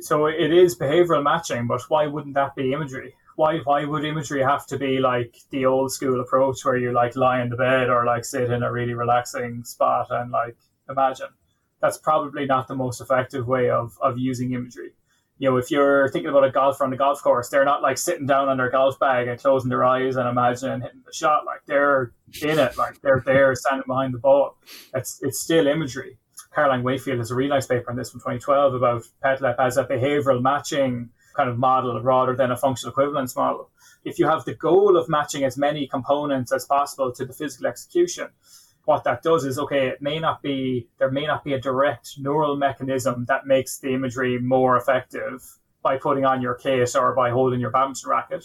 So 0.00 0.26
it 0.26 0.52
is 0.52 0.76
behavioral 0.76 1.22
matching, 1.22 1.66
but 1.66 1.80
why 1.88 2.06
wouldn't 2.06 2.34
that 2.34 2.54
be 2.54 2.74
imagery? 2.74 3.14
Why 3.38 3.58
why 3.58 3.84
would 3.84 4.04
imagery 4.04 4.42
have 4.42 4.66
to 4.66 4.76
be 4.76 4.98
like 4.98 5.32
the 5.50 5.64
old 5.64 5.92
school 5.92 6.20
approach 6.20 6.64
where 6.64 6.76
you 6.76 6.90
like 6.90 7.14
lie 7.14 7.40
in 7.40 7.50
the 7.50 7.56
bed 7.56 7.88
or 7.88 8.04
like 8.04 8.24
sit 8.24 8.50
in 8.50 8.64
a 8.64 8.72
really 8.72 8.94
relaxing 8.94 9.62
spot 9.62 10.08
and 10.10 10.32
like 10.32 10.56
imagine? 10.90 11.28
That's 11.80 11.98
probably 11.98 12.46
not 12.46 12.66
the 12.66 12.74
most 12.74 13.00
effective 13.00 13.46
way 13.46 13.70
of 13.70 13.96
of 14.02 14.18
using 14.18 14.54
imagery. 14.54 14.90
You 15.38 15.50
know, 15.50 15.56
if 15.56 15.70
you're 15.70 16.08
thinking 16.08 16.30
about 16.30 16.48
a 16.48 16.50
golfer 16.50 16.82
on 16.82 16.90
the 16.90 16.96
golf 16.96 17.22
course, 17.22 17.48
they're 17.48 17.64
not 17.64 17.80
like 17.80 17.96
sitting 17.96 18.26
down 18.26 18.48
on 18.48 18.56
their 18.56 18.70
golf 18.70 18.98
bag 18.98 19.28
and 19.28 19.38
closing 19.40 19.70
their 19.70 19.84
eyes 19.84 20.16
and 20.16 20.28
imagining 20.28 20.80
hitting 20.80 21.04
the 21.06 21.12
shot. 21.12 21.46
Like 21.46 21.60
they're 21.64 22.12
in 22.42 22.58
it, 22.58 22.76
like 22.76 23.00
they're 23.02 23.22
there 23.24 23.54
standing 23.54 23.86
behind 23.86 24.14
the 24.14 24.18
ball. 24.18 24.56
It's 24.94 25.20
it's 25.22 25.38
still 25.38 25.68
imagery. 25.68 26.18
Caroline 26.52 26.82
Wakefield 26.82 27.18
has 27.18 27.30
a 27.30 27.36
really 27.36 27.50
nice 27.50 27.68
paper 27.68 27.88
on 27.88 27.96
this 27.96 28.10
from 28.10 28.18
2012 28.18 28.74
about 28.74 29.04
PETTLEP 29.22 29.60
as 29.60 29.76
a 29.76 29.84
behavioral 29.84 30.42
matching 30.42 31.10
kind 31.38 31.48
of 31.48 31.56
model 31.56 32.02
rather 32.02 32.34
than 32.34 32.50
a 32.50 32.56
functional 32.56 32.90
equivalence 32.90 33.36
model. 33.36 33.70
If 34.04 34.18
you 34.18 34.26
have 34.26 34.44
the 34.44 34.54
goal 34.54 34.96
of 34.96 35.08
matching 35.08 35.44
as 35.44 35.56
many 35.56 35.86
components 35.86 36.52
as 36.52 36.64
possible 36.64 37.12
to 37.12 37.24
the 37.24 37.32
physical 37.32 37.68
execution, 37.68 38.28
what 38.84 39.04
that 39.04 39.22
does 39.22 39.44
is 39.44 39.58
okay, 39.58 39.86
it 39.86 40.02
may 40.02 40.18
not 40.18 40.42
be 40.42 40.88
there 40.98 41.10
may 41.10 41.26
not 41.26 41.44
be 41.44 41.52
a 41.52 41.60
direct 41.60 42.14
neural 42.18 42.56
mechanism 42.56 43.24
that 43.28 43.46
makes 43.46 43.78
the 43.78 43.94
imagery 43.94 44.38
more 44.40 44.76
effective 44.76 45.58
by 45.82 45.96
putting 45.96 46.24
on 46.24 46.42
your 46.42 46.54
case 46.54 46.96
or 46.96 47.14
by 47.14 47.30
holding 47.30 47.60
your 47.60 47.70
badminton 47.70 48.10
racket. 48.10 48.44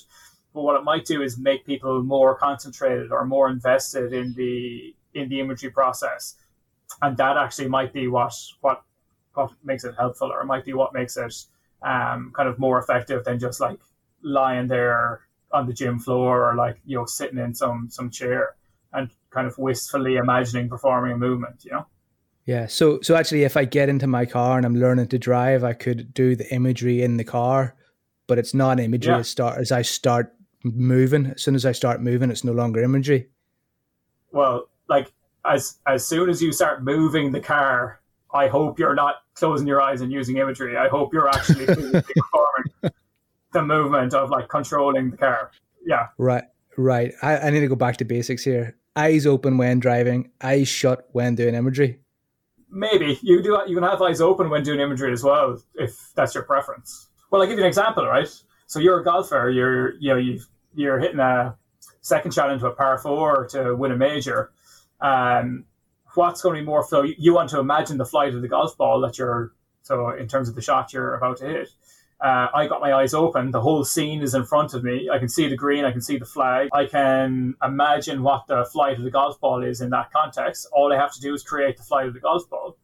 But 0.53 0.61
what 0.61 0.75
it 0.75 0.83
might 0.83 1.05
do 1.05 1.23
is 1.23 1.37
make 1.37 1.65
people 1.65 2.03
more 2.03 2.35
concentrated 2.35 3.11
or 3.11 3.25
more 3.25 3.49
invested 3.49 4.13
in 4.13 4.33
the 4.35 4.93
in 5.15 5.29
the 5.29 5.39
imagery 5.39 5.71
process. 5.71 6.35
And 7.01 7.17
that 7.17 7.37
actually 7.37 7.69
might 7.69 7.91
be 7.91 8.07
what 8.07 8.33
what 8.61 8.83
what 9.33 9.51
makes 9.63 9.83
it 9.83 9.95
helpful 9.97 10.31
or 10.31 10.41
it 10.41 10.45
might 10.45 10.65
be 10.65 10.73
what 10.73 10.93
makes 10.93 11.17
it 11.17 11.33
um, 11.83 12.31
kind 12.35 12.47
of 12.47 12.57
more 12.59 12.79
effective 12.79 13.23
than 13.23 13.39
just 13.39 13.59
like 13.59 13.79
lying 14.21 14.67
there 14.67 15.21
on 15.51 15.67
the 15.67 15.73
gym 15.73 15.99
floor 15.99 16.49
or 16.49 16.55
like 16.55 16.79
you 16.85 16.97
know 16.97 17.05
sitting 17.05 17.37
in 17.37 17.53
some 17.53 17.87
some 17.89 18.09
chair 18.09 18.55
and 18.93 19.09
kind 19.29 19.47
of 19.47 19.57
wistfully 19.57 20.15
imagining 20.15 20.69
performing 20.69 21.13
a 21.13 21.17
movement 21.17 21.63
you 21.63 21.71
know? 21.71 21.85
Yeah 22.45 22.67
so 22.67 22.99
so 23.01 23.15
actually 23.15 23.43
if 23.43 23.55
i 23.55 23.65
get 23.65 23.89
into 23.89 24.07
my 24.07 24.25
car 24.25 24.57
and 24.57 24.65
i'm 24.65 24.75
learning 24.75 25.07
to 25.09 25.19
drive 25.19 25.63
i 25.63 25.73
could 25.73 26.13
do 26.13 26.35
the 26.35 26.51
imagery 26.53 27.01
in 27.03 27.17
the 27.17 27.23
car 27.23 27.75
but 28.27 28.39
it's 28.39 28.53
not 28.53 28.79
imagery 28.79 29.13
yeah. 29.13 29.19
as 29.19 29.29
start 29.29 29.59
as 29.59 29.71
i 29.71 29.81
start 29.81 30.33
moving. 30.63 31.27
As 31.27 31.41
soon 31.41 31.55
as 31.55 31.65
i 31.65 31.71
start 31.71 32.01
moving 32.01 32.31
it's 32.31 32.43
no 32.43 32.53
longer 32.53 32.81
imagery. 32.81 33.27
Well 34.31 34.69
like 34.89 35.11
as 35.45 35.79
as 35.85 36.05
soon 36.05 36.29
as 36.29 36.41
you 36.41 36.51
start 36.51 36.83
moving 36.83 37.31
the 37.31 37.39
car 37.39 37.99
I 38.33 38.47
hope 38.47 38.79
you're 38.79 38.95
not 38.95 39.15
closing 39.35 39.67
your 39.67 39.81
eyes 39.81 40.01
and 40.01 40.11
using 40.11 40.37
imagery. 40.37 40.77
I 40.77 40.87
hope 40.87 41.13
you're 41.13 41.29
actually 41.29 41.65
performing 41.65 42.93
the 43.51 43.63
movement 43.63 44.13
of 44.13 44.29
like 44.29 44.49
controlling 44.49 45.11
the 45.11 45.17
car. 45.17 45.51
Yeah. 45.85 46.07
Right. 46.17 46.45
Right. 46.77 47.13
I, 47.21 47.37
I 47.37 47.49
need 47.51 47.59
to 47.59 47.67
go 47.67 47.75
back 47.75 47.97
to 47.97 48.05
basics 48.05 48.43
here. 48.43 48.75
Eyes 48.95 49.25
open 49.25 49.57
when 49.57 49.79
driving, 49.79 50.31
eyes 50.41 50.67
shut 50.67 51.07
when 51.11 51.35
doing 51.35 51.55
imagery. 51.55 51.99
Maybe 52.69 53.19
you 53.21 53.43
do. 53.43 53.59
You 53.67 53.75
can 53.75 53.83
have 53.83 54.01
eyes 54.01 54.21
open 54.21 54.49
when 54.49 54.63
doing 54.63 54.79
imagery 54.79 55.13
as 55.13 55.23
well, 55.23 55.61
if 55.75 56.11
that's 56.15 56.33
your 56.33 56.43
preference. 56.43 57.07
Well, 57.29 57.41
I'll 57.41 57.47
give 57.47 57.57
you 57.57 57.63
an 57.63 57.67
example, 57.67 58.05
right? 58.05 58.27
So 58.65 58.79
you're 58.79 58.99
a 58.99 59.03
golfer. 59.03 59.49
You're 59.49 59.93
you 59.99 60.09
know 60.09 60.17
you 60.17 60.39
you're 60.73 60.99
hitting 60.99 61.19
a 61.19 61.55
second 62.01 62.33
shot 62.33 62.51
into 62.51 62.65
a 62.65 62.71
par 62.71 62.97
four 62.97 63.47
to 63.49 63.75
win 63.75 63.91
a 63.91 63.97
major. 63.97 64.51
Um, 65.01 65.65
what's 66.15 66.41
going 66.41 66.55
to 66.55 66.61
be 66.61 66.65
more 66.65 66.83
flow? 66.83 67.03
You 67.03 67.33
want 67.33 67.49
to 67.51 67.59
imagine 67.59 67.97
the 67.97 68.05
flight 68.05 68.33
of 68.33 68.41
the 68.41 68.47
golf 68.47 68.77
ball 68.77 69.01
that 69.01 69.17
you're 69.17 69.53
so 69.81 70.11
in 70.11 70.27
terms 70.27 70.47
of 70.47 70.55
the 70.55 70.61
shot 70.61 70.93
you're 70.93 71.15
about 71.15 71.37
to 71.37 71.45
hit. 71.45 71.69
Uh, 72.21 72.47
I 72.53 72.67
got 72.67 72.79
my 72.79 72.93
eyes 72.93 73.13
open. 73.13 73.51
The 73.51 73.59
whole 73.59 73.83
scene 73.83 74.21
is 74.21 74.33
in 74.33 74.45
front 74.45 74.73
of 74.73 74.83
me. 74.83 75.09
I 75.11 75.19
can 75.19 75.27
see 75.27 75.49
the 75.49 75.57
green. 75.57 75.83
I 75.83 75.91
can 75.91 75.99
see 75.99 76.17
the 76.17 76.25
flag. 76.25 76.69
I 76.71 76.85
can 76.85 77.55
imagine 77.61 78.23
what 78.23 78.47
the 78.47 78.63
flight 78.71 78.97
of 78.97 79.03
the 79.03 79.11
golf 79.11 79.41
ball 79.41 79.61
is 79.61 79.81
in 79.81 79.89
that 79.89 80.11
context. 80.11 80.67
All 80.71 80.93
I 80.93 80.95
have 80.95 81.11
to 81.13 81.19
do 81.19 81.33
is 81.33 81.43
create 81.43 81.75
the 81.75 81.83
flight 81.83 82.07
of 82.07 82.13
the 82.13 82.21
golf 82.21 82.49
ball, 82.49 82.77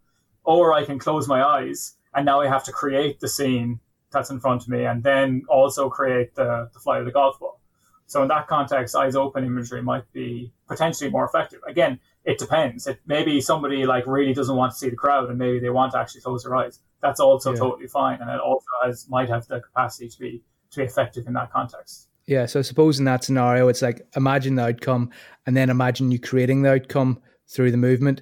or 0.44 0.74
I 0.74 0.84
can 0.84 1.00
close 1.00 1.26
my 1.28 1.42
eyes 1.42 1.96
and 2.14 2.26
now 2.26 2.42
I 2.42 2.48
have 2.48 2.64
to 2.66 2.72
create 2.72 3.20
the 3.20 3.28
scene 3.28 3.80
that's 4.12 4.32
in 4.32 4.40
front 4.40 4.64
of 4.64 4.70
me, 4.70 4.86
and 4.86 5.04
then 5.04 5.44
also 5.48 5.90
create 5.90 6.34
the, 6.34 6.70
the 6.74 6.80
flight 6.80 7.00
of 7.00 7.06
the 7.06 7.12
golf 7.12 7.40
ball. 7.40 7.60
So 8.08 8.24
in 8.24 8.28
that 8.30 8.48
context, 8.48 8.96
eyes 8.96 9.16
open 9.16 9.44
imagery 9.44 9.84
might 9.84 10.12
be 10.12 10.52
potentially 10.68 11.12
more 11.12 11.26
effective. 11.26 11.60
Again, 11.68 12.00
it 12.30 12.38
depends. 12.38 12.86
It 12.86 13.00
maybe 13.08 13.42
somebody 13.42 13.88
like 13.88 14.06
really 14.06 14.34
doesn't 14.34 14.56
want 14.56 14.72
to 14.74 14.78
see 14.78 14.90
the 14.90 14.96
crowd, 14.96 15.30
and 15.30 15.38
maybe 15.40 15.60
they 15.60 15.72
want 15.72 15.94
to 15.94 15.98
actually 15.98 16.22
close 16.22 16.44
their 16.44 16.56
eyes. 16.56 16.80
That's 17.02 17.20
also 17.20 17.54
yeah. 17.54 17.60
totally 17.60 17.88
fine, 17.88 18.22
and 18.22 18.30
it 18.30 18.40
also 18.40 18.68
has 18.84 19.10
might 19.10 19.30
have 19.30 19.48
the 19.48 19.60
capacity 19.60 20.10
to 20.10 20.20
be 20.20 20.44
to 20.72 20.78
be 20.78 20.84
effective 20.84 21.26
in 21.26 21.34
that 21.34 21.52
context. 21.52 22.08
Yeah. 22.28 22.46
So 22.46 22.62
suppose 22.62 23.00
in 23.00 23.06
that 23.06 23.24
scenario, 23.24 23.68
it's 23.68 23.82
like 23.82 24.08
imagine 24.16 24.56
the 24.56 24.68
outcome, 24.68 25.10
and 25.48 25.58
then 25.58 25.72
imagine 25.72 26.12
you 26.12 26.20
creating 26.20 26.62
the 26.62 26.74
outcome 26.74 27.20
through 27.48 27.72
the 27.72 27.78
movement. 27.78 28.22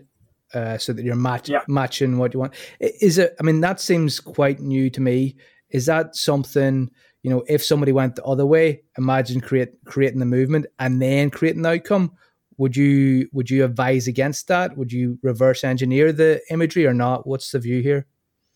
Uh, 0.53 0.77
so 0.77 0.93
that 0.93 1.03
you're 1.03 1.13
match, 1.13 1.49
yeah. 1.49 1.59
matching 1.67 2.17
what 2.17 2.33
you 2.33 2.39
want. 2.39 2.53
Is 2.79 3.17
it? 3.17 3.35
I 3.37 3.43
mean, 3.43 3.59
that 3.59 3.81
seems 3.81 4.21
quite 4.21 4.61
new 4.61 4.89
to 4.91 5.01
me. 5.01 5.35
Is 5.71 5.87
that 5.87 6.15
something 6.15 6.89
you 7.23 7.29
know, 7.29 7.43
if 7.49 7.61
somebody 7.61 7.91
went 7.91 8.15
the 8.15 8.23
other 8.23 8.45
way, 8.45 8.83
imagine 8.97 9.41
create 9.41 9.83
creating 9.83 10.19
the 10.19 10.25
movement 10.25 10.65
and 10.79 11.01
then 11.01 11.29
creating 11.29 11.63
the 11.63 11.71
outcome. 11.71 12.13
Would 12.57 12.75
you 12.75 13.29
would 13.31 13.49
you 13.49 13.63
advise 13.63 14.07
against 14.07 14.47
that? 14.47 14.77
Would 14.77 14.91
you 14.91 15.19
reverse 15.21 15.63
engineer 15.63 16.11
the 16.11 16.41
imagery 16.49 16.85
or 16.85 16.93
not? 16.93 17.27
What's 17.27 17.51
the 17.51 17.59
view 17.59 17.81
here? 17.81 18.07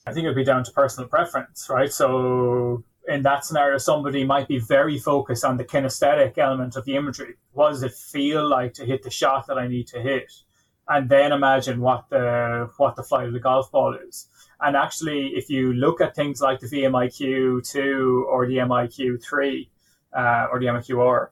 I 0.07 0.13
think 0.13 0.25
it 0.25 0.29
would 0.29 0.35
be 0.35 0.43
down 0.43 0.63
to 0.63 0.71
personal 0.71 1.07
preference, 1.07 1.67
right? 1.69 1.93
So 1.93 2.83
in 3.07 3.21
that 3.23 3.45
scenario, 3.45 3.77
somebody 3.77 4.23
might 4.23 4.47
be 4.47 4.59
very 4.59 4.97
focused 4.97 5.45
on 5.45 5.57
the 5.57 5.65
kinesthetic 5.65 6.37
element 6.37 6.75
of 6.75 6.85
the 6.85 6.95
imagery. 6.95 7.35
What 7.51 7.69
does 7.69 7.83
it 7.83 7.93
feel 7.93 8.47
like 8.47 8.73
to 8.75 8.85
hit 8.85 9.03
the 9.03 9.11
shot 9.11 9.45
that 9.47 9.57
I 9.57 9.67
need 9.67 9.87
to 9.87 10.01
hit? 10.01 10.31
And 10.87 11.07
then 11.07 11.31
imagine 11.31 11.79
what 11.79 12.09
the 12.09 12.69
what 12.77 12.95
the 12.95 13.03
flight 13.03 13.27
of 13.27 13.33
the 13.33 13.39
golf 13.39 13.71
ball 13.71 13.95
is. 14.07 14.27
And 14.59 14.75
actually, 14.75 15.27
if 15.35 15.49
you 15.49 15.73
look 15.73 16.01
at 16.01 16.15
things 16.15 16.41
like 16.41 16.59
the 16.59 16.67
VMIQ 16.67 17.69
two 17.69 18.25
or 18.29 18.47
the 18.47 18.57
MIQ 18.57 19.23
three 19.23 19.69
uh, 20.15 20.47
or 20.51 20.59
the 20.59 20.65
MIQR, 20.65 21.27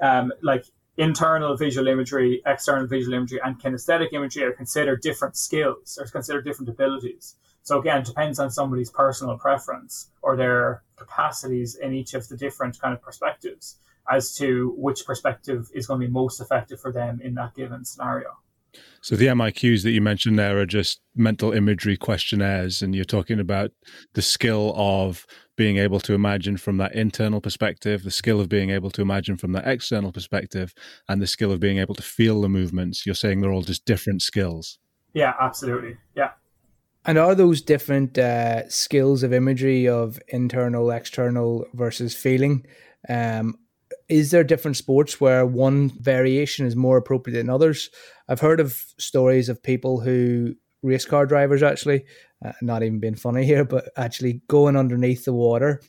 um, 0.00 0.32
like 0.42 0.64
internal 0.96 1.56
visual 1.56 1.88
imagery, 1.88 2.42
external 2.46 2.86
visual 2.86 3.14
imagery, 3.14 3.40
and 3.44 3.60
kinesthetic 3.60 4.12
imagery 4.12 4.44
are 4.44 4.52
considered 4.52 5.00
different 5.00 5.36
skills 5.36 5.98
or 6.00 6.06
considered 6.06 6.44
different 6.44 6.68
abilities. 6.68 7.36
So 7.62 7.80
again, 7.80 8.00
it 8.00 8.06
depends 8.06 8.38
on 8.38 8.50
somebody's 8.50 8.90
personal 8.90 9.38
preference 9.38 10.10
or 10.22 10.36
their 10.36 10.82
capacities 10.96 11.74
in 11.74 11.94
each 11.94 12.14
of 12.14 12.28
the 12.28 12.36
different 12.36 12.78
kind 12.78 12.94
of 12.94 13.02
perspectives 13.02 13.76
as 14.10 14.34
to 14.36 14.74
which 14.76 15.06
perspective 15.06 15.70
is 15.74 15.86
going 15.86 16.00
to 16.00 16.06
be 16.06 16.12
most 16.12 16.40
effective 16.40 16.80
for 16.80 16.92
them 16.92 17.20
in 17.22 17.34
that 17.34 17.54
given 17.54 17.84
scenario. 17.84 18.36
So 19.02 19.16
the 19.16 19.26
MIQs 19.26 19.82
that 19.82 19.90
you 19.90 20.00
mentioned 20.00 20.38
there 20.38 20.58
are 20.58 20.66
just 20.66 21.00
mental 21.14 21.52
imagery 21.52 21.96
questionnaires, 21.96 22.82
and 22.82 22.94
you're 22.94 23.04
talking 23.04 23.40
about 23.40 23.70
the 24.14 24.22
skill 24.22 24.72
of 24.76 25.26
being 25.56 25.76
able 25.76 26.00
to 26.00 26.14
imagine 26.14 26.56
from 26.56 26.78
that 26.78 26.94
internal 26.94 27.40
perspective, 27.40 28.02
the 28.02 28.10
skill 28.10 28.40
of 28.40 28.48
being 28.48 28.70
able 28.70 28.90
to 28.90 29.02
imagine 29.02 29.36
from 29.36 29.52
that 29.52 29.66
external 29.66 30.12
perspective, 30.12 30.74
and 31.08 31.20
the 31.20 31.26
skill 31.26 31.52
of 31.52 31.60
being 31.60 31.78
able 31.78 31.94
to 31.94 32.02
feel 32.02 32.40
the 32.40 32.48
movements. 32.48 33.06
You're 33.06 33.14
saying 33.14 33.40
they're 33.40 33.52
all 33.52 33.62
just 33.62 33.84
different 33.84 34.22
skills. 34.22 34.78
Yeah, 35.12 35.34
absolutely. 35.40 35.96
Yeah. 36.16 36.30
And 37.06 37.18
are 37.18 37.34
those 37.34 37.60
different 37.60 38.18
uh, 38.18 38.68
skills 38.68 39.22
of 39.22 39.32
imagery 39.32 39.86
of 39.86 40.18
internal, 40.28 40.90
external 40.90 41.66
versus 41.74 42.14
feeling? 42.14 42.66
Um, 43.08 43.58
is 44.08 44.30
there 44.30 44.44
different 44.44 44.76
sports 44.76 45.20
where 45.20 45.46
one 45.46 45.90
variation 46.00 46.66
is 46.66 46.76
more 46.76 46.96
appropriate 46.96 47.36
than 47.36 47.50
others? 47.50 47.90
I've 48.28 48.40
heard 48.40 48.60
of 48.60 48.84
stories 48.98 49.48
of 49.48 49.62
people 49.62 50.00
who 50.00 50.54
race 50.82 51.04
car 51.04 51.26
drivers 51.26 51.62
actually, 51.62 52.04
uh, 52.44 52.52
not 52.60 52.82
even 52.82 53.00
being 53.00 53.14
funny 53.14 53.44
here, 53.46 53.64
but 53.64 53.90
actually 53.96 54.42
going 54.48 54.76
underneath 54.76 55.24
the 55.24 55.32
water, 55.32 55.82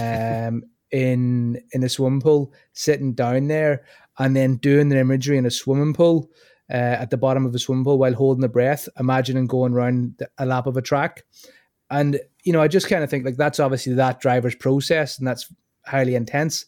um, 0.00 0.62
in 0.90 1.60
in 1.72 1.82
a 1.82 1.88
swimming 1.88 2.20
pool, 2.20 2.52
sitting 2.72 3.14
down 3.14 3.48
there, 3.48 3.84
and 4.18 4.36
then 4.36 4.56
doing 4.56 4.90
the 4.90 4.98
imagery 4.98 5.36
in 5.36 5.46
a 5.46 5.50
swimming 5.50 5.94
pool. 5.94 6.30
Uh, 6.72 6.96
at 6.98 7.10
the 7.10 7.18
bottom 7.18 7.44
of 7.44 7.54
a 7.54 7.58
swimming 7.58 7.84
pool 7.84 7.98
while 7.98 8.14
holding 8.14 8.40
the 8.40 8.48
breath, 8.48 8.88
imagining 8.98 9.46
going 9.46 9.74
around 9.74 10.26
a 10.38 10.46
lap 10.46 10.66
of 10.66 10.78
a 10.78 10.82
track. 10.82 11.22
And, 11.90 12.18
you 12.42 12.54
know, 12.54 12.62
I 12.62 12.68
just 12.68 12.88
kind 12.88 13.04
of 13.04 13.10
think 13.10 13.26
like 13.26 13.36
that's 13.36 13.60
obviously 13.60 13.92
that 13.92 14.18
driver's 14.18 14.54
process 14.54 15.18
and 15.18 15.28
that's 15.28 15.52
highly 15.84 16.14
intense. 16.14 16.64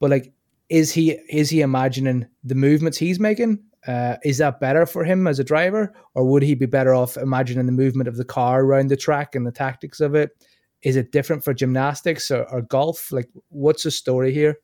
But 0.00 0.10
like, 0.10 0.32
is 0.68 0.92
he 0.92 1.12
is 1.28 1.50
he 1.50 1.60
imagining 1.60 2.26
the 2.42 2.54
movements 2.54 2.98
he's 2.98 3.20
making? 3.20 3.62
Uh, 3.86 4.16
is 4.24 4.38
that 4.38 4.60
better 4.60 4.84
for 4.84 5.04
him 5.04 5.26
as 5.26 5.38
a 5.38 5.44
driver, 5.44 5.94
or 6.14 6.24
would 6.24 6.42
he 6.42 6.54
be 6.54 6.66
better 6.66 6.94
off 6.94 7.16
imagining 7.16 7.66
the 7.66 7.72
movement 7.72 8.08
of 8.08 8.16
the 8.16 8.24
car 8.24 8.62
around 8.62 8.88
the 8.88 8.96
track 8.96 9.34
and 9.34 9.46
the 9.46 9.52
tactics 9.52 10.00
of 10.00 10.14
it? 10.14 10.30
Is 10.82 10.96
it 10.96 11.12
different 11.12 11.44
for 11.44 11.54
gymnastics 11.54 12.30
or, 12.30 12.44
or 12.50 12.62
golf? 12.62 13.12
Like, 13.12 13.28
what's 13.48 13.82
the 13.82 13.90
story 13.90 14.32
here? 14.32 14.58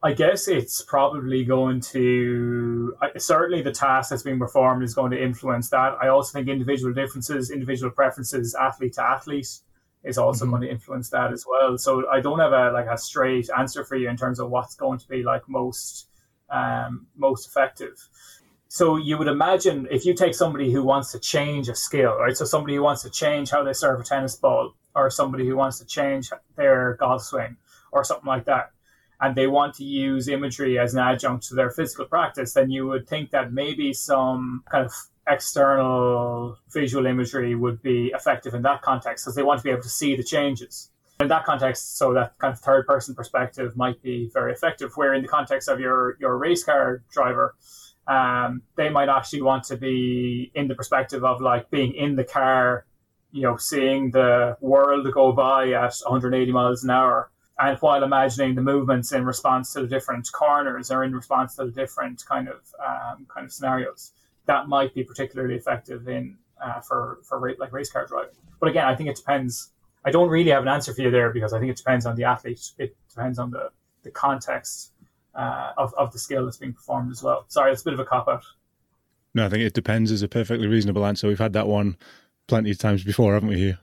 I 0.00 0.12
guess 0.12 0.46
it's 0.46 0.82
probably 0.82 1.44
going 1.44 1.80
to 1.80 2.94
certainly 3.16 3.62
the 3.62 3.72
task 3.72 4.10
that's 4.10 4.22
being 4.22 4.38
performed 4.38 4.84
is 4.84 4.94
going 4.94 5.10
to 5.10 5.20
influence 5.20 5.70
that. 5.70 5.96
I 6.00 6.08
also 6.08 6.38
think 6.38 6.48
individual 6.48 6.92
differences, 6.92 7.50
individual 7.50 7.90
preferences, 7.90 8.54
athlete 8.54 8.92
to 8.94 9.02
athlete, 9.02 9.58
is 10.04 10.18
also 10.18 10.44
mm-hmm. 10.44 10.52
going 10.52 10.62
to 10.62 10.70
influence 10.70 11.10
that 11.10 11.32
as 11.32 11.44
well. 11.48 11.76
So 11.78 12.08
I 12.10 12.20
don't 12.20 12.38
have 12.38 12.52
a 12.52 12.70
like 12.72 12.86
a 12.86 12.98
straight 12.98 13.48
answer 13.56 13.84
for 13.84 13.96
you 13.96 14.08
in 14.08 14.16
terms 14.16 14.38
of 14.40 14.50
what's 14.50 14.74
going 14.74 14.98
to 14.98 15.08
be 15.08 15.22
like 15.22 15.48
most 15.48 16.08
um, 16.50 17.06
most 17.16 17.46
effective. 17.46 18.08
So 18.68 18.96
you 18.96 19.16
would 19.16 19.28
imagine 19.28 19.88
if 19.90 20.04
you 20.04 20.14
take 20.14 20.34
somebody 20.34 20.70
who 20.70 20.82
wants 20.82 21.12
to 21.12 21.18
change 21.18 21.68
a 21.68 21.74
skill, 21.74 22.16
right? 22.16 22.36
So 22.36 22.44
somebody 22.44 22.74
who 22.74 22.82
wants 22.82 23.02
to 23.02 23.10
change 23.10 23.50
how 23.50 23.62
they 23.64 23.72
serve 23.72 24.00
a 24.00 24.04
tennis 24.04 24.36
ball, 24.36 24.74
or 24.94 25.10
somebody 25.10 25.46
who 25.46 25.56
wants 25.56 25.78
to 25.78 25.86
change 25.86 26.30
their 26.56 26.94
golf 27.00 27.22
swing, 27.22 27.56
or 27.92 28.04
something 28.04 28.26
like 28.26 28.44
that, 28.44 28.70
and 29.20 29.34
they 29.34 29.46
want 29.46 29.74
to 29.76 29.84
use 29.84 30.28
imagery 30.28 30.78
as 30.78 30.94
an 30.94 31.00
adjunct 31.00 31.48
to 31.48 31.54
their 31.54 31.70
physical 31.70 32.04
practice, 32.04 32.52
then 32.52 32.70
you 32.70 32.86
would 32.86 33.08
think 33.08 33.30
that 33.30 33.52
maybe 33.52 33.92
some 33.92 34.62
kind 34.70 34.84
of 34.84 34.92
external 35.28 36.56
visual 36.72 37.06
imagery 37.06 37.54
would 37.54 37.82
be 37.82 38.12
effective 38.14 38.54
in 38.54 38.62
that 38.62 38.82
context 38.82 39.24
because 39.24 39.34
they 39.34 39.42
want 39.42 39.58
to 39.60 39.64
be 39.64 39.70
able 39.70 39.82
to 39.82 39.88
see 39.88 40.16
the 40.16 40.22
changes. 40.22 40.90
In 41.20 41.28
that 41.28 41.44
context, 41.44 41.98
so 41.98 42.14
that 42.14 42.38
kind 42.38 42.52
of 42.52 42.60
third 42.60 42.86
person 42.86 43.14
perspective 43.14 43.76
might 43.76 44.00
be 44.02 44.30
very 44.32 44.52
effective. 44.52 44.92
Where 44.96 45.14
in 45.14 45.22
the 45.22 45.28
context 45.28 45.68
of 45.68 45.80
your, 45.80 46.16
your 46.20 46.38
race 46.38 46.62
car 46.62 47.02
driver, 47.12 47.56
um, 48.06 48.62
they 48.76 48.88
might 48.88 49.08
actually 49.08 49.42
want 49.42 49.64
to 49.64 49.76
be 49.76 50.50
in 50.54 50.68
the 50.68 50.76
perspective 50.76 51.24
of 51.24 51.40
like 51.40 51.70
being 51.70 51.92
in 51.94 52.14
the 52.14 52.24
car, 52.24 52.86
you 53.32 53.42
know, 53.42 53.56
seeing 53.56 54.12
the 54.12 54.56
world 54.60 55.12
go 55.12 55.32
by 55.32 55.72
at 55.72 55.94
180 56.06 56.52
miles 56.52 56.84
an 56.84 56.90
hour 56.90 57.30
and 57.58 57.76
while 57.78 58.04
imagining 58.04 58.54
the 58.54 58.62
movements 58.62 59.12
in 59.12 59.24
response 59.24 59.72
to 59.72 59.80
the 59.80 59.88
different 59.88 60.30
corners 60.32 60.90
or 60.90 61.02
in 61.02 61.12
response 61.12 61.56
to 61.56 61.64
the 61.64 61.72
different 61.72 62.24
kind 62.24 62.48
of 62.48 62.60
um, 62.80 63.26
kind 63.28 63.44
of 63.44 63.52
scenarios 63.52 64.12
that 64.48 64.66
might 64.66 64.92
be 64.94 65.04
particularly 65.04 65.54
effective 65.54 66.08
in 66.08 66.36
uh, 66.60 66.80
for 66.80 67.20
for 67.22 67.54
like 67.60 67.72
race 67.72 67.90
car 67.90 68.06
driving. 68.06 68.34
But 68.58 68.70
again, 68.70 68.86
I 68.86 68.96
think 68.96 69.08
it 69.08 69.16
depends. 69.16 69.70
I 70.04 70.10
don't 70.10 70.28
really 70.28 70.50
have 70.50 70.62
an 70.62 70.68
answer 70.68 70.92
for 70.92 71.02
you 71.02 71.10
there 71.10 71.30
because 71.32 71.52
I 71.52 71.60
think 71.60 71.70
it 71.70 71.76
depends 71.76 72.06
on 72.06 72.16
the 72.16 72.24
athlete. 72.24 72.72
It 72.78 72.96
depends 73.08 73.38
on 73.38 73.50
the 73.50 73.70
the 74.02 74.10
context 74.10 74.92
uh, 75.34 75.72
of 75.76 75.94
of 75.94 76.12
the 76.12 76.18
skill 76.18 76.44
that's 76.44 76.56
being 76.56 76.72
performed 76.72 77.12
as 77.12 77.22
well. 77.22 77.44
Sorry, 77.48 77.70
it's 77.70 77.82
a 77.82 77.84
bit 77.84 77.94
of 77.94 78.00
a 78.00 78.04
cop 78.04 78.26
out. 78.26 78.44
No, 79.34 79.46
I 79.46 79.48
think 79.50 79.62
it 79.62 79.74
depends 79.74 80.10
is 80.10 80.22
a 80.22 80.28
perfectly 80.28 80.66
reasonable 80.66 81.06
answer. 81.06 81.28
We've 81.28 81.38
had 81.38 81.52
that 81.52 81.68
one 81.68 81.96
plenty 82.48 82.70
of 82.70 82.78
times 82.78 83.04
before, 83.04 83.34
haven't 83.34 83.50
we? 83.50 83.58
Here. 83.58 83.78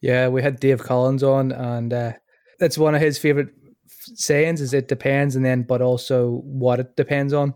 Yeah, 0.00 0.28
we 0.28 0.42
had 0.42 0.58
Dave 0.60 0.82
Collins 0.82 1.22
on, 1.22 1.52
and 1.52 1.92
uh, 1.92 2.12
that's 2.58 2.76
one 2.76 2.94
of 2.94 3.00
his 3.00 3.16
favorite 3.16 3.50
sayings: 3.86 4.60
"Is 4.60 4.74
it 4.74 4.88
depends," 4.88 5.36
and 5.36 5.44
then 5.44 5.62
but 5.62 5.80
also 5.80 6.42
what 6.44 6.80
it 6.80 6.96
depends 6.96 7.32
on. 7.32 7.54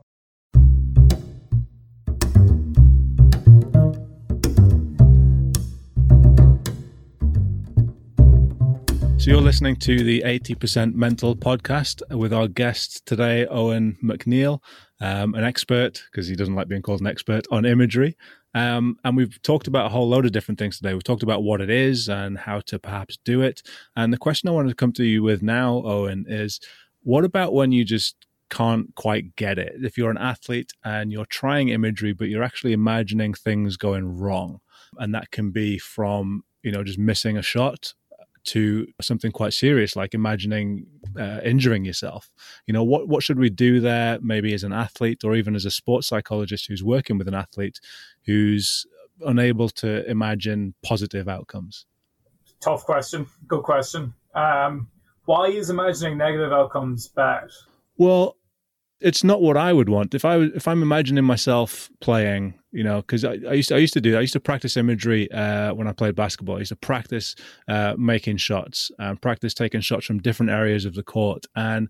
So 9.22 9.30
you're 9.30 9.40
listening 9.40 9.76
to 9.76 10.02
the 10.02 10.22
80% 10.22 10.94
Mental 10.94 11.36
podcast 11.36 12.02
with 12.10 12.32
our 12.32 12.48
guest 12.48 13.06
today, 13.06 13.46
Owen 13.46 13.96
McNeil, 14.02 14.58
um, 15.00 15.36
an 15.36 15.44
expert, 15.44 16.02
because 16.10 16.26
he 16.26 16.34
doesn't 16.34 16.56
like 16.56 16.66
being 16.66 16.82
called 16.82 17.00
an 17.00 17.06
expert, 17.06 17.46
on 17.52 17.64
imagery. 17.64 18.16
Um, 18.52 18.96
and 19.04 19.16
we've 19.16 19.40
talked 19.42 19.68
about 19.68 19.86
a 19.86 19.90
whole 19.90 20.08
load 20.08 20.26
of 20.26 20.32
different 20.32 20.58
things 20.58 20.78
today. 20.78 20.92
We've 20.92 21.04
talked 21.04 21.22
about 21.22 21.44
what 21.44 21.60
it 21.60 21.70
is 21.70 22.08
and 22.08 22.36
how 22.36 22.62
to 22.62 22.80
perhaps 22.80 23.16
do 23.24 23.42
it. 23.42 23.62
And 23.94 24.12
the 24.12 24.18
question 24.18 24.48
I 24.48 24.52
wanted 24.52 24.70
to 24.70 24.74
come 24.74 24.92
to 24.94 25.04
you 25.04 25.22
with 25.22 25.40
now, 25.40 25.84
Owen, 25.84 26.24
is 26.26 26.58
what 27.04 27.24
about 27.24 27.54
when 27.54 27.70
you 27.70 27.84
just 27.84 28.16
can't 28.50 28.92
quite 28.96 29.36
get 29.36 29.56
it? 29.56 29.74
If 29.84 29.96
you're 29.96 30.10
an 30.10 30.18
athlete 30.18 30.72
and 30.82 31.12
you're 31.12 31.26
trying 31.26 31.68
imagery, 31.68 32.12
but 32.12 32.28
you're 32.28 32.42
actually 32.42 32.72
imagining 32.72 33.34
things 33.34 33.76
going 33.76 34.18
wrong, 34.18 34.62
and 34.98 35.14
that 35.14 35.30
can 35.30 35.52
be 35.52 35.78
from 35.78 36.42
you 36.64 36.72
know 36.72 36.82
just 36.82 36.98
missing 36.98 37.36
a 37.36 37.42
shot 37.42 37.94
to 38.45 38.86
something 39.01 39.30
quite 39.30 39.53
serious 39.53 39.95
like 39.97 40.14
imagining 40.14 40.86
uh, 41.18 41.40
injuring 41.45 41.84
yourself. 41.84 42.30
You 42.66 42.74
know 42.74 42.84
what 42.84 43.09
what 43.09 43.22
should 43.22 43.38
we 43.38 43.51
do 43.51 43.80
there 43.80 44.18
maybe 44.20 44.53
as 44.55 44.64
an 44.64 44.72
athlete 44.72 45.24
or 45.24 45.34
even 45.34 45.55
as 45.55 45.64
a 45.64 45.70
sports 45.70 46.07
psychologist 46.07 46.66
who's 46.66 46.82
working 46.82 47.18
with 47.18 47.28
an 47.28 47.34
athlete 47.34 47.80
who's 48.26 48.86
unable 49.24 49.68
to 49.68 50.09
imagine 50.11 50.74
positive 50.82 51.28
outcomes? 51.28 51.86
Tough 52.61 52.84
question. 52.84 53.26
Good 53.49 53.62
question. 53.62 54.14
Um, 54.34 54.88
why 55.24 55.49
is 55.49 55.70
imagining 55.70 56.18
negative 56.18 56.53
outcomes 56.53 57.09
bad? 57.09 57.49
Well 57.97 58.36
it's 59.03 59.24
not 59.24 59.43
what 59.43 59.57
I 59.57 59.72
would 59.72 59.88
want. 59.88 60.14
If 60.14 60.24
I 60.24 60.36
if 60.36 60.68
I'm 60.68 60.82
imagining 60.82 61.24
myself 61.24 61.90
playing, 62.01 62.55
you 62.72 62.82
know, 62.82 63.02
because 63.02 63.24
I, 63.24 63.38
I, 63.48 63.52
used 63.52 63.68
to, 63.68 63.76
I 63.76 63.78
used 63.78 63.92
to 63.94 64.00
do. 64.00 64.16
I 64.16 64.20
used 64.20 64.32
to 64.32 64.40
practice 64.40 64.76
imagery 64.76 65.30
uh, 65.30 65.74
when 65.74 65.86
I 65.86 65.92
played 65.92 66.16
basketball. 66.16 66.56
I 66.56 66.60
used 66.60 66.70
to 66.70 66.76
practice 66.76 67.34
uh, 67.68 67.94
making 67.98 68.38
shots 68.38 68.90
and 68.98 69.20
practice 69.20 69.52
taking 69.52 69.82
shots 69.82 70.06
from 70.06 70.18
different 70.18 70.50
areas 70.50 70.84
of 70.84 70.94
the 70.94 71.02
court. 71.02 71.46
And 71.54 71.88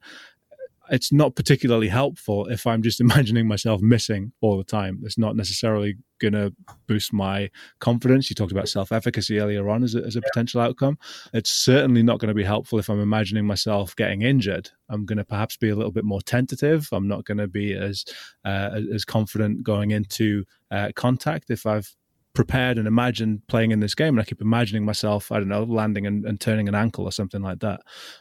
it's 0.93 1.11
not 1.11 1.34
particularly 1.34 1.88
helpful 1.88 2.47
if 2.47 2.66
I'm 2.66 2.82
just 2.82 3.01
imagining 3.07 3.49
myself 3.49 3.80
missing 3.80 4.32
all 4.43 4.59
the 4.59 4.64
time. 4.64 5.01
It's 5.05 5.18
not 5.18 5.34
necessarily 5.34 5.97
going 6.20 6.34
to 6.34 6.55
boost 6.86 7.12
my 7.12 7.51
confidence. 7.80 8.30
You 8.30 8.34
talked 8.34 8.53
about 8.53 8.68
self 8.68 8.93
efficacy 8.93 9.40
earlier 9.40 9.68
on 9.70 9.82
as 9.82 9.95
a, 9.95 10.03
as 10.05 10.14
a 10.14 10.20
yeah. 10.20 10.28
potential 10.32 10.61
outcome. 10.61 10.99
It's 11.32 11.51
certainly 11.51 12.03
not 12.03 12.20
going 12.20 12.28
to 12.28 12.34
be 12.34 12.45
helpful 12.45 12.78
if 12.78 12.90
I'm 12.90 13.01
imagining 13.01 13.47
myself 13.47 13.97
getting 13.97 14.22
injured. 14.22 14.70
I'm 14.90 15.07
going 15.07 15.16
to 15.16 15.24
perhaps 15.24 15.57
be 15.57 15.70
a 15.70 15.74
little 15.74 15.93
bit 15.93 16.05
more 16.05 16.20
tentative. 16.20 16.88
I'm 16.93 17.09
not 17.09 17.24
going 17.24 17.38
to 17.38 17.49
be 17.49 17.72
as 17.72 18.05
uh, 18.45 18.80
as 18.95 19.07
confident 19.07 19.62
going 19.62 19.93
into 19.93 20.45
uh, 20.70 20.93
contact 20.95 21.51
if 21.51 21.64
I've 21.64 21.97
prepared 22.34 22.78
and 22.78 22.88
imagined 22.88 23.43
playing 23.47 23.72
in 23.72 23.80
this 23.80 23.95
game 23.95 24.14
and 24.14 24.20
i 24.20 24.24
keep 24.24 24.40
imagining 24.40 24.86
myself 24.86 25.30
i 25.30 25.38
don't 25.38 25.49
know 25.49 25.64
landing 25.64 26.07
and, 26.07 26.24
and 26.24 26.40
turning 26.40 26.66
an 26.66 26.74
ankle 26.74 27.05
or 27.05 27.12
something 27.12 27.43
like 27.43 27.61
that 27.61 27.80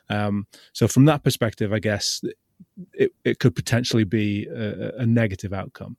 um, 0.10 0.46
so 0.74 0.86
from 0.86 1.06
that 1.06 1.24
perspective 1.24 1.72
i 1.72 1.80
guess 1.80 2.22
it, 2.94 3.12
it 3.24 3.40
could 3.40 3.56
potentially 3.56 4.04
be 4.04 4.48
a, 4.48 4.98
a 5.00 5.06
negative 5.06 5.54
outcome. 5.54 5.98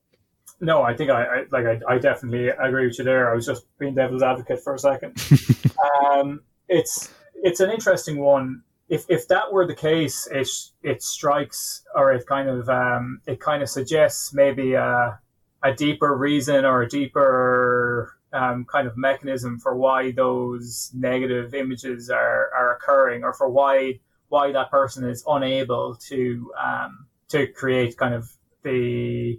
No, 0.60 0.82
I 0.82 0.94
think 0.96 1.10
I, 1.10 1.24
I 1.24 1.44
like 1.50 1.66
I, 1.66 1.94
I, 1.94 1.98
definitely 1.98 2.48
agree 2.48 2.86
with 2.86 2.98
you 2.98 3.04
there. 3.04 3.30
I 3.30 3.34
was 3.34 3.46
just 3.46 3.66
being 3.78 3.96
devil's 3.96 4.22
advocate 4.22 4.62
for 4.62 4.74
a 4.74 4.78
second. 4.78 5.20
um, 6.04 6.40
it's 6.68 7.12
it's 7.34 7.58
an 7.60 7.70
interesting 7.70 8.20
one. 8.20 8.62
If 8.88 9.04
if 9.08 9.26
that 9.28 9.52
were 9.52 9.66
the 9.66 9.74
case, 9.74 10.28
it 10.30 10.48
it 10.84 11.02
strikes 11.02 11.82
or 11.96 12.12
it 12.12 12.26
kind 12.26 12.48
of 12.48 12.68
um, 12.68 13.20
it 13.26 13.40
kind 13.40 13.62
of 13.62 13.68
suggests 13.70 14.32
maybe 14.32 14.74
a, 14.74 15.18
a 15.64 15.74
deeper 15.74 16.16
reason 16.16 16.64
or 16.64 16.82
a 16.82 16.88
deeper 16.88 18.14
um, 18.32 18.64
kind 18.64 18.86
of 18.86 18.96
mechanism 18.96 19.58
for 19.58 19.76
why 19.76 20.12
those 20.12 20.90
negative 20.94 21.54
images 21.54 22.08
are, 22.08 22.50
are 22.56 22.76
occurring 22.76 23.24
or 23.24 23.32
for 23.32 23.48
why 23.48 23.98
why 24.32 24.50
that 24.50 24.70
person 24.70 25.06
is 25.06 25.22
unable 25.28 25.94
to 25.94 26.50
um, 26.58 27.06
to 27.28 27.46
create 27.48 27.98
kind 27.98 28.14
of 28.14 28.32
the 28.62 29.38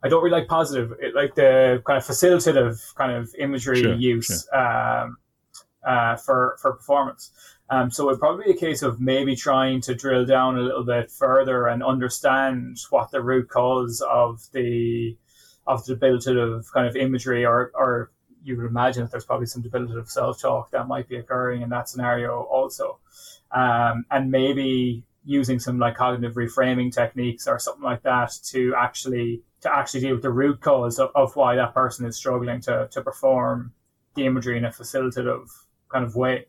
I 0.00 0.08
don't 0.08 0.22
really 0.22 0.38
like 0.38 0.46
positive, 0.46 0.92
like 1.12 1.34
the 1.34 1.82
kind 1.84 1.96
of 1.96 2.04
facilitative 2.04 2.94
kind 2.94 3.10
of 3.10 3.34
imagery 3.36 3.82
sure, 3.82 3.94
use 3.94 4.46
sure. 4.48 4.58
Um, 4.58 5.16
uh, 5.84 6.14
for 6.16 6.56
for 6.62 6.74
performance. 6.74 7.32
Um, 7.70 7.90
so 7.90 8.08
it'd 8.08 8.20
probably 8.20 8.44
be 8.44 8.50
a 8.52 8.56
case 8.56 8.82
of 8.82 9.00
maybe 9.00 9.34
trying 9.34 9.80
to 9.82 9.94
drill 9.94 10.24
down 10.24 10.56
a 10.56 10.62
little 10.62 10.84
bit 10.84 11.10
further 11.10 11.66
and 11.66 11.82
understand 11.82 12.78
what 12.90 13.10
the 13.10 13.20
root 13.20 13.48
cause 13.48 14.00
of 14.08 14.40
the 14.52 15.16
of 15.66 15.84
the 15.84 15.96
debilitative 15.96 16.72
kind 16.72 16.86
of 16.86 16.94
imagery, 16.94 17.44
or 17.44 17.72
or 17.74 18.12
you 18.42 18.56
would 18.56 18.66
imagine 18.66 19.02
that 19.02 19.10
there's 19.10 19.24
probably 19.24 19.46
some 19.46 19.62
debilitative 19.62 20.08
self 20.08 20.40
talk 20.40 20.70
that 20.70 20.88
might 20.88 21.08
be 21.08 21.16
occurring 21.16 21.62
in 21.62 21.68
that 21.68 21.88
scenario 21.88 22.42
also 22.42 22.98
um, 23.52 24.04
and 24.10 24.30
maybe 24.30 25.02
using 25.24 25.58
some 25.58 25.78
like 25.78 25.96
cognitive 25.96 26.34
reframing 26.34 26.92
techniques 26.92 27.46
or 27.46 27.58
something 27.58 27.82
like 27.82 28.02
that 28.02 28.32
to 28.42 28.74
actually 28.76 29.42
to 29.60 29.74
actually 29.74 30.00
deal 30.00 30.12
with 30.12 30.22
the 30.22 30.30
root 30.30 30.60
cause 30.60 30.98
of, 30.98 31.10
of 31.14 31.34
why 31.36 31.56
that 31.56 31.74
person 31.74 32.06
is 32.06 32.16
struggling 32.16 32.60
to 32.60 32.88
to 32.90 33.02
perform 33.02 33.72
the 34.14 34.26
imagery 34.26 34.56
in 34.56 34.64
a 34.64 34.70
facilitative 34.70 35.48
kind 35.88 36.04
of 36.04 36.16
way. 36.16 36.46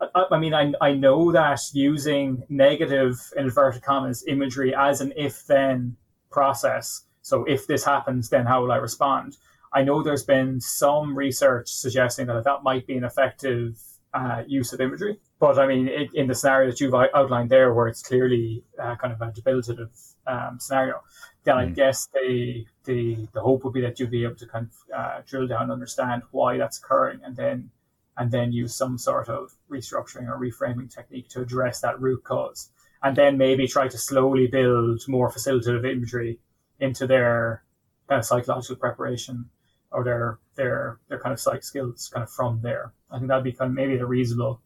I, 0.00 0.24
I 0.32 0.38
mean, 0.38 0.54
I, 0.54 0.72
I 0.80 0.94
know 0.94 1.32
that 1.32 1.60
using 1.72 2.42
negative 2.48 3.18
inverted 3.36 3.82
commas 3.82 4.24
imagery 4.26 4.74
as 4.74 5.00
an 5.00 5.12
if 5.16 5.46
then 5.46 5.96
process. 6.30 7.04
So 7.22 7.44
if 7.44 7.66
this 7.66 7.84
happens, 7.84 8.28
then 8.30 8.46
how 8.46 8.62
will 8.62 8.72
I 8.72 8.76
respond? 8.76 9.36
I 9.74 9.82
know 9.82 10.02
there's 10.02 10.24
been 10.24 10.60
some 10.60 11.16
research 11.16 11.68
suggesting 11.68 12.26
that 12.26 12.44
that 12.44 12.62
might 12.62 12.86
be 12.86 12.96
an 12.96 13.04
effective 13.04 13.78
uh, 14.14 14.42
use 14.46 14.72
of 14.72 14.80
imagery. 14.80 15.18
But 15.38 15.58
I 15.58 15.66
mean, 15.66 15.88
it, 15.88 16.10
in 16.14 16.26
the 16.26 16.34
scenario 16.34 16.70
that 16.70 16.80
you've 16.80 16.94
outlined 16.94 17.50
there, 17.50 17.72
where 17.72 17.88
it's 17.88 18.02
clearly 18.02 18.62
uh, 18.78 18.96
kind 18.96 19.12
of 19.12 19.20
a 19.20 19.32
debilitative 19.32 19.90
um, 20.26 20.58
scenario, 20.60 21.02
then 21.44 21.56
mm. 21.56 21.60
I 21.60 21.66
guess 21.70 22.08
the, 22.12 22.66
the 22.84 23.26
the 23.32 23.40
hope 23.40 23.64
would 23.64 23.72
be 23.72 23.80
that 23.80 23.98
you'd 23.98 24.10
be 24.10 24.24
able 24.24 24.36
to 24.36 24.46
kind 24.46 24.68
of 24.68 24.96
uh, 24.96 25.20
drill 25.26 25.46
down 25.46 25.62
and 25.62 25.72
understand 25.72 26.22
why 26.30 26.58
that's 26.58 26.78
occurring, 26.78 27.20
and 27.24 27.36
then 27.36 27.70
and 28.18 28.30
then 28.30 28.52
use 28.52 28.74
some 28.74 28.98
sort 28.98 29.28
of 29.28 29.52
restructuring 29.70 30.28
or 30.28 30.38
reframing 30.38 30.92
technique 30.94 31.28
to 31.30 31.40
address 31.40 31.80
that 31.80 32.00
root 32.00 32.22
cause, 32.24 32.70
and 33.02 33.16
then 33.16 33.38
maybe 33.38 33.66
try 33.66 33.88
to 33.88 33.98
slowly 33.98 34.46
build 34.46 35.02
more 35.08 35.30
facilitative 35.30 35.90
imagery 35.90 36.38
into 36.78 37.06
their 37.06 37.64
kind 38.08 38.18
of 38.18 38.26
psychological 38.26 38.76
preparation 38.76 39.48
or 39.92 40.04
their 40.04 40.38
their 40.54 40.98
their 41.08 41.18
kind 41.18 41.32
of 41.32 41.40
psych 41.40 41.62
skills 41.62 42.10
kind 42.12 42.22
of 42.22 42.30
from 42.30 42.60
there. 42.62 42.92
I 43.10 43.18
think 43.18 43.28
that'd 43.28 43.44
be 43.44 43.52
kind 43.52 43.70
of 43.70 43.74
maybe 43.74 43.96
a 43.96 44.06
reasonable 44.06 44.60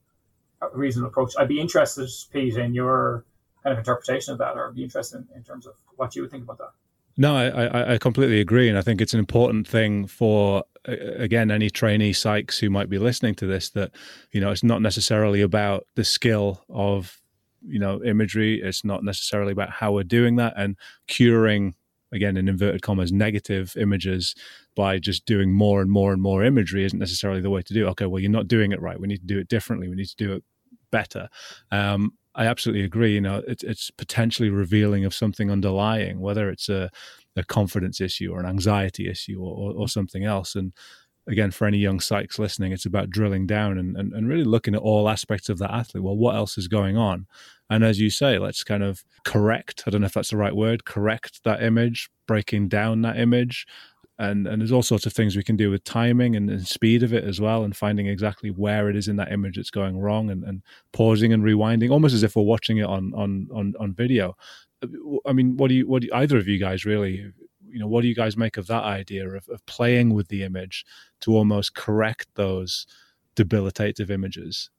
a 0.63 0.69
reasonable 0.77 1.11
approach. 1.11 1.35
I'd 1.39 1.49
be 1.49 1.61
interested, 1.61 2.09
Pete, 2.33 2.57
in 2.57 2.75
your 2.75 3.25
kind 3.63 3.73
of 3.73 3.79
interpretation 3.79 4.33
of 4.33 4.39
that, 4.39 4.57
or 4.57 4.71
be 4.73 4.85
interested 4.85 5.19
in, 5.19 5.37
in 5.37 5.43
terms 5.43 5.67
of 5.67 5.75
what 5.97 6.15
you 6.17 6.23
would 6.23 6.31
think 6.31 6.45
about 6.45 6.59
that. 6.59 6.71
No, 7.19 7.35
I, 7.35 7.95
I 7.95 7.99
completely 7.99 8.41
agree, 8.41 8.69
and 8.69 8.77
I 8.77 8.83
think 8.83 9.01
it's 9.01 9.15
an 9.15 9.19
important 9.19 9.67
thing 9.67 10.07
for 10.07 10.65
again 10.85 11.51
any 11.51 11.69
trainee 11.69 12.13
psychs 12.13 12.59
who 12.61 12.71
might 12.71 12.89
be 12.89 12.99
listening 12.99 13.35
to 13.35 13.47
this 13.47 13.71
that 13.71 13.91
you 14.31 14.41
know 14.41 14.51
it's 14.51 14.63
not 14.63 14.83
necessarily 14.83 15.41
about 15.43 15.87
the 15.95 16.05
skill 16.05 16.63
of 16.69 17.21
you 17.67 17.79
know 17.79 18.03
imagery. 18.05 18.61
It's 18.63 18.85
not 18.85 19.03
necessarily 19.03 19.53
about 19.53 19.71
how 19.71 19.93
we're 19.93 20.05
doing 20.05 20.37
that 20.37 20.55
and 20.57 20.77
curing 21.07 21.75
again 22.17 22.37
in 22.37 22.49
inverted 22.49 22.83
commas 22.83 23.13
negative 23.13 23.77
images 23.77 24.35
by 24.75 24.99
just 24.99 25.25
doing 25.27 25.53
more 25.53 25.81
and 25.81 25.91
more 25.91 26.13
and 26.13 26.21
more 26.21 26.43
imagery 26.43 26.85
isn't 26.85 26.99
necessarily 26.99 27.41
the 27.41 27.51
way 27.51 27.63
to 27.63 27.75
do 27.75 27.87
it. 27.87 27.91
okay 27.91 28.07
well 28.07 28.21
you're 28.21 28.31
not 28.31 28.49
doing 28.49 28.73
it 28.73 28.81
right. 28.81 29.01
We 29.01 29.07
need 29.07 29.21
to 29.21 29.27
do 29.27 29.39
it 29.39 29.49
differently. 29.49 29.89
We 29.89 29.97
need 29.97 30.09
to 30.09 30.17
do 30.17 30.33
it 30.35 30.45
better. 30.91 31.29
Um, 31.71 32.13
i 32.35 32.47
absolutely 32.47 32.85
agree. 32.85 33.15
You 33.15 33.21
know 33.21 33.43
it's, 33.47 33.63
it's 33.63 33.91
potentially 33.91 34.51
revealing 34.51 35.05
of 35.05 35.15
something 35.15 35.51
underlying 35.51 36.21
whether 36.21 36.51
it's 36.51 36.69
a, 36.69 36.91
a 37.37 37.45
confidence 37.45 38.01
issue 38.01 38.33
or 38.33 38.41
an 38.41 38.47
anxiety 38.47 39.09
issue 39.09 39.39
or, 39.41 39.55
or, 39.57 39.81
or 39.83 39.89
something 39.89 40.25
else. 40.25 40.55
And 40.55 40.73
again 41.29 41.51
for 41.51 41.67
any 41.67 41.79
young 41.79 41.99
psychs 41.99 42.39
listening 42.39 42.73
it's 42.73 42.87
about 42.87 43.11
drilling 43.11 43.47
down 43.47 43.79
and, 43.79 43.97
and, 43.97 44.13
and 44.13 44.29
really 44.29 44.45
looking 44.45 44.75
at 44.75 44.81
all 44.81 45.09
aspects 45.09 45.49
of 45.49 45.59
that 45.59 45.73
athlete. 45.73 46.05
Well 46.05 46.17
what 46.17 46.37
else 46.37 46.57
is 46.59 46.69
going 46.69 46.97
on 46.97 47.27
and 47.71 47.85
as 47.85 48.01
you 48.01 48.11
say, 48.11 48.39
let's 48.39 48.63
kind 48.65 48.83
of 48.83 49.05
correct, 49.25 49.85
I 49.87 49.91
don't 49.91 50.01
know 50.01 50.07
if 50.07 50.15
that's 50.15 50.31
the 50.31 50.37
right 50.37 50.55
word, 50.55 50.85
correct 50.85 51.43
that 51.45 51.63
image, 51.63 52.09
breaking 52.27 52.69
down 52.69 53.03
that 53.03 53.19
image. 53.19 53.67
And, 54.19 54.47
and 54.47 54.63
there's 54.63 54.73
all 54.73 54.83
sorts 54.83 55.05
of 55.05 55.13
things 55.13 55.37
we 55.37 55.43
can 55.43 55.57
do 55.57 55.71
with 55.71 55.85
timing 55.85 56.37
and, 56.37 56.49
and 56.49 56.67
speed 56.67 57.03
of 57.03 57.13
it 57.13 57.25
as 57.25 57.39
well, 57.39 57.65
and 57.65 57.77
finding 57.77 58.07
exactly 58.07 58.51
where 58.51 58.89
it 58.89 58.97
is 58.97 59.09
in 59.09 59.17
that 59.17 59.31
image 59.31 59.57
that's 59.57 59.71
going 59.71 59.99
wrong, 59.99 60.31
and, 60.31 60.43
and 60.45 60.63
pausing 60.93 61.35
and 61.35 61.43
rewinding, 61.43 61.91
almost 61.91 62.15
as 62.15 62.23
if 62.23 62.35
we're 62.35 62.43
watching 62.43 62.79
it 62.79 62.87
on 62.87 63.13
on 63.15 63.47
on, 63.55 63.75
on 63.79 63.93
video. 63.93 64.35
I 65.27 65.35
mean, 65.35 65.59
what 65.59 65.69
do 65.69 65.75
you 65.75 65.87
what 65.87 66.01
do 66.01 66.09
either 66.15 66.39
of 66.39 66.49
you 66.49 66.59
guys 66.59 66.87
really 66.87 67.31
you 67.69 67.79
know 67.79 67.87
what 67.87 68.01
do 68.01 68.09
you 68.09 68.15
guys 68.15 68.39
make 68.39 68.57
of 68.57 68.67
that 68.69 68.85
idea 68.85 69.29
of, 69.29 69.47
of 69.51 69.65
playing 69.67 70.15
with 70.15 70.29
the 70.29 70.45
image 70.45 70.87
to 71.21 71.37
almost 71.37 71.75
correct 71.75 72.27
those 72.37 72.87
debilitative 73.35 74.11
images 74.11 74.71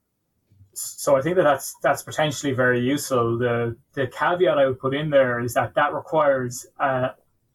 so 0.77 1.15
I 1.15 1.21
think 1.21 1.35
that 1.37 1.43
that's 1.43 1.75
that's 1.81 2.03
potentially 2.03 2.53
very 2.53 2.79
useful. 2.79 3.37
The 3.37 3.75
the 3.93 4.07
caveat 4.07 4.57
I 4.57 4.67
would 4.67 4.79
put 4.79 4.93
in 4.93 5.09
there 5.09 5.39
is 5.39 5.53
that 5.55 5.73
that 5.75 5.93
requires 5.93 6.65
uh, 6.79 7.09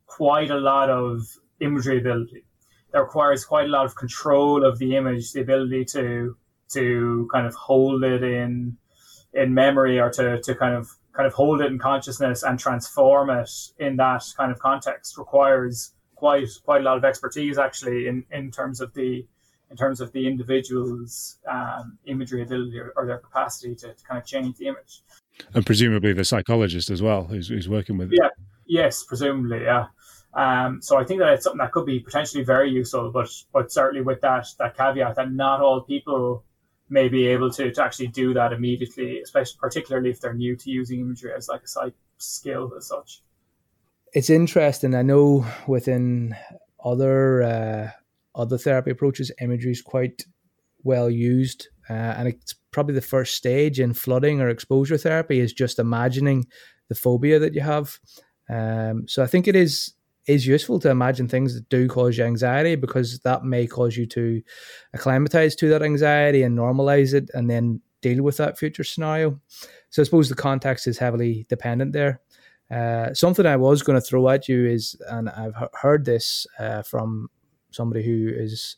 quite 0.07 0.51
a 0.51 0.59
lot 0.59 0.91
of 0.91 1.23
imagery 1.61 1.99
ability. 1.99 2.45
That 2.93 3.01
requires 3.01 3.45
quite 3.45 3.66
a 3.66 3.70
lot 3.70 3.87
of 3.87 3.95
control 3.95 4.64
of 4.64 4.79
the 4.79 4.97
image, 4.97 5.33
the 5.33 5.41
ability 5.41 5.85
to 5.97 6.37
to 6.73 7.29
kind 7.33 7.47
of 7.47 7.55
hold 7.55 8.03
it 8.05 8.23
in 8.23 8.77
in 9.35 9.55
memory 9.55 9.99
or 9.99 10.11
to, 10.11 10.41
to 10.43 10.55
kind 10.55 10.75
of 10.75 10.89
kind 11.12 11.27
of 11.27 11.33
hold 11.33 11.61
it 11.61 11.70
in 11.70 11.79
consciousness 11.79 12.43
and 12.43 12.59
transform 12.59 13.31
it 13.31 13.51
in 13.79 13.97
that 13.97 14.25
kind 14.37 14.51
of 14.51 14.59
context 14.59 15.16
requires 15.18 15.93
quite 16.14 16.49
quite 16.64 16.81
a 16.81 16.85
lot 16.85 16.97
of 16.97 17.05
expertise 17.05 17.59
actually 17.59 18.09
in, 18.09 18.25
in 18.31 18.51
terms 18.51 18.81
of 18.81 18.93
the 18.95 19.27
in 19.73 19.77
terms 19.77 20.01
of 20.03 20.12
the 20.12 20.27
individual's 20.29 21.39
um, 21.51 21.99
imagery 22.05 22.43
ability 22.43 22.79
or, 22.79 22.93
or 22.95 23.07
their 23.07 23.18
capacity 23.18 23.75
to, 23.75 23.95
to, 23.95 24.05
kind 24.05 24.20
of 24.20 24.27
change 24.27 24.59
the 24.59 24.66
image. 24.66 25.03
And 25.55 25.64
presumably 25.64 26.12
the 26.12 26.25
psychologist 26.25 26.91
as 26.91 27.01
well, 27.01 27.25
who's, 27.25 27.49
who's 27.49 27.70
working 27.70 27.97
with 27.97 28.12
it. 28.12 28.18
Yeah, 28.20 28.29
yes, 28.66 29.03
presumably, 29.03 29.62
yeah. 29.62 29.87
Um, 30.35 30.81
so 30.83 30.99
I 30.99 31.05
think 31.05 31.20
that 31.20 31.33
it's 31.33 31.45
something 31.45 31.59
that 31.59 31.73
could 31.73 31.87
be 31.87 32.01
potentially 32.01 32.45
very 32.45 32.70
useful, 32.70 33.11
but 33.11 33.29
but 33.53 33.70
certainly 33.70 34.03
with 34.03 34.23
that 34.23 34.47
that 34.59 34.77
caveat 34.77 35.16
that 35.16 35.31
not 35.31 35.61
all 35.61 35.83
people 35.83 36.45
may 36.89 37.09
be 37.09 37.27
able 37.27 37.51
to, 37.51 37.70
to 37.70 37.83
actually 37.83 38.07
do 38.07 38.33
that 38.35 38.53
immediately, 38.53 39.20
especially 39.20 39.59
particularly 39.61 40.11
if 40.11 40.20
they're 40.20 40.35
new 40.35 40.57
to 40.57 40.70
using 40.70 41.01
imagery 41.01 41.33
as 41.37 41.49
like 41.49 41.62
a 41.62 41.68
psych 41.68 41.95
skill 42.18 42.73
as 42.77 42.89
such. 42.89 43.23
It's 44.14 44.31
interesting. 44.31 44.95
I 44.95 45.03
know 45.03 45.47
within 45.66 46.35
other 46.83 47.43
uh, 47.43 47.91
other 48.35 48.59
therapy 48.59 48.91
approaches, 48.91 49.30
imagery 49.41 49.72
is 49.72 49.83
quite 49.83 50.24
well 50.85 51.11
used. 51.11 51.68
Uh, 51.89 51.93
and 51.93 52.28
it's 52.28 52.55
probably 52.70 52.95
the 52.95 53.01
first 53.01 53.37
stage 53.37 53.80
in 53.80 53.95
flooding 53.95 54.41
or 54.41 54.49
exposure 54.49 54.97
therapy 54.97 55.41
is 55.41 55.53
just 55.53 55.78
imagining 55.78 56.47
the 56.89 56.95
phobia 56.95 57.39
that 57.39 57.55
you 57.55 57.61
have. 57.61 57.99
Um, 58.49 59.07
so 59.09 59.22
I 59.22 59.26
think 59.26 59.49
it 59.49 59.57
is 59.57 59.95
is 60.28 60.47
useful 60.47 60.78
to 60.78 60.89
imagine 60.89 61.26
things 61.26 61.53
that 61.53 61.68
do 61.68 61.89
cause 61.89 62.16
you 62.16 62.24
anxiety 62.24 62.76
because 62.76 63.18
that 63.20 63.45
may 63.45 63.66
cause 63.66 63.97
you 63.97 64.07
to 64.07 64.41
acclimatize 64.95 65.57
to 65.57 65.68
that 65.68 65.83
anxiety 65.83 66.45
and 66.45 66.57
normalize 66.57 67.12
it 67.12 67.28
and 67.35 67.51
then 67.51 67.80
deal 68.03 68.22
with 68.22 68.37
that 68.37 68.57
future 68.57 68.85
scenario. 68.85 69.41
So 69.91 70.01
I 70.01 70.05
suppose 70.05 70.28
the 70.28 70.37
context 70.37 70.87
is 70.87 70.99
heavily 70.99 71.45
dependent 71.49 71.93
there. 71.93 72.20
Uh, 72.70 73.12
something 73.14 73.47
I 73.47 73.57
was 73.57 73.83
going 73.83 74.01
to 74.01 74.07
throw 74.07 74.28
at 74.28 74.49
you 74.49 74.66
is, 74.66 74.97
and 75.09 75.28
I've 75.28 75.55
heard 75.74 76.05
this 76.05 76.47
uh, 76.59 76.83
from 76.83 77.28
somebody 77.75 78.05
who 78.05 78.31
is 78.35 78.77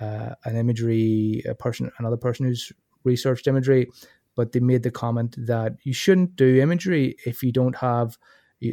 uh, 0.00 0.30
an 0.44 0.56
imagery 0.56 1.42
person, 1.58 1.90
another 1.98 2.16
person 2.16 2.46
who's 2.46 2.72
researched 3.04 3.46
imagery, 3.46 3.88
but 4.34 4.52
they 4.52 4.60
made 4.60 4.82
the 4.82 4.90
comment 4.90 5.34
that 5.38 5.76
you 5.84 5.92
shouldn't 5.92 6.36
do 6.36 6.60
imagery 6.60 7.16
if 7.24 7.42
you 7.42 7.52
don't 7.52 7.76
have 7.76 8.18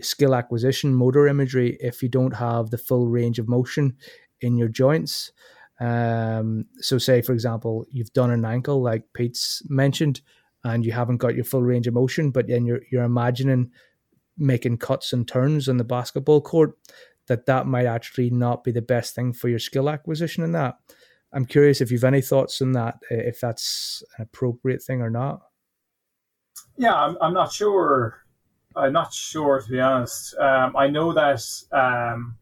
skill 0.02 0.36
acquisition, 0.36 0.94
motor 0.94 1.28
imagery, 1.28 1.78
if 1.80 2.02
you 2.02 2.10
don't 2.10 2.36
have 2.36 2.70
the 2.70 2.78
full 2.78 3.08
range 3.08 3.40
of 3.40 3.48
motion 3.48 3.96
in 4.42 4.58
your 4.58 4.68
joints. 4.68 5.32
Um, 5.80 6.66
so, 6.80 6.98
say 6.98 7.22
for 7.22 7.34
example, 7.34 7.86
you've 7.90 8.14
done 8.14 8.32
an 8.32 8.46
ankle 8.46 8.82
like 8.82 9.04
Pete's 9.14 9.62
mentioned, 9.70 10.22
and 10.64 10.86
you 10.86 10.92
haven't 10.92 11.18
got 11.18 11.36
your 11.36 11.44
full 11.44 11.64
range 11.64 11.88
of 11.88 11.94
motion, 11.94 12.32
but 12.32 12.48
then 12.48 12.66
you're 12.66 12.82
you're 12.92 13.04
imagining 13.04 13.72
making 14.38 14.78
cuts 14.78 15.14
and 15.14 15.28
turns 15.28 15.68
on 15.68 15.78
the 15.78 15.84
basketball 15.84 16.42
court. 16.42 16.78
That 17.28 17.46
that 17.46 17.68
might 17.68 17.86
actually 17.86 18.30
not 18.30 18.64
be 18.64 18.72
the 18.72 18.82
best 18.82 19.16
thing 19.16 19.34
for 19.34 19.48
your 19.48 19.60
skill 19.60 19.90
acquisition 19.90 20.44
in 20.44 20.52
that. 20.54 20.76
I'm 21.32 21.46
curious 21.46 21.82
if 21.82 21.92
you've 21.92 22.04
any 22.04 22.22
thoughts 22.22 22.62
on 22.62 22.74
that, 22.74 23.00
if 23.10 23.40
that's 23.40 24.04
an 24.18 24.24
appropriate 24.24 24.84
thing 24.84 25.02
or 25.02 25.10
not. 25.10 25.42
Yeah, 26.78 26.94
I'm, 26.94 27.18
I'm 27.22 27.34
not 27.34 27.52
sure. 27.52 28.20
I'm 28.76 28.94
not 28.94 29.14
sure 29.14 29.62
to 29.62 29.70
be 29.70 29.80
honest. 29.80 30.36
Um, 30.38 30.76
I 30.76 30.88
know 30.88 31.14
that 31.14 31.42
um, 31.72 32.38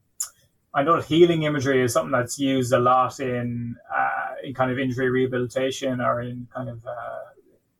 I 0.73 0.83
know 0.83 0.95
that 0.95 1.05
healing 1.05 1.43
imagery 1.43 1.83
is 1.83 1.93
something 1.93 2.11
that's 2.11 2.39
used 2.39 2.71
a 2.73 2.79
lot 2.79 3.19
in 3.19 3.75
uh, 3.93 4.35
in 4.43 4.53
kind 4.53 4.71
of 4.71 4.79
injury 4.79 5.09
rehabilitation 5.09 5.99
or 5.99 6.21
in 6.21 6.47
kind 6.53 6.69
of 6.69 6.85
uh, 6.85 7.19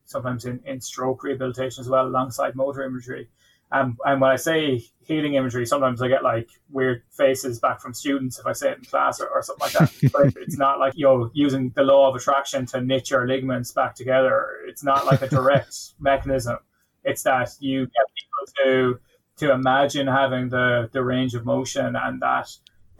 sometimes 0.05 0.45
in, 0.45 0.59
in 0.65 0.81
stroke 0.81 1.23
rehabilitation 1.23 1.81
as 1.81 1.89
well, 1.89 2.05
alongside 2.05 2.55
motor 2.55 2.83
imagery. 2.83 3.29
Um, 3.71 3.97
and 4.05 4.19
when 4.19 4.31
I 4.31 4.35
say 4.35 4.83
healing 5.03 5.35
imagery, 5.35 5.65
sometimes 5.65 6.01
I 6.01 6.07
get 6.07 6.23
like 6.23 6.49
weird 6.69 7.03
faces 7.09 7.59
back 7.59 7.79
from 7.79 7.93
students 7.93 8.37
if 8.37 8.45
I 8.45 8.51
say 8.51 8.71
it 8.71 8.79
in 8.79 8.83
class 8.85 9.21
or, 9.21 9.27
or 9.27 9.41
something 9.41 9.65
like 9.65 9.73
that. 9.73 10.11
but 10.13 10.41
it's 10.41 10.57
not 10.57 10.79
like 10.79 10.93
you 10.95 11.05
know 11.05 11.31
using 11.33 11.71
the 11.75 11.83
law 11.83 12.09
of 12.09 12.15
attraction 12.15 12.65
to 12.67 12.81
knit 12.81 13.09
your 13.09 13.27
ligaments 13.27 13.71
back 13.71 13.95
together. 13.95 14.57
It's 14.67 14.83
not 14.83 15.05
like 15.05 15.21
a 15.21 15.27
direct 15.27 15.75
mechanism. 15.99 16.57
It's 17.03 17.23
that 17.23 17.49
you 17.59 17.85
get 17.85 18.05
people 18.15 18.63
to 18.65 18.99
to 19.37 19.53
imagine 19.53 20.07
having 20.07 20.49
the 20.49 20.89
the 20.91 21.03
range 21.03 21.33
of 21.33 21.45
motion 21.45 21.95
and 21.95 22.21
that 22.21 22.49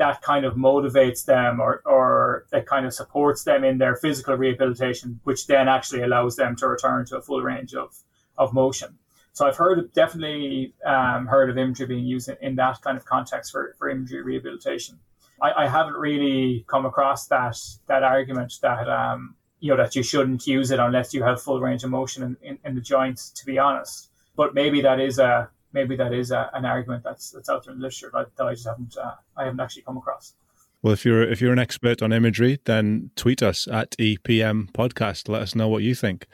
that 0.02 0.20
kind 0.24 0.46
of 0.46 0.56
motivates 0.56 1.26
them 1.26 1.60
or, 1.60 1.84
or 1.86 2.48
that 2.52 2.66
kind 2.66 2.88
of 2.88 2.94
supports 2.94 3.44
them 3.44 3.64
in 3.64 3.78
their 3.78 3.96
physical 3.96 4.36
rehabilitation, 4.36 5.20
which 5.26 5.46
then 5.46 5.68
actually 5.68 6.02
allows 6.02 6.36
them 6.36 6.56
to 6.56 6.68
return 6.68 7.06
to 7.06 7.18
a 7.18 7.22
full 7.22 7.44
range 7.44 7.76
of, 7.76 7.96
of 8.36 8.52
motion. 8.52 8.98
So 9.34 9.48
I've 9.48 9.56
heard 9.56 9.92
definitely 9.94 10.74
um, 10.86 11.26
heard 11.26 11.50
of 11.50 11.58
imagery 11.58 11.88
being 11.88 12.06
used 12.06 12.30
in, 12.30 12.38
in, 12.42 12.56
that 12.56 12.82
kind 12.82 12.98
of 12.98 13.06
context 13.06 13.52
for, 13.52 13.76
for 13.78 13.90
imagery 13.90 14.22
rehabilitation. 14.22 15.00
I, 15.42 15.64
I 15.64 15.68
haven't 15.68 15.94
really 15.94 16.66
come 16.68 16.86
across 16.86 17.28
that 17.28 17.58
that 17.88 18.04
argument 18.04 18.54
that 18.62 18.90
um, 18.90 19.36
you 19.60 19.70
know 19.70 19.78
that 19.78 19.96
you 19.96 20.04
shouldn't 20.04 20.46
use 20.46 20.72
it 20.72 20.80
unless 20.80 21.14
you 21.14 21.24
have 21.24 21.42
full 21.42 21.62
range 21.62 21.84
of 21.84 21.90
motion 21.90 22.24
in, 22.24 22.38
in, 22.42 22.60
in 22.66 22.76
the 22.76 22.82
joints. 22.82 23.30
To 23.32 23.46
be 23.46 23.58
honest, 23.58 24.10
but 24.36 24.54
maybe 24.54 24.82
that 24.82 25.00
is 25.00 25.18
a 25.18 25.50
maybe 25.74 25.96
that 25.96 26.14
is 26.14 26.32
a, 26.32 26.50
an 26.54 26.66
argument 26.66 27.04
that's 27.04 27.32
that's 27.32 27.50
out 27.50 27.64
there 27.64 27.74
in 27.74 27.80
the 27.80 27.84
literature 27.84 28.12
that, 28.14 28.36
that 28.36 28.46
I 28.46 28.54
just 28.54 28.68
haven't 28.68 28.98
uh, 28.98 29.16
I 29.38 29.46
haven't 29.46 29.62
actually 29.62 29.84
come 29.84 29.98
across. 29.98 30.34
Well, 30.82 30.94
if 30.94 31.06
you're 31.06 31.24
if 31.24 31.42
you're 31.42 31.54
an 31.54 31.60
expert 31.60 32.02
on 32.02 32.12
imagery, 32.12 32.60
then 32.66 33.12
tweet 33.16 33.42
us 33.42 33.68
at 33.68 33.92
EPM 33.92 34.72
Podcast. 34.72 35.30
Let 35.30 35.44
us 35.44 35.56
know 35.56 35.68
what 35.68 35.84
you 35.84 35.96
think. 35.96 36.28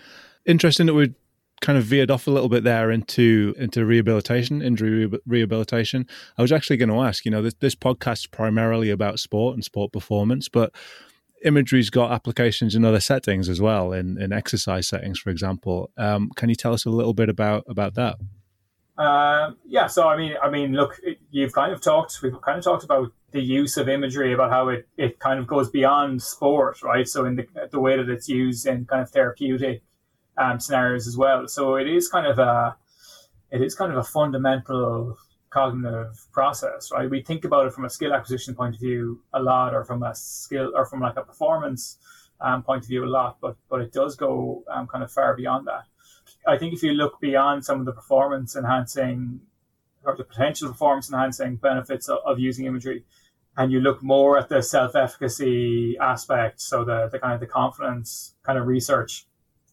Interesting 0.45 0.88
that 0.88 0.93
we 0.93 1.14
kind 1.62 1.78
of 1.78 1.84
veered 1.84 2.12
off 2.12 2.28
a 2.28 2.32
little 2.32 2.49
bit 2.49 2.64
there 2.64 2.91
into 2.91 3.55
into 3.58 3.86
rehabilitation, 3.86 4.62
injury 4.62 5.10
rehabilitation. 5.26 6.08
I 6.38 6.41
was 6.41 6.51
actually 6.51 6.78
going 6.78 6.89
to 6.89 7.01
ask, 7.01 7.26
you 7.26 7.32
know, 7.32 7.41
this, 7.41 7.55
this 7.60 7.76
podcast 7.76 8.20
is 8.20 8.28
primarily 8.28 8.89
about 8.89 9.20
sport 9.20 9.55
and 9.55 9.64
sport 9.64 9.91
performance, 9.91 10.49
but 10.49 10.74
imagery's 11.43 11.89
got 11.89 12.12
applications 12.12 12.76
in 12.76 12.84
other 12.84 12.99
settings 12.99 13.49
as 13.49 13.62
well, 13.62 13.93
in 13.93 14.22
in 14.22 14.32
exercise 14.32 14.88
settings, 14.88 15.20
for 15.20 15.30
example. 15.30 15.91
Um, 15.97 16.32
can 16.36 16.49
you 16.49 16.55
tell 16.55 16.74
us 16.74 16.86
a 16.86 16.89
little 16.89 17.14
bit 17.14 17.30
about 17.30 17.64
about 17.68 17.95
that? 17.95 18.18
Uh, 18.97 19.51
yeah, 19.66 19.86
so 19.86 20.08
I 20.08 20.18
mean, 20.18 20.34
I 20.41 20.49
mean, 20.49 20.74
look, 20.74 20.99
you've 21.30 21.53
kind 21.53 21.72
of 21.72 21.82
talked, 21.82 22.20
we've 22.24 22.41
kind 22.41 22.58
of 22.58 22.64
talked 22.64 22.84
about 22.84 23.12
the 23.32 23.41
use 23.41 23.78
of 23.78 23.88
imagery, 23.88 24.34
about 24.34 24.49
how 24.49 24.70
it, 24.70 24.88
it 24.97 25.20
kind 25.20 25.39
of 25.39 25.45
goes 25.45 25.70
beyond 25.70 26.22
sport, 26.22 26.82
right? 26.82 27.08
So 27.08 27.26
in 27.26 27.36
the 27.36 27.47
the 27.72 27.80
way 27.80 27.97
that 27.97 28.10
it's 28.10 28.28
used 28.28 28.66
in 28.66 28.86
kind 28.86 29.03
of 29.03 29.12
therapeutic 29.12 29.84
um, 30.38 30.59
scenarios 30.59 31.07
as 31.07 31.17
well. 31.17 31.47
So 31.47 31.75
it 31.75 31.88
is 31.88 32.09
kind 32.09 32.27
of 32.27 32.39
a 32.39 32.75
it 33.51 33.61
is 33.61 33.75
kind 33.75 33.91
of 33.91 33.97
a 33.97 34.03
fundamental 34.03 35.17
cognitive 35.49 36.27
process, 36.33 36.91
right? 36.91 37.09
We 37.09 37.21
think 37.21 37.45
about 37.45 37.67
it 37.67 37.73
from 37.73 37.85
a 37.85 37.89
skill 37.89 38.13
acquisition 38.13 38.53
point 38.55 38.75
of 38.75 38.81
view 38.81 39.21
a 39.33 39.41
lot, 39.41 39.73
or 39.73 39.85
from 39.85 40.03
a 40.03 40.13
skill, 40.13 40.71
or 40.75 40.85
from 40.85 40.99
like 40.99 41.15
a 41.15 41.23
performance 41.23 41.97
um, 42.41 42.63
point 42.63 42.83
of 42.83 42.88
view 42.88 43.05
a 43.05 43.07
lot, 43.07 43.38
but 43.41 43.55
but 43.69 43.81
it 43.81 43.91
does 43.91 44.15
go 44.15 44.63
um, 44.71 44.88
kind 44.88 45.03
of 45.03 45.11
far 45.11 45.35
beyond 45.35 45.67
that. 45.67 45.83
I 46.45 46.57
think 46.57 46.73
if 46.73 46.83
you 46.83 46.91
look 46.91 47.19
beyond 47.19 47.65
some 47.65 47.79
of 47.79 47.85
the 47.85 47.91
performance 47.91 48.55
enhancing 48.55 49.41
or 50.03 50.15
the 50.15 50.23
potential 50.23 50.69
performance 50.69 51.09
enhancing 51.09 51.55
benefits 51.57 52.07
of, 52.07 52.19
of 52.25 52.39
using 52.39 52.65
imagery, 52.65 53.03
and 53.57 53.71
you 53.71 53.79
look 53.79 54.03
more 54.03 54.38
at 54.38 54.49
the 54.49 54.61
self 54.61 54.95
efficacy 54.95 55.97
aspect, 55.99 56.61
so 56.61 56.83
the, 56.83 57.09
the 57.11 57.19
kind 57.19 57.33
of 57.33 57.39
the 57.39 57.47
confidence 57.47 58.35
kind 58.43 58.59
of 58.59 58.67
research, 58.67 59.25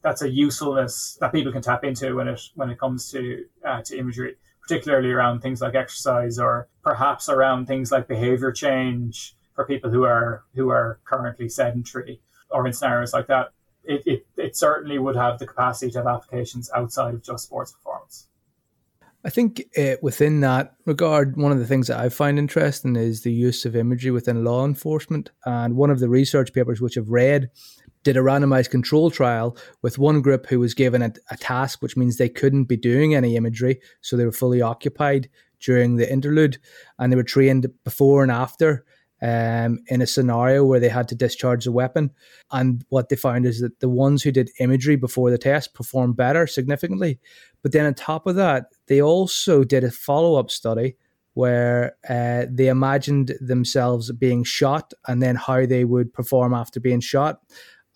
that's 0.05 0.23
a 0.23 0.31
usefulness 0.31 1.19
that 1.21 1.33
people 1.33 1.51
can 1.51 1.63
tap 1.63 1.83
into 1.83 2.15
when 2.15 2.29
it 2.29 2.41
when 2.55 2.71
it 2.71 2.79
comes 2.79 3.11
to 3.11 3.45
uh, 3.67 3.83
to 3.83 3.99
imagery, 3.99 4.37
particularly 4.63 5.11
around 5.11 5.41
things 5.41 5.61
like 5.61 5.75
exercise 5.75 6.39
or 6.39 6.69
perhaps 6.85 7.29
around 7.29 7.67
things 7.67 7.91
like 7.91 8.07
behavior 8.07 8.53
change 8.53 9.37
for 9.57 9.67
people 9.67 9.91
who 9.91 10.05
are 10.05 10.45
who 10.55 10.69
are 10.69 11.01
currently 11.05 11.49
sedentary 11.49 12.21
or 12.51 12.65
in 12.67 12.73
scenarios 12.73 13.13
like 13.13 13.27
that 13.27 13.49
it, 13.85 14.03
it, 14.07 14.27
it 14.37 14.57
certainly 14.57 14.99
would 14.99 15.17
have 15.17 15.39
the 15.39 15.47
capacity 15.47 15.91
to 15.93 15.99
have 15.99 16.07
applications 16.07 16.71
outside 16.75 17.15
of 17.15 17.23
just 17.23 17.45
sports 17.45 17.73
performance. 17.73 18.29
I 19.27 19.31
think 19.31 19.65
uh, 19.79 19.97
within 20.03 20.41
that 20.41 20.75
regard, 20.85 21.37
one 21.37 21.51
of 21.51 21.59
the 21.59 21.67
things 21.67 21.87
that 21.89 21.99
I 21.99 22.11
find 22.11 22.39
interesting 22.39 22.95
is 22.95 23.23
the 23.23 23.33
use 23.33 23.65
of 23.65 23.75
imagery 23.75 24.11
within 24.11 24.45
law 24.45 24.67
enforcement. 24.67 25.31
And 25.47 25.77
one 25.77 25.91
of 25.91 25.99
the 25.99 26.11
research 26.11 26.53
papers 26.53 26.83
which 26.83 26.99
I've 26.99 27.09
read 27.09 27.51
did 28.05 28.17
a 28.17 28.21
randomized 28.21 28.71
control 28.71 29.11
trial 29.11 29.57
with 29.83 29.99
one 29.99 30.21
group 30.21 30.47
who 30.47 30.61
was 30.61 30.75
given 30.75 31.03
a, 31.03 31.13
a 31.31 31.37
task, 31.37 31.83
which 31.83 31.97
means 31.97 32.17
they 32.17 32.29
couldn't 32.29 32.65
be 32.65 32.77
doing 32.77 33.15
any 33.15 33.35
imagery. 33.35 33.81
So 34.03 34.17
they 34.17 34.25
were 34.25 34.33
fully 34.33 34.63
occupied 34.63 35.29
during 35.61 35.97
the 35.97 36.11
interlude 36.11 36.59
and 36.99 37.11
they 37.11 37.17
were 37.17 37.25
trained 37.25 37.67
before 37.83 38.23
and 38.23 38.31
after 38.31 38.85
um, 39.23 39.79
in 39.87 40.03
a 40.03 40.07
scenario 40.07 40.65
where 40.65 40.81
they 40.81 40.89
had 40.89 41.09
to 41.09 41.15
discharge 41.15 41.67
a 41.67 41.73
weapon. 41.73 42.11
And 42.53 42.85
what 42.91 43.09
they 43.09 43.17
found 43.17 43.47
is 43.47 43.61
that 43.61 43.81
the 43.81 43.89
ones 43.89 44.23
who 44.23 44.31
did 44.31 44.51
imagery 44.61 44.97
before 44.97 45.31
the 45.31 45.39
test 45.39 45.73
performed 45.73 46.17
better 46.17 46.47
significantly. 46.47 47.19
But 47.63 47.73
then 47.73 47.87
on 47.87 47.95
top 47.95 48.27
of 48.27 48.37
that, 48.37 48.67
they 48.87 49.01
also 49.01 49.65
did 49.65 49.83
a 49.83 49.91
follow 49.91 50.39
up 50.39 50.51
study 50.51 50.97
where 51.33 51.97
uh, 52.09 52.47
they 52.49 52.69
imagined 52.69 53.35
themselves 53.41 54.13
being 54.13 54.45
shot 54.45 54.93
and 55.09 55.23
then 55.23 55.37
how 55.37 55.67
they 55.67 55.85
would 55.85 56.13
perform 56.13 56.55
after 56.55 56.79
being 56.79 57.01
shot. 57.01 57.41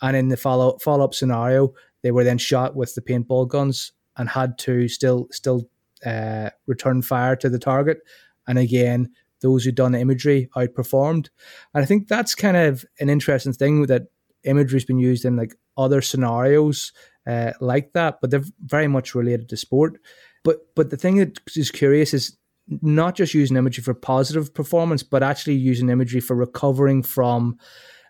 And 0.00 0.16
in 0.16 0.28
the 0.28 0.36
follow 0.36 0.78
follow 0.78 1.04
up 1.04 1.14
scenario, 1.14 1.74
they 2.02 2.10
were 2.10 2.24
then 2.24 2.38
shot 2.38 2.76
with 2.76 2.94
the 2.94 3.02
paintball 3.02 3.48
guns 3.48 3.92
and 4.16 4.28
had 4.28 4.58
to 4.58 4.88
still 4.88 5.28
still 5.30 5.68
uh, 6.04 6.50
return 6.66 7.02
fire 7.02 7.36
to 7.36 7.48
the 7.48 7.58
target. 7.58 7.98
And 8.46 8.58
again, 8.58 9.10
those 9.40 9.64
who 9.64 9.72
done 9.72 9.92
the 9.92 10.00
imagery 10.00 10.48
outperformed. 10.56 11.28
And 11.74 11.82
I 11.82 11.84
think 11.84 12.08
that's 12.08 12.34
kind 12.34 12.56
of 12.56 12.84
an 13.00 13.08
interesting 13.08 13.52
thing 13.52 13.86
that 13.86 14.06
imagery's 14.44 14.84
been 14.84 14.98
used 14.98 15.24
in 15.24 15.36
like 15.36 15.54
other 15.76 16.00
scenarios 16.00 16.92
uh, 17.26 17.52
like 17.60 17.92
that, 17.92 18.20
but 18.20 18.30
they're 18.30 18.44
very 18.64 18.88
much 18.88 19.14
related 19.14 19.48
to 19.48 19.56
sport. 19.56 19.98
But 20.44 20.58
but 20.74 20.90
the 20.90 20.96
thing 20.96 21.16
that 21.16 21.38
is 21.56 21.70
curious 21.70 22.14
is 22.14 22.36
not 22.82 23.14
just 23.14 23.34
using 23.34 23.56
imagery 23.56 23.82
for 23.82 23.94
positive 23.94 24.52
performance, 24.54 25.02
but 25.02 25.22
actually 25.22 25.54
using 25.54 25.88
imagery 25.88 26.20
for 26.20 26.36
recovering 26.36 27.02
from 27.02 27.58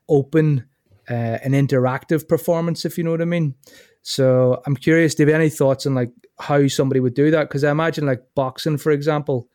open 0.09 0.68
uh, 1.11 1.39
and 1.43 1.55
interactive 1.55 2.29
performance, 2.29 2.85
if 2.85 2.99
you 2.99 3.05
know 3.05 3.11
what 3.11 3.23
I 3.23 3.27
mean. 3.27 3.55
So 4.03 4.63
I'm 4.67 4.77
curious, 4.77 5.15
do 5.15 5.25
you 5.25 5.29
have 5.29 5.41
any 5.41 5.51
thoughts 5.51 5.87
on 5.87 5.95
like 5.95 6.11
how 6.39 6.67
somebody 6.69 7.01
would 7.01 7.15
do 7.15 7.31
that? 7.31 7.49
Because 7.49 7.65
I 7.65 7.71
imagine 7.71 8.07
like 8.07 8.23
boxing, 8.35 8.79
for 8.79 8.93
example, 8.93 9.49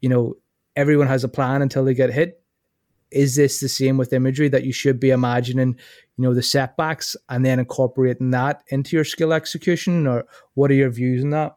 you 0.00 0.08
know, 0.08 0.34
everyone 0.76 1.08
has 1.08 1.24
a 1.24 1.28
plan 1.28 1.62
until 1.62 1.84
they 1.84 1.94
get 1.94 2.12
hit. 2.12 2.40
Is 3.10 3.36
this 3.36 3.60
the 3.60 3.68
same 3.68 3.96
with 3.96 4.12
imagery 4.12 4.48
that 4.50 4.64
you 4.64 4.72
should 4.72 5.00
be 5.00 5.10
imagining, 5.10 5.78
you 6.16 6.22
know, 6.22 6.34
the 6.34 6.42
setbacks 6.42 7.16
and 7.28 7.44
then 7.44 7.58
incorporating 7.58 8.30
that 8.32 8.62
into 8.68 8.96
your 8.96 9.04
skill 9.04 9.32
execution, 9.32 10.06
or 10.06 10.26
what 10.54 10.70
are 10.70 10.74
your 10.74 10.90
views 10.90 11.24
on 11.24 11.30
that? 11.30 11.56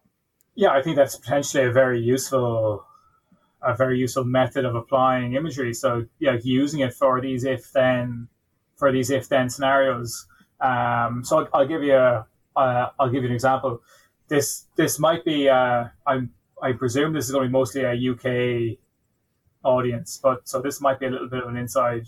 Yeah, 0.56 0.72
I 0.72 0.82
think 0.82 0.96
that's 0.96 1.18
potentially 1.18 1.66
a 1.66 1.72
very 1.72 2.00
useful, 2.00 2.86
a 3.62 3.76
very 3.76 4.00
useful 4.00 4.24
method 4.24 4.64
of 4.64 4.76
applying 4.76 5.34
imagery. 5.34 5.74
So, 5.74 6.06
yeah, 6.20 6.38
using 6.42 6.80
it 6.80 6.94
for 6.94 7.20
these 7.20 7.44
if 7.44 7.72
then, 7.74 8.30
for 8.82 8.92
these 8.92 9.12
if 9.12 9.30
then 9.30 9.48
scenarios. 9.48 10.26
Um, 10.60 11.24
so 11.24 11.38
I'll, 11.38 11.50
I'll, 11.54 11.68
give 11.68 11.84
you 11.84 11.94
a, 11.94 12.26
uh, 12.56 12.90
I'll 13.00 13.12
give 13.12 13.22
you 13.22 13.30
an 13.30 13.36
example. 13.36 13.80
This 14.28 14.66
this 14.76 14.98
might 14.98 15.24
be 15.24 15.48
uh, 15.48 15.86
I'm 16.08 16.32
I 16.64 16.72
presume 16.74 17.14
this 17.14 17.26
is 17.26 17.32
going 17.32 17.44
to 17.44 17.50
be 17.50 17.52
mostly 17.52 17.84
a 17.84 17.94
UK 18.12 18.80
audience, 19.64 20.20
but 20.22 20.50
so 20.50 20.62
this 20.62 20.82
might 20.82 21.00
be 21.00 21.06
a 21.06 21.12
little 21.12 21.30
bit 21.30 21.44
of 21.44 21.50
an 21.50 21.58
inside 21.58 22.08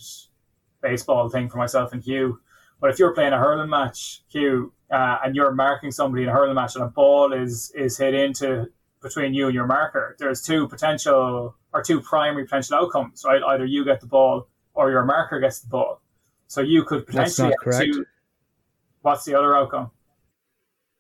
baseball 0.82 1.30
thing 1.30 1.48
for 1.48 1.60
myself 1.60 1.94
and 1.94 2.02
Hugh. 2.02 2.40
But 2.82 2.90
if 2.90 2.98
you're 2.98 3.14
playing 3.14 3.34
a 3.34 3.38
hurling 3.38 3.70
match, 3.70 4.24
Hugh, 4.30 4.74
uh, 4.92 5.18
and 5.24 5.36
you're 5.36 5.54
marking 5.54 5.92
somebody 5.92 6.24
in 6.24 6.30
a 6.30 6.34
hurling 6.34 6.56
match, 6.56 6.74
and 6.74 6.84
a 6.84 6.88
ball 6.88 7.34
is 7.34 7.72
is 7.76 8.00
hit 8.00 8.16
into 8.16 8.66
between 9.00 9.36
you 9.36 9.46
and 9.46 9.54
your 9.54 9.68
marker, 9.68 10.16
there's 10.18 10.42
two 10.42 10.68
potential 10.68 11.56
or 11.72 11.84
two 11.84 12.02
primary 12.02 12.46
potential 12.46 12.78
outcomes, 12.78 13.24
right? 13.24 13.44
Either 13.44 13.66
you 13.66 13.86
get 13.86 14.02
the 14.02 14.08
ball 14.08 14.48
or 14.74 14.90
your 14.90 15.06
marker 15.06 15.40
gets 15.40 15.60
the 15.60 15.68
ball. 15.68 16.03
So 16.48 16.62
you 16.62 16.84
could 16.84 17.06
potentially 17.06 17.50
That's 17.50 17.58
not 17.58 17.60
correct. 17.60 17.94
Two, 17.94 18.06
what's 19.02 19.26
the 19.26 19.36
other 19.36 19.56
outcome? 19.56 19.92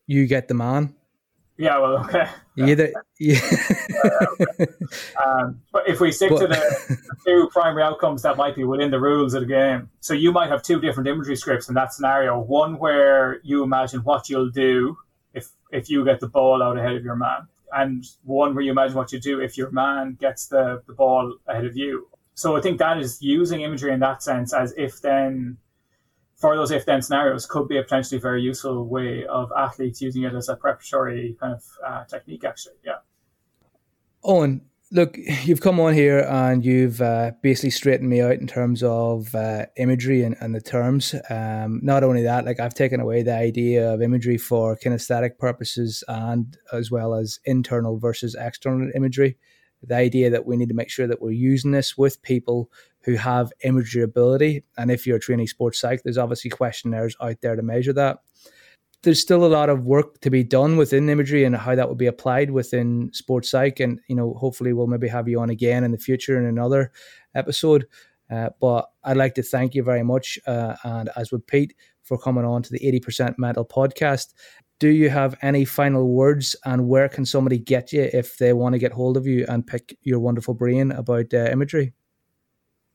You 0.07 0.27
get 0.27 0.47
the 0.47 0.53
man. 0.53 0.95
Yeah, 1.57 1.77
well, 1.77 1.97
okay. 2.05 2.27
Either, 2.57 2.91
yeah. 3.19 3.39
um, 5.25 5.61
but 5.71 5.87
if 5.87 5.99
we 5.99 6.11
stick 6.11 6.31
but, 6.31 6.39
to 6.39 6.47
the, 6.47 6.97
two 7.25 7.47
primary 7.51 7.83
outcomes 7.83 8.23
that 8.23 8.37
might 8.37 8.55
be 8.55 8.63
within 8.63 8.89
the 8.89 8.99
rules 8.99 9.35
of 9.35 9.41
the 9.41 9.47
game, 9.47 9.89
so 9.99 10.15
you 10.15 10.31
might 10.31 10.49
have 10.49 10.63
two 10.63 10.81
different 10.81 11.07
imagery 11.07 11.35
scripts 11.35 11.69
in 11.69 11.75
that 11.75 11.93
scenario. 11.93 12.39
One 12.39 12.79
where 12.79 13.39
you 13.43 13.63
imagine 13.63 14.01
what 14.01 14.29
you'll 14.29 14.49
do 14.49 14.97
if 15.33 15.49
if 15.71 15.89
you 15.89 16.03
get 16.03 16.19
the 16.19 16.27
ball 16.27 16.63
out 16.63 16.77
ahead 16.77 16.95
of 16.95 17.03
your 17.03 17.15
man, 17.15 17.47
and 17.71 18.03
one 18.23 18.55
where 18.55 18.63
you 18.63 18.71
imagine 18.71 18.95
what 18.95 19.11
you 19.11 19.19
do 19.19 19.39
if 19.39 19.55
your 19.55 19.69
man 19.69 20.17
gets 20.19 20.47
the, 20.47 20.81
the 20.87 20.93
ball 20.93 21.35
ahead 21.47 21.65
of 21.65 21.77
you. 21.77 22.07
So 22.35 22.55
I 22.57 22.61
think 22.61 22.79
that 22.79 22.97
is 22.97 23.21
using 23.21 23.61
imagery 23.61 23.93
in 23.93 23.99
that 23.99 24.23
sense 24.23 24.53
as 24.53 24.73
if 24.77 25.01
then 25.01 25.57
for 26.35 26.55
those 26.55 26.71
if 26.71 26.85
then 26.85 27.01
scenarios 27.01 27.45
could 27.45 27.67
be 27.67 27.77
a 27.77 27.83
potentially 27.83 28.19
very 28.19 28.41
useful 28.41 28.85
way 28.85 29.25
of 29.25 29.51
athletes 29.55 30.01
using 30.01 30.23
it 30.23 30.33
as 30.33 30.49
a 30.49 30.55
preparatory 30.55 31.37
kind 31.39 31.53
of 31.53 31.63
uh, 31.85 32.03
technique 32.05 32.43
actually. 32.43 32.75
Yeah. 32.83 32.97
Owen 34.23 34.61
look 34.91 35.17
you've 35.43 35.61
come 35.61 35.79
on 35.79 35.93
here 35.93 36.19
and 36.19 36.63
you've 36.63 37.01
uh, 37.01 37.31
basically 37.41 37.71
straightened 37.71 38.09
me 38.09 38.21
out 38.21 38.33
in 38.33 38.47
terms 38.47 38.83
of 38.83 39.33
uh, 39.35 39.65
imagery 39.77 40.23
and, 40.23 40.35
and, 40.39 40.53
the 40.53 40.61
terms. 40.61 41.15
Um, 41.29 41.79
not 41.81 42.03
only 42.03 42.23
that 42.23 42.45
like 42.45 42.59
i've 42.59 42.73
taken 42.73 42.99
away 42.99 43.23
the 43.23 43.35
idea 43.35 43.93
of 43.93 44.01
imagery 44.01 44.37
for 44.37 44.77
kinesthetic 44.77 45.37
purposes 45.37 46.03
and 46.07 46.57
as 46.71 46.91
well 46.91 47.13
as 47.13 47.39
internal 47.45 47.97
versus 47.97 48.35
external 48.39 48.89
imagery 48.95 49.37
the 49.83 49.95
idea 49.95 50.29
that 50.29 50.45
we 50.45 50.57
need 50.57 50.69
to 50.69 50.75
make 50.75 50.89
sure 50.89 51.07
that 51.07 51.21
we're 51.21 51.31
using 51.31 51.71
this 51.71 51.97
with 51.97 52.21
people 52.21 52.71
who 53.01 53.15
have 53.15 53.51
imagery 53.63 54.01
ability. 54.01 54.63
And 54.77 54.89
if 54.89 55.05
you're 55.05 55.19
training 55.19 55.47
sports 55.47 55.79
psych, 55.79 56.03
there's 56.03 56.17
obviously 56.17 56.49
questionnaires 56.49 57.15
out 57.21 57.41
there 57.41 57.55
to 57.55 57.61
measure 57.61 57.93
that. 57.93 58.19
There's 59.01 59.19
still 59.19 59.43
a 59.43 59.47
lot 59.47 59.69
of 59.69 59.83
work 59.83 60.21
to 60.21 60.29
be 60.29 60.45
done 60.45 60.77
within 60.77 61.09
imagery 61.09 61.43
and 61.43 61.55
how 61.55 61.75
that 61.75 61.89
would 61.89 61.97
be 61.97 62.05
applied 62.05 62.51
within 62.51 63.11
sports 63.11 63.49
psych. 63.49 63.81
And, 63.81 63.99
you 64.07 64.15
know, 64.15 64.33
hopefully 64.35 64.71
we'll 64.71 64.87
maybe 64.87 65.09
have 65.09 65.27
you 65.27 65.41
on 65.41 65.49
again 65.49 65.83
in 65.83 65.91
the 65.91 65.97
future 65.97 66.39
in 66.39 66.45
another 66.45 66.93
episode. 67.35 67.85
Uh, 68.31 68.49
but 68.61 68.89
I'd 69.03 69.17
like 69.17 69.35
to 69.35 69.43
thank 69.43 69.75
you 69.75 69.83
very 69.83 70.03
much. 70.03 70.39
Uh, 70.47 70.75
and 70.85 71.09
as 71.17 71.33
with 71.33 71.45
Pete, 71.45 71.75
for 72.03 72.17
coming 72.17 72.45
on 72.45 72.61
to 72.61 72.71
the 72.71 72.79
80% 72.79 73.35
Mental 73.37 73.65
podcast. 73.65 74.33
Do 74.79 74.89
you 74.89 75.09
have 75.09 75.37
any 75.41 75.65
final 75.65 76.09
words 76.09 76.55
and 76.65 76.87
where 76.87 77.07
can 77.07 77.25
somebody 77.25 77.57
get 77.57 77.93
you 77.93 78.09
if 78.13 78.37
they 78.37 78.53
want 78.53 78.73
to 78.73 78.79
get 78.79 78.91
hold 78.91 79.17
of 79.17 79.25
you 79.25 79.45
and 79.47 79.65
pick 79.65 79.97
your 80.01 80.19
wonderful 80.19 80.53
brain 80.53 80.91
about 80.91 81.33
uh, 81.33 81.49
imagery? 81.51 81.93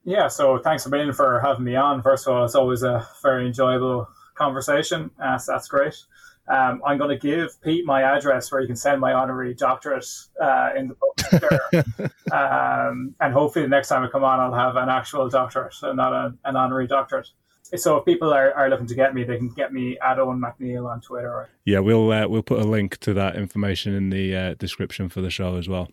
Yeah, 0.05 0.29
so 0.29 0.59
thanks 0.59 0.87
a 0.87 0.91
million 0.91 1.13
for 1.13 1.41
having 1.41 1.65
me 1.65 1.77
on. 1.77 2.03
First 2.03 2.27
of 2.27 2.35
all, 2.35 2.45
it's 2.45 2.55
always 2.55 2.83
a 2.83 3.07
very 3.23 3.47
enjoyable 3.47 4.09
conversation. 4.35 5.11
Uh, 5.23 5.39
so 5.39 5.53
that's 5.53 5.69
great. 5.69 5.95
Um, 6.49 6.81
I'm 6.87 6.97
going 6.97 7.11
to 7.11 7.19
give 7.19 7.61
Pete 7.61 7.85
my 7.85 8.03
address 8.03 8.51
where 8.51 8.61
you 8.63 8.67
can 8.67 8.77
send 8.77 9.01
my 9.01 9.13
honorary 9.13 9.53
doctorate 9.53 10.07
uh, 10.41 10.71
in 10.77 10.89
the 10.89 10.95
book. 10.95 12.13
um, 12.33 13.15
and 13.21 13.35
hopefully, 13.35 13.65
the 13.67 13.69
next 13.69 13.89
time 13.89 14.03
I 14.03 14.09
come 14.09 14.25
on, 14.25 14.41
I'll 14.41 14.55
have 14.55 14.77
an 14.77 14.89
actual 14.89 15.29
doctorate 15.29 15.75
and 15.83 15.97
not 15.97 16.13
a, 16.15 16.35
an 16.45 16.57
honorary 16.57 16.87
doctorate. 16.87 17.29
So 17.77 17.97
if 17.97 18.05
people 18.05 18.33
are, 18.33 18.53
are 18.55 18.71
looking 18.71 18.87
to 18.87 18.95
get 18.95 19.15
me, 19.15 19.25
they 19.25 19.37
can 19.37 19.49
get 19.51 19.73
me 19.73 19.99
at 19.99 20.19
Owen 20.19 20.41
McNeil 20.41 20.91
on 20.91 21.01
Twitter. 21.01 21.51
Yeah, 21.65 21.81
we'll 21.81 22.11
uh, 22.11 22.27
we'll 22.27 22.43
put 22.43 22.61
a 22.61 22.65
link 22.65 22.99
to 22.99 23.13
that 23.15 23.37
information 23.37 23.95
in 23.95 24.11
the 24.11 24.35
uh, 24.35 24.55
description 24.55 25.09
for 25.09 25.21
the 25.21 25.31
show 25.31 25.57
as 25.57 25.69
well. 25.69 25.89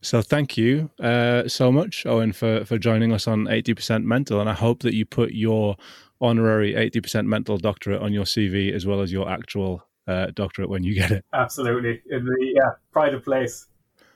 So 0.00 0.22
thank 0.22 0.56
you 0.56 0.90
uh, 1.00 1.48
so 1.48 1.72
much, 1.72 2.06
Owen, 2.06 2.32
for, 2.32 2.64
for 2.64 2.78
joining 2.78 3.12
us 3.12 3.26
on 3.26 3.44
80% 3.44 4.04
Mental. 4.04 4.40
And 4.40 4.48
I 4.48 4.54
hope 4.54 4.82
that 4.82 4.94
you 4.94 5.04
put 5.04 5.32
your 5.32 5.76
honorary 6.20 6.74
80% 6.74 7.26
Mental 7.26 7.58
doctorate 7.58 8.02
on 8.02 8.12
your 8.12 8.24
CV 8.24 8.72
as 8.72 8.86
well 8.86 9.00
as 9.00 9.12
your 9.12 9.28
actual 9.28 9.82
uh, 10.06 10.28
doctorate 10.34 10.68
when 10.68 10.84
you 10.84 10.94
get 10.94 11.10
it. 11.10 11.24
Absolutely. 11.32 12.00
In 12.10 12.24
the 12.24 12.52
yeah, 12.54 12.70
pride 12.92 13.14
of 13.14 13.24
place. 13.24 13.66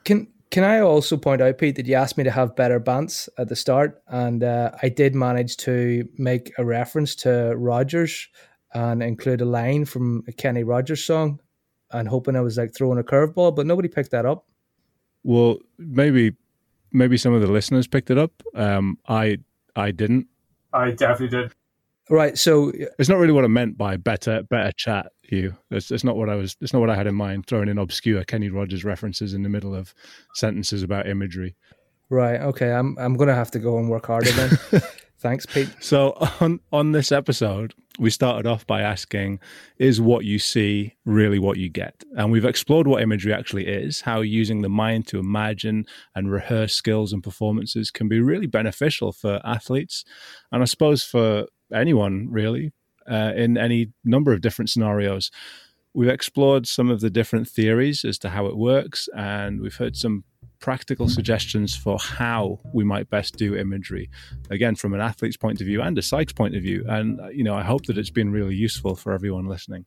Can 0.04 0.28
can 0.52 0.64
I 0.64 0.80
also 0.80 1.16
point 1.16 1.40
out, 1.40 1.56
Pete, 1.56 1.76
that 1.76 1.86
you 1.86 1.94
asked 1.94 2.18
me 2.18 2.24
to 2.24 2.30
have 2.30 2.54
better 2.54 2.78
bants 2.78 3.26
at 3.38 3.48
the 3.48 3.56
start, 3.56 4.02
and 4.06 4.44
uh, 4.44 4.70
I 4.82 4.90
did 4.90 5.14
manage 5.14 5.56
to 5.58 6.06
make 6.18 6.52
a 6.58 6.64
reference 6.64 7.14
to 7.16 7.54
Rogers 7.56 8.28
and 8.74 9.02
include 9.02 9.40
a 9.40 9.46
line 9.46 9.86
from 9.86 10.22
a 10.28 10.32
Kenny 10.32 10.62
Rogers 10.62 11.02
song, 11.02 11.40
and 11.90 12.06
hoping 12.06 12.36
I 12.36 12.42
was 12.42 12.58
like 12.58 12.74
throwing 12.74 12.98
a 12.98 13.02
curveball, 13.02 13.56
but 13.56 13.66
nobody 13.66 13.88
picked 13.88 14.10
that 14.10 14.26
up. 14.26 14.46
Well, 15.24 15.56
maybe 15.78 16.34
maybe 16.92 17.16
some 17.16 17.32
of 17.32 17.40
the 17.40 17.50
listeners 17.50 17.86
picked 17.86 18.10
it 18.10 18.18
up. 18.18 18.42
Um, 18.54 18.98
I 19.08 19.38
I 19.74 19.90
didn't. 19.90 20.26
I 20.74 20.90
definitely 20.90 21.28
did. 21.28 21.54
Right. 22.12 22.36
So 22.36 22.70
it's 22.98 23.08
not 23.08 23.16
really 23.16 23.32
what 23.32 23.42
I 23.44 23.48
meant 23.48 23.78
by 23.78 23.96
better 23.96 24.42
better 24.42 24.70
chat. 24.72 25.12
You. 25.30 25.56
It's, 25.70 25.90
it's 25.90 26.04
not 26.04 26.14
what 26.14 26.28
I 26.28 26.34
was. 26.34 26.54
It's 26.60 26.74
not 26.74 26.80
what 26.80 26.90
I 26.90 26.94
had 26.94 27.06
in 27.06 27.14
mind. 27.14 27.46
Throwing 27.46 27.70
in 27.70 27.78
obscure 27.78 28.22
Kenny 28.22 28.50
Rogers 28.50 28.84
references 28.84 29.32
in 29.32 29.42
the 29.42 29.48
middle 29.48 29.74
of 29.74 29.94
sentences 30.34 30.82
about 30.82 31.08
imagery. 31.08 31.56
Right. 32.10 32.38
Okay. 32.38 32.70
I'm 32.70 32.98
I'm 32.98 33.16
gonna 33.16 33.34
have 33.34 33.50
to 33.52 33.58
go 33.58 33.78
and 33.78 33.88
work 33.88 34.08
harder 34.08 34.30
then. 34.30 34.58
Thanks, 35.20 35.46
Pete. 35.46 35.70
So 35.80 36.10
on 36.40 36.60
on 36.70 36.92
this 36.92 37.12
episode, 37.12 37.72
we 37.98 38.10
started 38.10 38.46
off 38.46 38.66
by 38.66 38.82
asking, 38.82 39.40
is 39.78 39.98
what 39.98 40.26
you 40.26 40.38
see 40.38 40.96
really 41.06 41.38
what 41.38 41.56
you 41.56 41.70
get? 41.70 42.04
And 42.14 42.30
we've 42.30 42.44
explored 42.44 42.86
what 42.86 43.00
imagery 43.00 43.32
actually 43.32 43.68
is, 43.68 44.02
how 44.02 44.20
using 44.20 44.60
the 44.60 44.68
mind 44.68 45.06
to 45.08 45.18
imagine 45.18 45.86
and 46.14 46.30
rehearse 46.30 46.74
skills 46.74 47.10
and 47.10 47.22
performances 47.22 47.90
can 47.90 48.06
be 48.06 48.20
really 48.20 48.48
beneficial 48.48 49.12
for 49.12 49.40
athletes, 49.46 50.04
and 50.50 50.60
I 50.60 50.66
suppose 50.66 51.02
for 51.02 51.46
anyone 51.74 52.28
really, 52.30 52.72
uh, 53.10 53.32
in 53.36 53.56
any 53.56 53.92
number 54.04 54.32
of 54.32 54.40
different 54.40 54.70
scenarios. 54.70 55.30
We've 55.94 56.08
explored 56.08 56.66
some 56.66 56.90
of 56.90 57.00
the 57.00 57.10
different 57.10 57.48
theories 57.48 58.04
as 58.04 58.18
to 58.20 58.30
how 58.30 58.46
it 58.46 58.56
works, 58.56 59.08
and 59.14 59.60
we've 59.60 59.76
heard 59.76 59.96
some 59.96 60.24
practical 60.62 61.08
suggestions 61.08 61.74
for 61.76 61.98
how 61.98 62.60
we 62.72 62.84
might 62.84 63.10
best 63.10 63.36
do 63.36 63.56
imagery 63.56 64.08
again 64.48 64.76
from 64.76 64.94
an 64.94 65.00
athlete's 65.00 65.36
point 65.36 65.60
of 65.60 65.66
view 65.66 65.82
and 65.82 65.98
a 65.98 66.02
psych's 66.02 66.32
point 66.32 66.54
of 66.54 66.62
view. 66.62 66.84
And 66.88 67.20
you 67.34 67.42
know 67.42 67.54
i 67.54 67.64
hope 67.64 67.86
that 67.86 67.98
it's 67.98 68.10
been 68.10 68.30
really 68.30 68.54
useful 68.54 68.94
for 68.94 69.12
everyone 69.12 69.46
listening. 69.46 69.84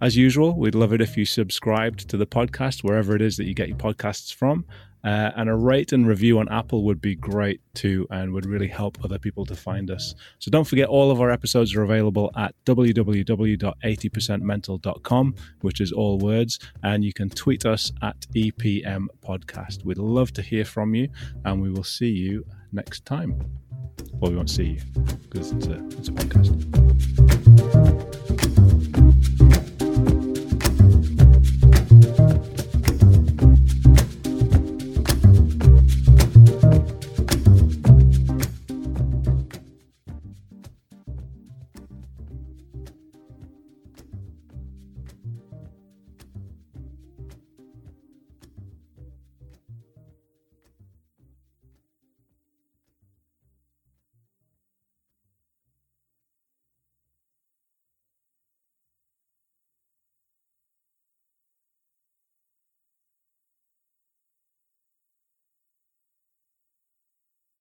As 0.00 0.16
usual 0.16 0.58
we'd 0.58 0.74
love 0.74 0.94
it 0.94 1.02
if 1.02 1.16
you 1.18 1.26
subscribed 1.26 2.08
to 2.08 2.16
the 2.16 2.26
podcast 2.26 2.82
wherever 2.82 3.14
it 3.14 3.20
is 3.20 3.36
that 3.36 3.44
you 3.44 3.54
get 3.54 3.68
your 3.68 3.76
podcasts 3.76 4.34
from 4.34 4.64
uh, 5.06 5.30
and 5.36 5.48
a 5.48 5.54
rate 5.54 5.92
and 5.92 6.06
review 6.06 6.38
on 6.40 6.48
Apple 6.48 6.82
would 6.82 7.00
be 7.00 7.14
great 7.14 7.60
too, 7.74 8.08
and 8.10 8.32
would 8.32 8.44
really 8.44 8.66
help 8.66 8.98
other 9.04 9.18
people 9.18 9.46
to 9.46 9.54
find 9.54 9.88
us. 9.90 10.16
So 10.40 10.50
don't 10.50 10.64
forget, 10.64 10.88
all 10.88 11.12
of 11.12 11.20
our 11.20 11.30
episodes 11.30 11.76
are 11.76 11.82
available 11.82 12.32
at 12.36 12.56
www.80percentmental.com, 12.64 15.34
which 15.60 15.80
is 15.80 15.92
all 15.92 16.18
words, 16.18 16.58
and 16.82 17.04
you 17.04 17.12
can 17.12 17.30
tweet 17.30 17.64
us 17.64 17.92
at 18.02 18.16
EPM 18.34 19.06
Podcast. 19.24 19.84
We'd 19.84 19.98
love 19.98 20.32
to 20.32 20.42
hear 20.42 20.64
from 20.64 20.96
you, 20.96 21.08
and 21.44 21.62
we 21.62 21.70
will 21.70 21.84
see 21.84 22.10
you 22.10 22.44
next 22.72 23.04
time. 23.04 23.38
Well, 24.14 24.32
we 24.32 24.36
won't 24.36 24.50
see 24.50 24.64
you 24.64 24.80
because 25.22 25.52
it's 25.52 25.68
a, 25.68 25.74
it's 25.98 26.08
a 26.08 26.12
podcast. 26.12 27.85